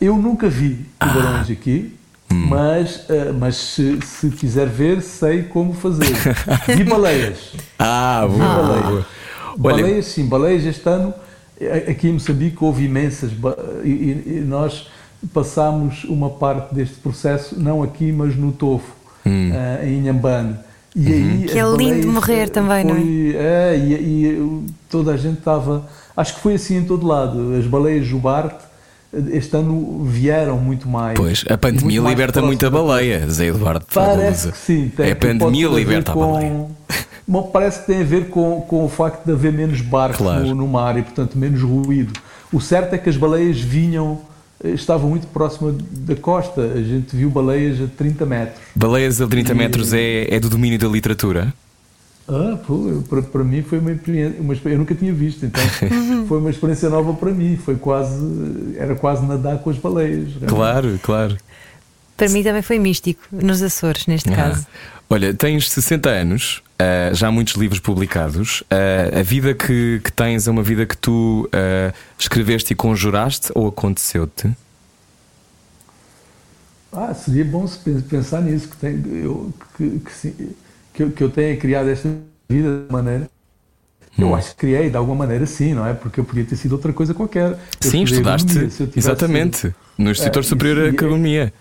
Eu 0.01 0.17
nunca 0.17 0.49
vi 0.49 0.85
tubarões 0.99 1.49
ah. 1.49 1.53
aqui. 1.53 1.95
Hum. 2.29 2.47
Mas, 2.49 2.97
uh, 3.09 3.33
mas 3.39 3.55
se, 3.55 3.99
se, 4.01 4.29
quiser 4.29 4.67
ver, 4.67 5.01
sei 5.01 5.43
como 5.43 5.73
fazer. 5.73 6.11
Vi 6.75 6.83
baleias. 6.83 7.53
Ah, 7.79 8.27
boa. 8.27 8.45
Baleias. 8.45 9.05
Baleias, 9.57 10.05
sim, 10.07 10.27
baleias 10.27 10.65
este 10.65 10.89
ano 10.89 11.13
Aqui 11.89 12.09
em 12.09 12.13
Moçambique 12.13 12.57
houve 12.61 12.83
imensas 12.83 13.31
e, 13.83 14.43
nós 14.45 14.87
passámos 15.33 16.03
uma 16.03 16.29
parte 16.29 16.75
deste 16.75 16.95
processo, 16.95 17.59
não 17.59 17.81
aqui, 17.81 18.11
mas 18.11 18.35
no 18.35 18.51
Tofo, 18.51 18.93
hum. 19.25 19.51
uh, 19.51 19.85
em 19.85 19.99
Inhambane. 19.99 20.57
E 20.95 20.99
uhum. 20.99 21.13
aí 21.13 21.43
que 21.47 21.59
é 21.59 21.63
lindo 21.63 22.07
morrer 22.07 22.49
também, 22.49 22.83
foi, 22.83 22.93
não 22.93 23.41
é? 23.41 23.73
é 23.73 23.77
e, 23.77 23.93
e, 23.93 24.65
toda 24.89 25.13
a 25.13 25.17
gente 25.17 25.39
estava. 25.39 25.85
Acho 26.15 26.35
que 26.35 26.39
foi 26.41 26.55
assim 26.55 26.77
em 26.77 26.85
todo 26.85 27.05
lado. 27.05 27.53
As 27.55 27.65
baleias 27.65 28.05
Jubarte 28.05 28.63
este 29.31 29.55
ano 29.55 30.03
vieram 30.03 30.57
muito 30.57 30.87
mais. 30.87 31.17
Pois, 31.17 31.43
a 31.49 31.57
pandemia 31.57 32.01
liberta 32.01 32.41
muita 32.41 32.69
baleia, 32.69 33.25
Zé 33.29 33.47
Eduardo. 33.47 33.85
Parece 33.93 34.51
que 34.51 34.57
sim. 34.57 34.91
Tem, 34.95 35.09
é 35.09 35.11
a 35.11 35.15
pandemia 35.15 35.67
liberta 35.67 36.11
a 36.11 36.15
baleia. 36.15 36.67
Bom, 37.27 37.43
parece 37.43 37.79
que 37.79 37.87
tem 37.87 38.01
a 38.01 38.03
ver 38.03 38.29
com, 38.29 38.61
com 38.61 38.85
o 38.85 38.89
facto 38.89 39.25
de 39.25 39.31
haver 39.31 39.51
menos 39.51 39.81
barcos 39.81 40.17
claro. 40.17 40.45
no, 40.45 40.55
no, 40.55 40.67
mar 40.67 40.97
e, 40.97 41.01
portanto, 41.01 41.37
menos 41.37 41.61
ruído. 41.61 42.13
O 42.53 42.61
certo 42.61 42.93
é 42.93 42.97
que 42.99 43.09
as 43.09 43.17
baleias 43.17 43.59
vinham, 43.59 44.21
eh, 44.63 44.69
estavam 44.69 45.09
muito 45.09 45.25
próximas 45.27 45.75
da 45.75 46.15
costa. 46.15 46.61
A 46.61 46.83
gente 46.83 47.15
viu 47.15 47.31
baleias 47.31 47.81
a 47.81 47.87
30 47.87 48.25
metros. 48.27 48.59
Baleias 48.75 49.19
a 49.19 49.27
30 49.27 49.51
e, 49.51 49.55
metros 49.55 49.93
é, 49.93 50.35
é 50.35 50.39
do 50.39 50.49
domínio 50.49 50.77
da 50.77 50.87
literatura? 50.87 51.51
Ah, 52.27 52.57
pô, 52.65 53.03
para, 53.31 53.43
mim 53.43 53.61
foi 53.61 53.77
uma 53.77 53.91
experiência, 53.91 54.41
uma 54.41 54.53
experiência, 54.53 54.75
eu 54.75 54.79
nunca 54.79 54.95
tinha 54.95 55.13
visto, 55.13 55.45
então 55.45 55.61
foi 56.27 56.39
uma 56.39 56.49
experiência 56.49 56.89
nova 56.89 57.13
para 57.13 57.31
mim, 57.31 57.55
foi 57.55 57.75
quase, 57.75 58.15
era 58.77 58.95
quase 58.95 59.23
nadar 59.25 59.59
com 59.59 59.69
as 59.69 59.77
baleias. 59.77 60.29
Realmente. 60.29 60.47
Claro, 60.47 60.99
claro. 61.03 61.37
Para 62.17 62.29
mim 62.29 62.41
também 62.41 62.63
foi 62.63 62.79
místico, 62.79 63.21
nos 63.31 63.61
Açores, 63.61 64.07
neste 64.07 64.29
ah. 64.31 64.35
caso. 64.35 64.65
Olha, 65.07 65.35
tens 65.35 65.69
60 65.69 66.09
anos, 66.09 66.63
uh, 66.81 67.13
já 67.13 67.27
há 67.27 67.31
muitos 67.31 67.53
livros 67.53 67.79
publicados. 67.79 68.61
Uh, 68.61 69.19
a 69.19 69.21
vida 69.21 69.53
que, 69.53 70.01
que, 70.03 70.11
tens 70.11 70.47
é 70.47 70.51
uma 70.51 70.63
vida 70.63 70.83
que 70.83 70.97
tu 70.97 71.47
uh, 71.47 71.93
escreveste 72.17 72.73
e 72.73 72.75
conjuraste 72.75 73.51
ou 73.53 73.67
aconteceu-te? 73.67 74.51
Ah, 76.91 77.13
seria 77.13 77.45
bom 77.45 77.67
pensar 78.09 78.41
nisso, 78.41 78.69
que, 78.69 78.77
tem, 78.77 79.03
eu, 79.21 79.53
que, 79.77 79.99
que, 79.99 80.55
que, 80.95 81.03
eu, 81.03 81.11
que 81.11 81.23
eu 81.23 81.29
tenha 81.29 81.55
criado 81.57 81.89
esta 81.89 82.09
vida 82.47 82.85
de 82.87 82.93
maneira. 82.93 83.29
Eu 84.17 84.29
hum. 84.29 84.35
acho 84.35 84.51
que 84.51 84.55
criei 84.55 84.89
de 84.89 84.95
alguma 84.95 85.17
maneira 85.17 85.45
sim, 85.45 85.73
não 85.73 85.85
é? 85.85 85.93
Porque 85.93 86.19
eu 86.19 86.23
podia 86.23 86.45
ter 86.45 86.55
sido 86.55 86.71
outra 86.71 86.93
coisa 86.93 87.13
qualquer. 87.13 87.51
Eu 87.51 87.57
sim, 87.91 88.03
estudaste. 88.03 88.69
exatamente. 88.95 89.57
Sido, 89.57 89.75
no 89.97 90.09
Instituto 90.09 90.39
é, 90.39 90.43
Superior 90.43 90.89
de 90.89 90.95
Economia. 90.95 91.53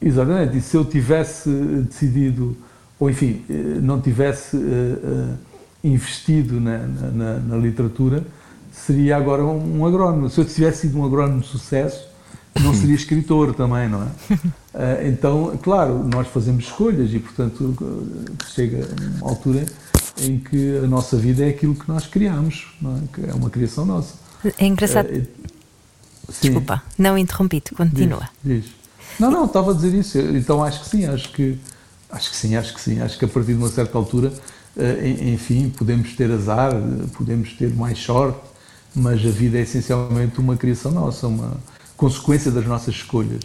Exatamente. 0.00 0.58
E 0.58 0.60
se 0.60 0.76
eu 0.76 0.84
tivesse 0.84 1.48
decidido 1.48 2.56
ou 2.98 3.10
enfim, 3.10 3.42
não 3.82 4.00
tivesse 4.00 4.56
investido 5.82 6.60
na, 6.60 6.78
na, 6.78 7.38
na, 7.40 7.56
literatura, 7.56 8.24
seria 8.72 9.16
agora 9.16 9.42
um, 9.42 9.84
agrónomo. 9.84 10.28
Se 10.30 10.40
eu 10.40 10.44
tivesse 10.44 10.82
sido 10.82 10.98
um 10.98 11.04
agrónomo 11.04 11.40
de 11.40 11.46
sucesso, 11.46 12.08
não 12.60 12.74
seria 12.74 12.94
escritor 12.94 13.54
também, 13.54 13.88
não 13.88 14.02
é? 14.02 15.06
Então, 15.06 15.56
claro, 15.62 16.02
nós 16.02 16.26
fazemos 16.26 16.64
escolhas 16.64 17.14
e, 17.14 17.20
portanto, 17.20 17.76
chega 18.52 18.88
uma 19.20 19.30
altura 19.30 19.64
em 20.20 20.38
que 20.38 20.78
a 20.78 20.86
nossa 20.88 21.16
vida 21.16 21.44
é 21.44 21.50
aquilo 21.50 21.76
que 21.76 21.88
nós 21.88 22.08
criamos, 22.08 22.66
é? 22.82 23.06
Que 23.12 23.30
é 23.30 23.34
uma 23.34 23.50
criação 23.50 23.86
nossa. 23.86 24.14
É 24.58 24.66
engraçado. 24.66 25.08
Desculpa, 26.28 26.82
não 26.98 27.16
interrompi-te, 27.16 27.74
continua. 27.74 28.28
Diz, 28.42 28.64
diz. 28.64 28.72
Não, 29.18 29.30
não, 29.30 29.44
estava 29.44 29.70
a 29.70 29.74
dizer 29.74 29.94
isso. 29.94 30.18
Então 30.18 30.62
acho 30.62 30.80
que 30.80 30.88
sim, 30.88 31.06
acho 31.06 31.32
que 31.32 31.58
acho 32.10 32.30
que 32.30 32.36
sim, 32.36 32.56
acho 32.56 32.74
que 32.74 32.80
sim. 32.80 33.00
Acho 33.00 33.18
que 33.18 33.24
a 33.24 33.28
partir 33.28 33.52
de 33.52 33.58
uma 33.58 33.68
certa 33.68 33.96
altura, 33.96 34.32
eh, 34.76 35.32
enfim, 35.32 35.70
podemos 35.70 36.12
ter 36.14 36.30
azar, 36.30 36.72
podemos 37.16 37.52
ter 37.52 37.74
mais 37.74 37.98
sorte, 37.98 38.40
mas 38.94 39.24
a 39.24 39.30
vida 39.30 39.58
é 39.58 39.62
essencialmente 39.62 40.38
uma 40.40 40.56
criação 40.56 40.92
nossa, 40.92 41.26
uma 41.26 41.56
consequência 41.96 42.50
das 42.50 42.66
nossas 42.66 42.94
escolhas. 42.94 43.40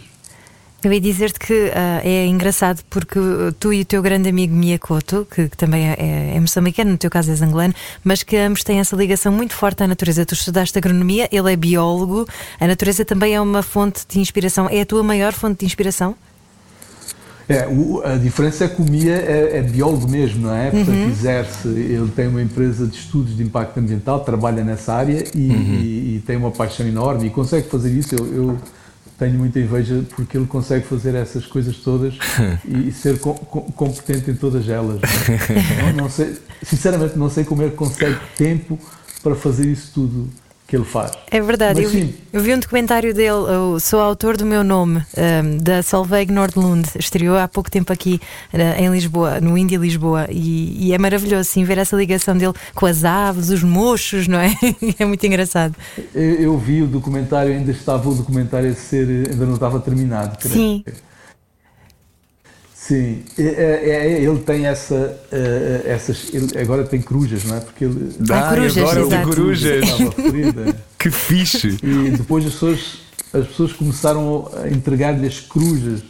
Eu 0.82 0.90
ia 0.90 1.00
dizer-te 1.00 1.38
que 1.38 1.52
uh, 1.52 2.00
é 2.02 2.24
engraçado 2.24 2.82
porque 2.88 3.20
tu 3.58 3.70
e 3.70 3.82
o 3.82 3.84
teu 3.84 4.00
grande 4.00 4.30
amigo 4.30 4.54
Miyakoto, 4.54 5.26
que, 5.30 5.46
que 5.50 5.56
também 5.56 5.86
é, 5.86 5.92
é, 5.92 6.36
é, 6.36 6.40
moçambicano, 6.40 6.92
no 6.92 6.96
teu 6.96 7.10
caso 7.10 7.30
és 7.30 7.42
angolano, 7.42 7.74
mas 8.02 8.22
que 8.22 8.34
ambos 8.38 8.64
têm 8.64 8.80
essa 8.80 8.96
ligação 8.96 9.30
muito 9.30 9.52
forte 9.52 9.82
à 9.82 9.86
natureza. 9.86 10.24
Tu 10.24 10.32
estudaste 10.32 10.78
agronomia, 10.78 11.28
ele 11.30 11.52
é 11.52 11.56
biólogo, 11.56 12.26
a 12.58 12.66
natureza 12.66 13.04
também 13.04 13.34
é 13.34 13.40
uma 13.40 13.62
fonte 13.62 14.06
de 14.08 14.20
inspiração. 14.20 14.68
É 14.70 14.80
a 14.80 14.86
tua 14.86 15.02
maior 15.02 15.34
fonte 15.34 15.60
de 15.60 15.66
inspiração? 15.66 16.16
É, 17.50 17.66
o, 17.66 18.00
a 18.04 18.16
diferença 18.16 18.64
é 18.64 18.68
que 18.68 18.80
o 18.80 18.84
Mia 18.84 19.16
é, 19.16 19.58
é 19.58 19.62
biólogo 19.62 20.08
mesmo, 20.08 20.42
não 20.42 20.54
é? 20.54 20.70
Portanto, 20.70 20.94
uhum. 20.94 21.08
exerce, 21.08 21.68
ele 21.68 22.10
tem 22.14 22.28
uma 22.28 22.40
empresa 22.40 22.86
de 22.86 22.96
estudos 22.96 23.36
de 23.36 23.42
impacto 23.42 23.76
ambiental, 23.78 24.20
trabalha 24.20 24.62
nessa 24.62 24.94
área 24.94 25.24
e, 25.34 25.48
uhum. 25.48 25.80
e, 25.82 26.16
e 26.16 26.22
tem 26.24 26.36
uma 26.36 26.52
paixão 26.52 26.86
enorme 26.86 27.26
e 27.26 27.30
consegue 27.30 27.68
fazer 27.68 27.90
isso. 27.90 28.14
eu, 28.14 28.26
eu 28.32 28.58
tenho 29.18 29.34
muita 29.34 29.58
inveja 29.58 30.02
porque 30.16 30.38
ele 30.38 30.46
consegue 30.46 30.86
fazer 30.86 31.14
essas 31.14 31.44
coisas 31.44 31.76
todas 31.76 32.14
e 32.64 32.90
ser 32.90 33.18
co 33.18 33.34
competente 33.34 34.30
em 34.30 34.34
todas 34.34 34.66
elas. 34.68 35.00
Não, 35.82 36.04
não, 36.04 36.08
sei, 36.08 36.36
sinceramente, 36.62 37.18
não 37.18 37.28
sei 37.28 37.44
como 37.44 37.62
é 37.62 37.68
que 37.68 37.76
consegue 37.76 38.18
tempo 38.38 38.78
para 39.22 39.34
fazer 39.34 39.66
isso 39.66 39.90
tudo 39.92 40.30
que 40.70 40.76
ele 40.76 40.84
faz. 40.84 41.10
É 41.28 41.40
verdade, 41.40 41.82
eu 41.82 41.90
vi, 41.90 42.14
eu 42.32 42.40
vi, 42.40 42.54
um 42.54 42.60
documentário 42.60 43.12
dele, 43.12 43.28
eu 43.28 43.80
sou 43.80 43.98
autor 43.98 44.36
do 44.36 44.46
meu 44.46 44.62
nome, 44.62 45.02
um, 45.18 45.58
da 45.58 45.82
Solveig 45.82 46.32
Nordlund, 46.32 46.88
estreou 46.96 47.36
há 47.36 47.48
pouco 47.48 47.68
tempo 47.68 47.92
aqui 47.92 48.20
uh, 48.54 48.80
em 48.80 48.88
Lisboa, 48.88 49.40
no 49.40 49.58
Índia 49.58 49.76
Lisboa, 49.76 50.28
e, 50.30 50.86
e, 50.86 50.92
é 50.94 50.98
maravilhoso 50.98 51.50
sim, 51.50 51.64
ver 51.64 51.76
essa 51.78 51.96
ligação 51.96 52.38
dele 52.38 52.52
com 52.72 52.86
as 52.86 53.04
aves, 53.04 53.50
os 53.50 53.64
mochos, 53.64 54.28
não 54.28 54.38
é? 54.38 54.54
é 54.96 55.04
muito 55.04 55.26
engraçado. 55.26 55.74
Eu, 56.14 56.34
eu, 56.34 56.58
vi 56.58 56.82
o 56.82 56.86
documentário, 56.86 57.52
ainda 57.52 57.72
estava 57.72 58.08
o 58.08 58.14
documentário 58.14 58.70
a 58.70 58.74
ser, 58.74 59.08
ainda 59.28 59.44
não 59.44 59.54
estava 59.54 59.80
terminado. 59.80 60.38
Creio. 60.38 60.54
Sim. 60.54 60.84
Sim, 62.90 63.22
é, 63.38 63.42
é, 63.42 63.90
é, 63.90 64.20
ele 64.20 64.40
tem 64.40 64.66
essa, 64.66 64.96
uh, 64.96 65.88
essas. 65.88 66.34
Ele 66.34 66.58
agora 66.58 66.82
tem 66.82 67.00
corujas, 67.00 67.44
não 67.44 67.56
é? 67.56 67.60
Porque 67.60 67.84
ele. 67.84 68.12
Dá, 68.18 68.48
ah, 68.48 68.54
corujas, 68.56 68.78
agora 68.78 69.06
tem 69.06 69.22
corujas. 69.22 69.84
Que 70.98 71.08
fixe! 71.08 71.78
E 71.82 72.10
depois 72.10 72.44
as 72.44 72.52
pessoas, 72.52 72.98
as 73.32 73.46
pessoas 73.46 73.72
começaram 73.72 74.50
a 74.54 74.68
entregar-lhe 74.68 75.26
as 75.26 75.38
corujas 75.38 76.02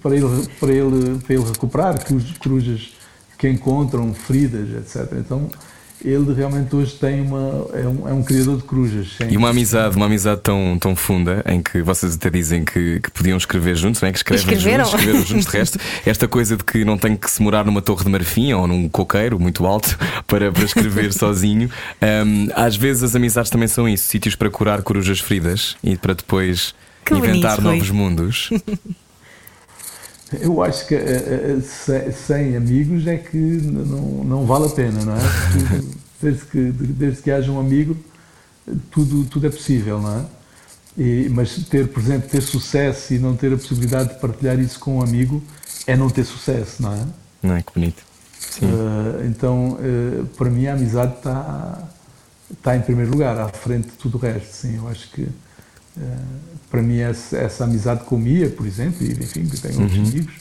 para, 0.00 0.14
ele, 0.14 0.26
para, 0.60 0.70
ele, 0.70 1.18
para 1.18 1.34
ele 1.34 1.44
recuperar, 1.44 1.98
corujas 2.38 2.92
que 3.38 3.48
encontram 3.48 4.12
feridas, 4.12 4.68
etc. 4.70 5.14
Então 5.18 5.48
ele 6.04 6.32
realmente 6.34 6.74
hoje 6.74 6.92
tem 6.94 7.20
uma 7.22 7.66
é 7.72 7.86
um, 7.86 8.08
é 8.08 8.12
um 8.12 8.22
criador 8.22 8.58
de 8.58 8.62
corujas. 8.64 9.16
E 9.28 9.36
uma 9.36 9.50
amizade, 9.50 9.96
uma 9.96 10.06
amizade 10.06 10.40
tão, 10.42 10.78
tão 10.78 10.94
funda 10.94 11.42
em 11.46 11.62
que 11.62 11.82
vocês 11.82 12.14
até 12.14 12.30
dizem 12.30 12.64
que, 12.64 13.00
que 13.00 13.10
podiam 13.10 13.36
escrever 13.36 13.74
juntos, 13.74 14.00
não 14.00 14.08
é? 14.08 14.12
Que 14.12 14.18
escrevem 14.18 14.58
juntos, 14.58 14.88
escreveram 14.88 15.24
juntos 15.24 15.46
de 15.46 15.50
resto. 15.50 15.78
Esta 16.04 16.28
coisa 16.28 16.56
de 16.56 16.64
que 16.64 16.84
não 16.84 16.98
tem 16.98 17.16
que 17.16 17.30
se 17.30 17.42
morar 17.42 17.64
numa 17.64 17.80
torre 17.80 18.04
de 18.04 18.10
marfim 18.10 18.52
ou 18.52 18.66
num 18.66 18.88
coqueiro 18.88 19.38
muito 19.40 19.64
alto 19.66 19.96
para, 20.26 20.52
para 20.52 20.64
escrever 20.64 21.12
sozinho. 21.14 21.70
Um, 22.02 22.48
às 22.54 22.76
vezes 22.76 23.02
as 23.02 23.16
amizades 23.16 23.50
também 23.50 23.68
são 23.68 23.88
isso, 23.88 24.04
sítios 24.04 24.34
para 24.34 24.50
curar 24.50 24.82
corujas 24.82 25.20
feridas 25.20 25.76
e 25.82 25.96
para 25.96 26.14
depois 26.14 26.74
que 27.04 27.14
inventar 27.14 27.60
bonito, 27.60 27.72
novos 27.72 27.90
mundos. 27.90 28.50
Eu 30.40 30.62
acho 30.62 30.86
que 30.86 30.94
uh, 30.94 32.12
sem 32.26 32.56
amigos 32.56 33.06
é 33.06 33.16
que 33.16 33.36
não, 33.36 34.24
não 34.24 34.46
vale 34.46 34.66
a 34.66 34.70
pena, 34.70 35.04
não 35.04 35.14
é? 35.14 35.20
desde, 36.20 36.44
que, 36.46 36.58
desde 36.72 37.22
que 37.22 37.30
haja 37.30 37.50
um 37.50 37.60
amigo, 37.60 37.96
tudo, 38.90 39.24
tudo 39.24 39.46
é 39.46 39.50
possível, 39.50 40.00
não 40.00 40.20
é? 40.20 40.24
E, 40.96 41.28
mas 41.28 41.56
ter, 41.68 41.88
por 41.88 42.02
exemplo, 42.02 42.28
ter 42.28 42.40
sucesso 42.40 43.14
e 43.14 43.18
não 43.18 43.36
ter 43.36 43.52
a 43.52 43.56
possibilidade 43.56 44.14
de 44.14 44.20
partilhar 44.20 44.58
isso 44.60 44.78
com 44.78 44.98
um 44.98 45.02
amigo 45.02 45.42
é 45.86 45.96
não 45.96 46.08
ter 46.08 46.24
sucesso, 46.24 46.82
não 46.82 46.92
é? 46.92 47.06
Não 47.42 47.56
é 47.56 47.62
que 47.62 47.72
bonito. 47.74 48.02
Uh, 48.62 49.26
então, 49.26 49.72
uh, 49.72 50.26
para 50.36 50.48
mim, 50.48 50.66
a 50.66 50.74
amizade 50.74 51.14
está 51.14 51.88
tá 52.62 52.76
em 52.76 52.80
primeiro 52.80 53.10
lugar, 53.10 53.36
à 53.38 53.48
frente 53.48 53.88
de 53.88 53.94
tudo 53.94 54.16
o 54.16 54.20
resto. 54.20 54.54
Sim, 54.54 54.76
eu 54.76 54.88
acho 54.88 55.10
que 55.10 55.22
eh, 55.22 55.26
para 56.70 56.82
mim, 56.82 56.98
essa, 56.98 57.36
essa, 57.36 57.64
amizade 57.64 58.04
com 58.04 58.16
o 58.16 58.18
Mia, 58.18 58.50
por 58.50 58.66
exemplo, 58.66 59.04
e 59.06 59.12
enfim, 59.12 59.46
que 59.46 59.60
tenho 59.60 59.80
outros 59.80 59.98
uhum. 59.98 60.06
amigos, 60.06 60.34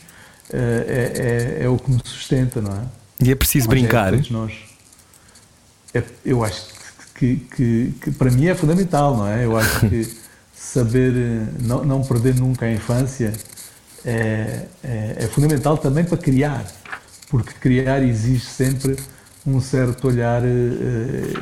é, 0.52 1.58
é, 1.60 1.64
é, 1.64 1.70
o 1.70 1.78
que 1.78 1.92
me 1.92 2.02
sustenta, 2.04 2.62
não 2.62 2.72
é? 2.72 2.82
E 3.24 3.32
é 3.32 3.36
preciso 3.36 3.68
Mas 3.68 3.78
é 3.78 3.80
brincar. 3.80 4.14
É, 4.14 4.22
nós. 4.30 4.54
Eu 6.26 6.44
acho 6.44 6.66
que, 7.16 7.36
que, 7.56 7.94
que, 8.02 8.12
para 8.12 8.32
mim 8.32 8.48
é 8.48 8.56
fundamental, 8.56 9.16
não 9.16 9.28
é? 9.28 9.46
Eu 9.46 9.56
acho 9.56 9.88
que 9.88 10.12
saber 10.54 11.14
eh, 11.16 11.46
não, 11.62 11.84
não 11.84 12.04
perder 12.04 12.36
nunca 12.36 12.66
a 12.66 12.74
infância 12.74 13.34
é, 14.06 14.66
é, 14.84 15.16
é, 15.18 15.28
fundamental 15.28 15.78
também 15.78 16.04
para 16.04 16.18
criar, 16.18 16.66
porque 17.30 17.54
criar 17.54 18.02
exige 18.02 18.46
sempre 18.46 18.96
um 19.46 19.60
certo 19.60 20.08
olhar, 20.08 20.42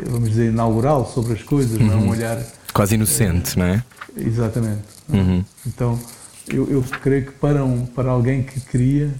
vamos 0.09 0.29
dizer, 0.29 0.49
inaugural 0.49 1.05
sobre 1.13 1.33
as 1.33 1.43
coisas, 1.43 1.79
uhum. 1.79 1.87
não 1.87 1.93
é? 1.93 1.97
um 1.97 2.09
olhar 2.09 2.43
quase 2.73 2.95
inocente, 2.95 3.57
não 3.57 3.65
é? 3.65 3.83
Exatamente. 4.17 4.83
Uhum. 5.09 5.43
Então, 5.67 5.99
eu, 6.47 6.69
eu, 6.69 6.83
creio 7.01 7.25
que 7.27 7.31
para, 7.33 7.63
um, 7.63 7.85
para 7.85 8.09
alguém 8.11 8.43
que 8.43 8.59
cria, 8.61 9.13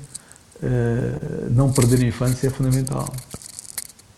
uh, 0.61 1.49
não 1.51 1.71
perder 1.71 2.03
a 2.03 2.07
infância 2.07 2.47
é 2.47 2.49
fundamental. 2.49 3.13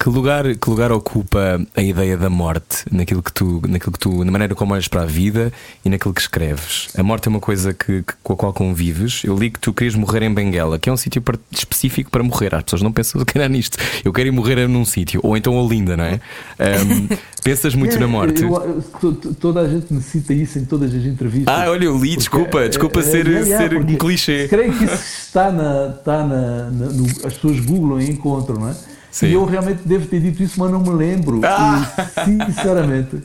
Que 0.03 0.09
lugar, 0.09 0.43
que 0.57 0.69
lugar 0.69 0.91
ocupa 0.91 1.65
a 1.73 1.81
ideia 1.81 2.17
da 2.17 2.29
morte 2.29 2.83
naquilo 2.91 3.23
que 3.23 3.31
tu, 3.31 3.61
naquilo 3.65 3.93
que 3.93 3.99
tu, 3.99 4.25
na 4.25 4.33
maneira 4.33 4.53
como 4.53 4.73
olhas 4.73 4.85
para 4.85 5.03
a 5.03 5.05
vida 5.05 5.49
e 5.85 5.89
naquilo 5.89 6.13
que 6.13 6.19
escreves? 6.19 6.89
A 6.97 7.01
morte 7.01 7.29
é 7.29 7.29
uma 7.29 7.39
coisa 7.39 7.73
que, 7.73 8.03
que 8.03 8.13
com 8.21 8.33
a 8.33 8.35
qual 8.35 8.51
convives. 8.51 9.23
Eu 9.23 9.37
li 9.37 9.49
que 9.49 9.61
tu 9.61 9.71
querias 9.71 9.95
morrer 9.95 10.23
em 10.23 10.33
Benguela, 10.33 10.77
que 10.77 10.89
é 10.89 10.91
um 10.91 10.97
sítio 10.97 11.23
específico 11.49 12.11
para 12.11 12.21
morrer. 12.21 12.53
As 12.53 12.63
pessoas 12.63 12.81
não 12.81 12.91
pensam 12.91 13.23
que 13.23 13.37
era 13.37 13.47
nisto. 13.47 13.77
Eu 14.03 14.11
quero 14.11 14.27
ir 14.27 14.31
morrer 14.33 14.67
num 14.67 14.83
sítio, 14.83 15.21
ou 15.23 15.37
então 15.37 15.55
Olinda, 15.55 15.95
não 15.95 16.03
é? 16.03 16.19
Um, 16.59 17.07
pensas 17.41 17.73
muito 17.73 17.95
é, 17.95 17.99
na 17.99 18.07
morte. 18.07 18.43
Eu, 18.43 19.15
toda 19.39 19.61
a 19.61 19.69
gente 19.69 19.93
necessita 19.93 20.33
isso 20.33 20.59
em 20.59 20.65
todas 20.65 20.93
as 20.93 21.05
entrevistas. 21.05 21.47
Ah, 21.47 21.69
olha, 21.69 21.85
eu 21.85 21.97
li, 21.97 22.17
desculpa, 22.17 22.59
é, 22.59 22.67
desculpa 22.67 22.99
é, 22.99 23.03
ser, 23.03 23.25
é, 23.25 23.45
ser 23.45 23.73
um 23.77 23.85
clichê. 23.95 24.49
Creio 24.49 24.73
que 24.73 24.83
isso 24.83 24.95
está 24.95 25.49
na. 25.49 25.95
Está 25.97 26.27
na, 26.27 26.69
na 26.71 26.85
no, 26.87 27.05
as 27.25 27.35
pessoas 27.35 27.61
googlam 27.61 28.01
e 28.01 28.09
encontram, 28.09 28.59
não 28.59 28.67
é? 28.67 28.75
Sim. 29.13 29.27
E 29.27 29.33
eu 29.33 29.45
realmente 29.45 29.81
devo 29.85 30.07
ter 30.07 30.19
dito 30.19 30.41
isso, 30.41 30.59
mas 30.59 30.71
não 30.71 30.81
me 30.81 30.89
lembro. 30.89 31.39
Ah. 31.43 31.87
E, 32.27 32.51
sinceramente. 32.51 33.21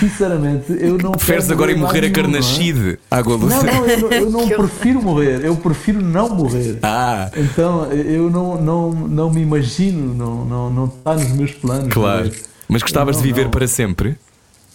Sinceramente, 0.00 0.76
eu 0.80 0.98
não. 0.98 1.12
Preferes 1.12 1.48
agora 1.48 1.70
ir 1.70 1.78
morrer 1.78 2.04
a 2.04 2.10
Carnachide, 2.10 2.98
é? 3.08 3.16
água 3.16 3.38
Não, 3.38 3.46
não, 3.46 3.86
eu 3.86 4.00
não, 4.00 4.10
eu 4.10 4.30
não 4.30 4.48
prefiro 4.66 5.00
morrer, 5.00 5.44
eu 5.44 5.56
prefiro 5.56 6.02
não 6.02 6.28
morrer. 6.28 6.80
Ah. 6.82 7.30
Então 7.36 7.84
eu 7.92 8.28
não, 8.28 8.60
não, 8.60 8.90
não 8.90 9.30
me 9.30 9.40
imagino, 9.40 10.12
não, 10.12 10.44
não, 10.44 10.70
não 10.70 10.84
está 10.86 11.14
nos 11.14 11.30
meus 11.30 11.52
planos. 11.52 11.94
Claro. 11.94 12.32
Mas 12.68 12.82
gostavas 12.82 13.16
não, 13.16 13.22
de 13.22 13.28
viver 13.28 13.48
para 13.48 13.68
sempre? 13.68 14.18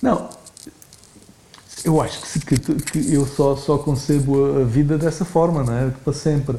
Não. 0.02 0.30
Eu 1.84 2.02
acho 2.02 2.22
que, 2.22 2.58
que, 2.58 2.76
que 2.76 3.14
eu 3.14 3.28
só, 3.28 3.58
só 3.58 3.78
concebo 3.78 4.62
a 4.62 4.64
vida 4.64 4.98
dessa 4.98 5.26
forma, 5.26 5.62
não 5.62 5.74
é? 5.74 5.92
Para 6.04 6.14
sempre 6.14 6.56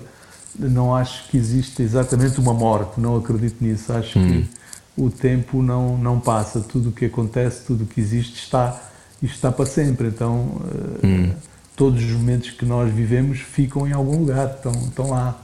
não 0.59 0.95
acho 0.95 1.29
que 1.29 1.37
existe 1.37 1.83
exatamente 1.83 2.39
uma 2.39 2.53
morte, 2.53 3.01
não 3.01 3.17
acredito 3.17 3.63
nisso. 3.63 3.93
Acho 3.93 4.19
hum. 4.19 4.29
que 4.29 4.51
o 4.97 5.11
tempo 5.11 5.63
não, 5.63 5.97
não 5.97 6.21
passa, 6.21 6.61
tudo 6.61 6.91
o 6.91 6.93
que 6.93 7.07
acontece, 7.07 7.65
tudo 7.67 7.85
o 7.85 7.87
que 7.87 8.01
existe 8.01 8.43
está, 8.43 8.81
está 9.23 9.51
para 9.51 9.67
sempre. 9.67 10.09
Então, 10.09 10.37
uh, 10.37 11.07
hum. 11.07 11.33
todos 11.77 12.03
os 12.03 12.11
momentos 12.13 12.51
que 12.51 12.65
nós 12.65 12.93
vivemos 12.93 13.41
ficam 13.41 13.87
em 13.87 13.93
algum 13.93 14.19
lugar, 14.19 14.55
estão, 14.55 14.73
estão 14.73 15.11
lá, 15.11 15.42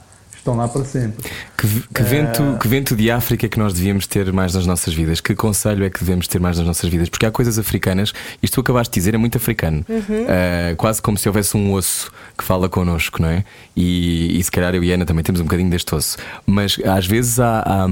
estão 0.49 0.55
lá 0.55 0.67
para 0.67 0.83
sempre. 0.83 1.29
Que, 1.57 1.67
que 1.93 2.03
vento, 2.03 2.57
que 2.59 2.67
vento 2.67 2.95
de 2.95 3.11
África 3.11 3.45
é 3.45 3.49
que 3.49 3.59
nós 3.59 3.73
devíamos 3.73 4.07
ter 4.07 4.31
mais 4.33 4.53
nas 4.53 4.65
nossas 4.65 4.93
vidas? 4.93 5.21
Que 5.21 5.35
conselho 5.35 5.85
é 5.85 5.89
que 5.89 5.99
devemos 5.99 6.27
ter 6.27 6.39
mais 6.39 6.57
nas 6.57 6.65
nossas 6.65 6.89
vidas? 6.89 7.09
Porque 7.09 7.25
há 7.25 7.31
coisas 7.31 7.59
africanas, 7.59 8.13
isto 8.41 8.55
tu 8.55 8.61
acabaste 8.61 8.91
de 8.93 8.99
dizer 8.99 9.13
é 9.13 9.17
muito 9.17 9.37
africano, 9.37 9.85
Uh, 9.89 10.75
quase 10.75 11.01
como 11.01 11.17
se 11.17 11.27
houvesse 11.27 11.55
um 11.55 11.73
osso 11.73 12.11
que 12.37 12.43
fala 12.43 12.69
connosco, 12.69 13.21
não 13.21 13.29
é? 13.29 13.43
E, 13.75 14.39
e 14.39 14.43
se 14.43 14.51
calhar 14.51 14.73
eu 14.73 14.83
e 14.83 14.91
a 14.91 14.95
Ana 14.95 15.05
também 15.05 15.23
temos 15.23 15.41
um 15.41 15.43
bocadinho 15.43 15.69
deste 15.69 15.93
osso, 15.93 16.17
mas 16.45 16.77
às 16.85 17.05
vezes 17.05 17.39
há, 17.39 17.63
há, 17.65 17.87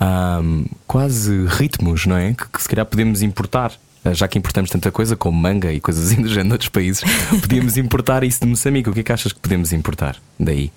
há 0.00 0.40
quase 0.86 1.46
ritmos, 1.46 2.06
não 2.06 2.16
é? 2.16 2.34
Que, 2.34 2.48
que 2.48 2.62
se 2.62 2.68
calhar 2.68 2.84
podemos 2.86 3.22
importar. 3.22 3.72
Uh, 4.04 4.14
Já 4.14 4.28
que 4.28 4.38
importamos 4.38 4.70
tanta 4.70 4.90
coisa 4.90 5.16
como 5.16 5.38
manga 5.38 5.72
e 5.72 5.80
coisas 5.80 6.10
assim 6.10 6.20
do 6.22 6.28
género 6.28 6.48
de 6.48 6.52
outros 6.52 6.70
países, 6.70 7.02
podíamos 7.40 7.76
importar 7.76 8.22
isso 8.24 8.40
de 8.40 8.46
Moçambique. 8.46 8.88
O 8.88 8.92
que 8.92 9.00
é 9.00 9.02
que 9.02 9.12
achas 9.12 9.32
que 9.32 9.40
podemos 9.40 9.72
importar 9.72 10.16
daí, 10.38 10.70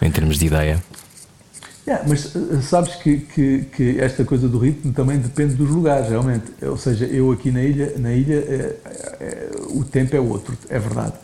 em 0.00 0.10
termos 0.10 0.38
de 0.38 0.46
ideia? 0.46 0.82
Yeah, 1.86 2.04
mas 2.08 2.34
uh, 2.34 2.60
sabes 2.62 2.94
que, 2.96 3.18
que, 3.18 3.64
que 3.74 4.00
esta 4.00 4.24
coisa 4.24 4.46
do 4.48 4.58
ritmo 4.58 4.92
também 4.92 5.18
depende 5.18 5.54
dos 5.54 5.68
lugares, 5.70 6.08
realmente. 6.10 6.44
Ou 6.62 6.76
seja, 6.76 7.06
eu 7.06 7.32
aqui 7.32 7.50
na 7.50 7.62
ilha, 7.62 7.94
na 7.98 8.12
ilha 8.12 8.34
eh, 8.36 8.76
eh, 9.20 9.50
o 9.70 9.82
tempo 9.82 10.14
é 10.14 10.20
outro, 10.20 10.56
é 10.68 10.78
verdade. 10.78 11.14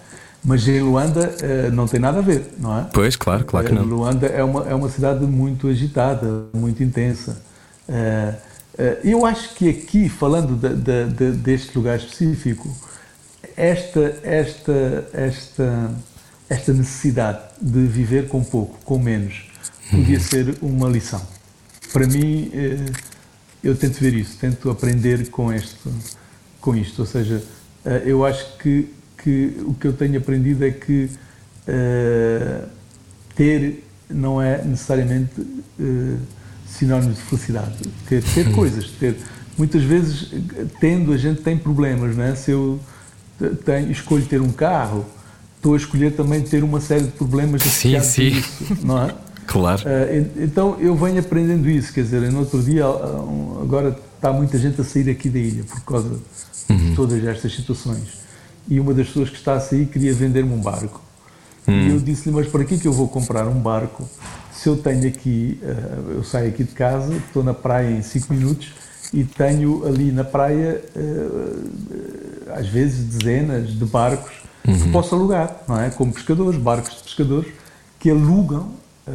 Mas 0.42 0.66
em 0.66 0.80
Luanda 0.80 1.34
eh, 1.42 1.70
não 1.70 1.86
tem 1.86 2.00
nada 2.00 2.18
a 2.18 2.22
ver, 2.22 2.52
não 2.58 2.76
é? 2.78 2.86
Pois, 2.92 3.16
claro, 3.16 3.44
claro 3.44 3.66
que 3.66 3.72
Eh, 3.72 3.76
não. 3.76 3.84
Luanda 3.84 4.26
é 4.26 4.42
uma, 4.42 4.66
é 4.68 4.74
uma 4.74 4.88
cidade 4.88 5.24
muito 5.26 5.68
agitada, 5.68 6.44
muito 6.54 6.82
intensa. 6.82 7.40
Eh, 7.88 8.34
eh, 8.78 8.98
eu 9.04 9.26
acho 9.26 9.54
que 9.54 9.68
aqui, 9.68 10.08
falando 10.08 10.56
de- 10.56 10.74
de- 10.74 11.12
de- 11.12 11.32
deste 11.36 11.76
lugar 11.76 11.96
específico, 11.98 12.74
esta, 13.56 14.14
esta, 14.22 15.08
esta, 15.12 15.90
esta 16.48 16.72
necessidade 16.72 17.40
de 17.60 17.86
viver 17.86 18.28
com 18.28 18.42
pouco, 18.42 18.78
com 18.84 18.98
menos, 18.98 19.50
podia 19.90 20.20
ser 20.20 20.56
uma 20.62 20.88
lição. 20.88 21.20
Para 21.92 22.06
mim, 22.06 22.50
eh, 22.52 22.84
eu 23.64 23.74
tento 23.76 23.98
ver 24.00 24.14
isso, 24.14 24.36
tento 24.38 24.70
aprender 24.70 25.28
com, 25.30 25.52
este, 25.52 25.76
com 26.60 26.76
isto. 26.76 27.00
Ou 27.00 27.06
seja, 27.06 27.42
eh, 27.84 28.02
eu 28.06 28.24
acho 28.24 28.58
que, 28.58 28.88
que 29.22 29.56
o 29.64 29.74
que 29.74 29.86
eu 29.86 29.92
tenho 29.92 30.18
aprendido 30.18 30.64
é 30.64 30.70
que 30.70 31.10
eh, 31.66 32.62
ter 33.34 33.84
não 34.08 34.40
é 34.40 34.62
necessariamente 34.62 35.32
sinónimo 36.68 37.12
de 37.14 37.20
felicidade. 37.22 37.74
Ter, 38.08 38.22
ter 38.22 38.52
coisas, 38.52 38.88
ter. 39.00 39.16
Muitas 39.58 39.82
vezes, 39.82 40.30
tendo, 40.80 41.12
a 41.12 41.16
gente 41.16 41.40
tem 41.42 41.56
problemas, 41.58 42.14
não 42.16 42.22
é? 42.24 42.34
Se 42.36 42.50
eu 42.52 42.78
te- 43.38 43.56
tenho, 43.64 43.90
escolho 43.90 44.24
ter 44.26 44.40
um 44.40 44.52
carro, 44.52 45.04
estou 45.66 45.74
a 45.74 45.76
escolher 45.76 46.12
também 46.12 46.40
ter 46.42 46.62
uma 46.62 46.80
série 46.80 47.04
de 47.04 47.10
problemas 47.10 47.62
Sim, 47.62 47.96
associados 47.96 48.08
a 48.08 48.12
sim. 48.12 48.28
isso, 48.28 48.86
não 48.86 49.02
é? 49.02 49.14
Claro. 49.46 49.82
Eh, 49.86 50.18
en- 50.18 50.42
então 50.44 50.76
eu 50.80 50.96
venho 50.96 51.20
aprendendo 51.20 51.70
isso, 51.70 51.92
quer 51.92 52.02
dizer, 52.02 52.20
no 52.32 52.40
outro 52.40 52.60
dia, 52.60 52.84
um, 52.88 53.60
agora 53.62 53.96
está 54.16 54.32
muita 54.32 54.58
gente 54.58 54.80
a 54.80 54.84
sair 54.84 55.08
aqui 55.08 55.28
da 55.30 55.38
ilha 55.38 55.62
por 55.62 55.80
causa 55.82 56.18
de 56.68 56.96
todas 56.96 57.24
estas 57.24 57.54
situações. 57.54 58.08
E 58.68 58.80
uma 58.80 58.92
das 58.92 59.06
pessoas 59.06 59.30
que 59.30 59.36
está 59.36 59.54
a 59.54 59.60
sair 59.60 59.86
queria 59.86 60.12
vender-me 60.12 60.52
um 60.52 60.60
barco. 60.60 61.00
E 61.68 61.90
eu 61.90 62.00
disse-lhe, 62.00 62.34
mas 62.34 62.48
para 62.48 62.64
que 62.64 62.76
que 62.76 62.88
eu 62.88 62.92
vou 62.92 63.06
comprar 63.06 63.46
um 63.46 63.60
barco 63.60 64.08
se 64.52 64.68
eu 64.68 64.76
tenho 64.76 65.06
aqui, 65.06 65.60
eh, 65.62 66.14
eu 66.16 66.24
saio 66.24 66.48
aqui 66.48 66.64
de 66.64 66.72
casa, 66.72 67.14
estou 67.14 67.44
na 67.44 67.54
praia 67.54 67.88
em 67.96 68.02
5 68.02 68.34
minutos 68.34 68.72
e 69.14 69.22
tenho 69.22 69.86
ali 69.86 70.10
na 70.10 70.24
praia, 70.24 70.82
eh, 70.96 72.50
às 72.52 72.66
vezes, 72.66 73.04
dezenas 73.04 73.68
de 73.78 73.84
barcos 73.84 74.32
que 74.66 74.88
posso 74.90 75.14
alugar, 75.14 75.56
não 75.68 75.80
é? 75.80 75.90
Como 75.90 76.12
pescadores, 76.12 76.60
barcos 76.60 76.96
de 76.96 77.02
pescadores 77.02 77.52
que 78.00 78.10
alugam, 78.10 78.68
eh, 79.06 79.12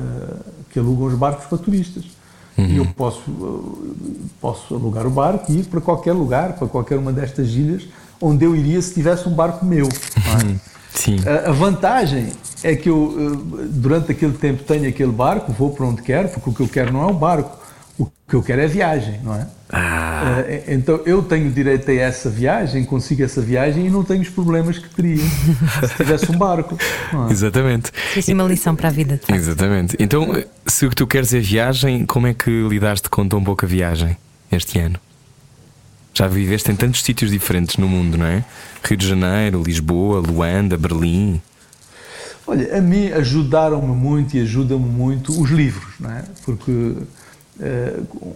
que 0.72 0.80
alugam 0.80 1.08
os 1.08 1.14
barcos 1.16 1.46
para 1.46 1.58
turistas. 1.58 2.04
E 2.58 2.78
eu 2.78 2.86
posso, 2.86 3.22
eh, 3.30 4.12
posso 4.40 4.76
alugar 4.76 5.06
o 5.08 5.10
barco 5.10 5.52
e 5.52 5.60
ir 5.60 5.66
para 5.66 5.82
qualquer 5.82 6.14
lugar, 6.14 6.54
para 6.54 6.68
qualquer 6.68 6.98
uma 6.98 7.12
destas 7.12 7.50
ilhas, 7.50 7.88
onde 8.22 8.46
eu 8.46 8.56
iria 8.56 8.82
se 8.82 8.94
tivesse 8.94 9.28
um 9.28 9.34
barco 9.34 9.66
meu. 9.66 9.88
é? 9.88 10.56
Sim. 10.94 11.18
A- 11.28 11.50
A 11.50 11.52
vantagem 11.54 12.28
é 12.64 12.76
que 12.76 12.90
eu, 12.90 13.16
eh, 13.62 13.66
durante 13.72 14.12
aquele 14.12 14.34
tempo, 14.34 14.64
tenho 14.64 14.88
aquele 14.88 15.12
barco, 15.12 15.52
vou 15.52 15.72
para 15.72 15.86
onde 15.86 16.02
quero, 16.02 16.30
porque 16.30 16.50
o 16.50 16.54
que 16.54 16.62
eu 16.62 16.68
quero 16.68 16.92
não 16.94 17.02
é 17.04 17.12
o 17.12 17.14
barco, 17.14 17.58
que 18.32 18.36
eu 18.38 18.42
quero 18.42 18.62
é 18.62 18.68
viagem, 18.68 19.20
não 19.26 19.36
é? 19.36 19.46
Ah, 19.70 20.42
Eh, 20.48 20.64
Então 20.70 21.02
eu 21.06 21.22
tenho 21.22 21.52
direito 21.52 21.92
a 21.92 21.94
essa 21.94 22.30
viagem, 22.30 22.86
consigo 22.86 23.22
essa 23.24 23.42
viagem 23.42 23.88
e 23.88 23.90
não 23.90 24.06
tenho 24.06 24.22
os 24.22 24.30
problemas 24.30 24.78
que 24.80 24.90
teria 24.90 25.18
se 25.18 25.96
tivesse 25.98 26.32
um 26.32 26.38
barco. 26.38 26.78
não 27.12 27.28
é? 27.28 27.32
exatamente. 27.32 27.92
Isso 28.16 28.32
é 28.32 28.34
uma 28.34 28.46
lição 28.46 28.74
para 28.74 28.88
a 28.88 28.92
vida. 28.92 29.20
Exatamente. 29.28 29.98
Então, 30.00 30.34
se 30.66 30.86
o 30.86 30.90
que 30.90 30.96
tu 30.96 31.06
queres 31.06 31.34
é 31.34 31.40
viagem, 31.42 32.06
como 32.06 32.26
é 32.26 32.34
que 32.34 32.50
lidaste 32.70 33.10
com 33.10 33.28
tão 33.28 33.44
pouca 33.44 33.68
viagem 33.68 34.16
este 34.50 34.80
ano? 34.80 34.98
Já 36.14 36.28
viveste 36.28 36.72
em 36.72 36.76
tantos 36.76 37.04
sítios 37.04 37.32
diferentes 37.32 37.76
no 37.76 37.88
mundo, 37.88 38.18
não 38.18 38.26
é? 38.26 38.46
Rio 38.82 38.98
de 38.98 39.08
Janeiro, 39.10 39.62
Lisboa, 39.62 40.20
Luanda, 40.20 40.78
Berlim. 40.78 41.42
Olha, 42.48 42.78
a 42.78 42.82
mim 42.82 43.12
ajudaram-me 43.12 43.94
muito 43.94 44.36
e 44.38 44.42
ajudam-me 44.42 44.88
muito 44.90 45.38
os 45.42 45.50
livros, 45.50 45.94
não 46.00 46.12
é? 46.12 46.24
Porque 46.46 46.96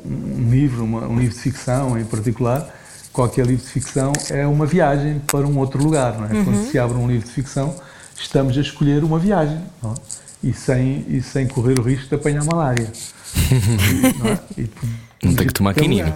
um 0.05 0.49
livro, 0.49 0.83
uma- 0.83 1.07
um 1.07 1.17
livro 1.19 1.33
de 1.35 1.41
ficção 1.41 1.97
em 1.99 2.05
particular, 2.05 2.69
qualquer 3.11 3.45
livro 3.45 3.63
de 3.65 3.71
ficção 3.71 4.11
é 4.29 4.45
uma 4.45 4.65
viagem 4.65 5.19
para 5.19 5.47
um 5.47 5.57
outro 5.57 5.81
lugar, 5.81 6.17
não 6.17 6.25
é? 6.25 6.43
Quando 6.43 6.69
se 6.69 6.77
abre 6.77 6.97
um 6.97 7.07
livro 7.07 7.27
de 7.27 7.33
ficção, 7.33 7.75
estamos 8.17 8.57
a 8.57 8.61
escolher 8.61 9.03
uma 9.03 9.17
viagem, 9.19 9.59
não 9.81 9.91
é? 9.91 9.95
E 10.43 10.53
sem, 10.53 11.05
e 11.07 11.21
sem 11.21 11.47
correr 11.47 11.79
o 11.79 11.81
risco 11.81 12.07
de 12.09 12.15
apanhar 12.15 12.43
malária. 12.43 12.91
E, 13.35 14.17
não 14.19 14.27
é? 14.27 14.39
E 14.57 14.69
Não 15.23 15.33
tem 15.33 15.47
que 15.47 15.53
tomar 15.53 15.73
quinino. 15.73 16.13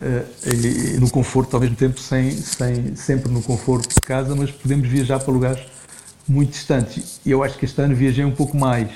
Eh, 0.00 0.24
e, 0.46 0.94
e 0.96 0.98
no 0.98 1.10
conforto, 1.10 1.54
ao 1.54 1.60
mesmo 1.60 1.76
tempo, 1.76 2.00
sem, 2.00 2.30
sem, 2.32 2.96
sempre 2.96 3.30
no 3.30 3.42
conforto 3.42 3.88
de 3.88 4.00
casa, 4.00 4.34
mas 4.34 4.50
podemos 4.50 4.88
viajar 4.88 5.18
para 5.20 5.32
lugares 5.32 5.62
muito 6.26 6.52
distantes. 6.52 7.20
E 7.24 7.30
eu 7.30 7.42
acho 7.44 7.56
que 7.58 7.64
este 7.66 7.80
ano 7.80 7.94
viajei 7.94 8.24
um 8.24 8.32
pouco 8.32 8.56
mais 8.56 8.88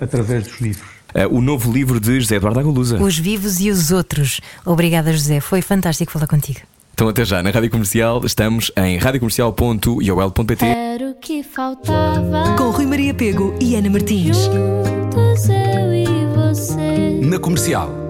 através 0.00 0.44
dos 0.44 0.60
livros. 0.60 0.93
Eh, 1.14 1.26
o 1.26 1.40
novo 1.40 1.72
livro 1.72 2.00
de 2.00 2.20
José 2.20 2.36
Eduardo 2.36 2.60
Agolusa. 2.60 3.00
Os 3.00 3.16
vivos 3.16 3.60
e 3.60 3.70
os 3.70 3.92
outros. 3.92 4.40
Obrigada, 4.66 5.12
José. 5.12 5.40
Foi 5.40 5.62
fantástico 5.62 6.10
falar 6.10 6.26
contigo. 6.26 6.60
Então, 6.92 7.08
até 7.08 7.24
já. 7.24 7.42
Na 7.42 7.50
Rádio 7.50 7.70
Comercial, 7.70 8.24
estamos 8.24 8.70
em 8.76 8.98
radiocomercial.iol.pt. 8.98 10.64
Era 10.64 11.10
o 11.10 11.14
que 11.14 11.42
faltava. 11.42 12.54
Com 12.56 12.70
Rui 12.70 12.86
Maria 12.86 13.12
Pego 13.14 13.54
e 13.60 13.74
Ana 13.74 13.90
Martins. 13.90 14.36
Juntos 14.36 15.48
eu 15.48 15.94
e 15.94 16.06
você. 16.36 17.20
Na 17.22 17.38
comercial. 17.38 18.03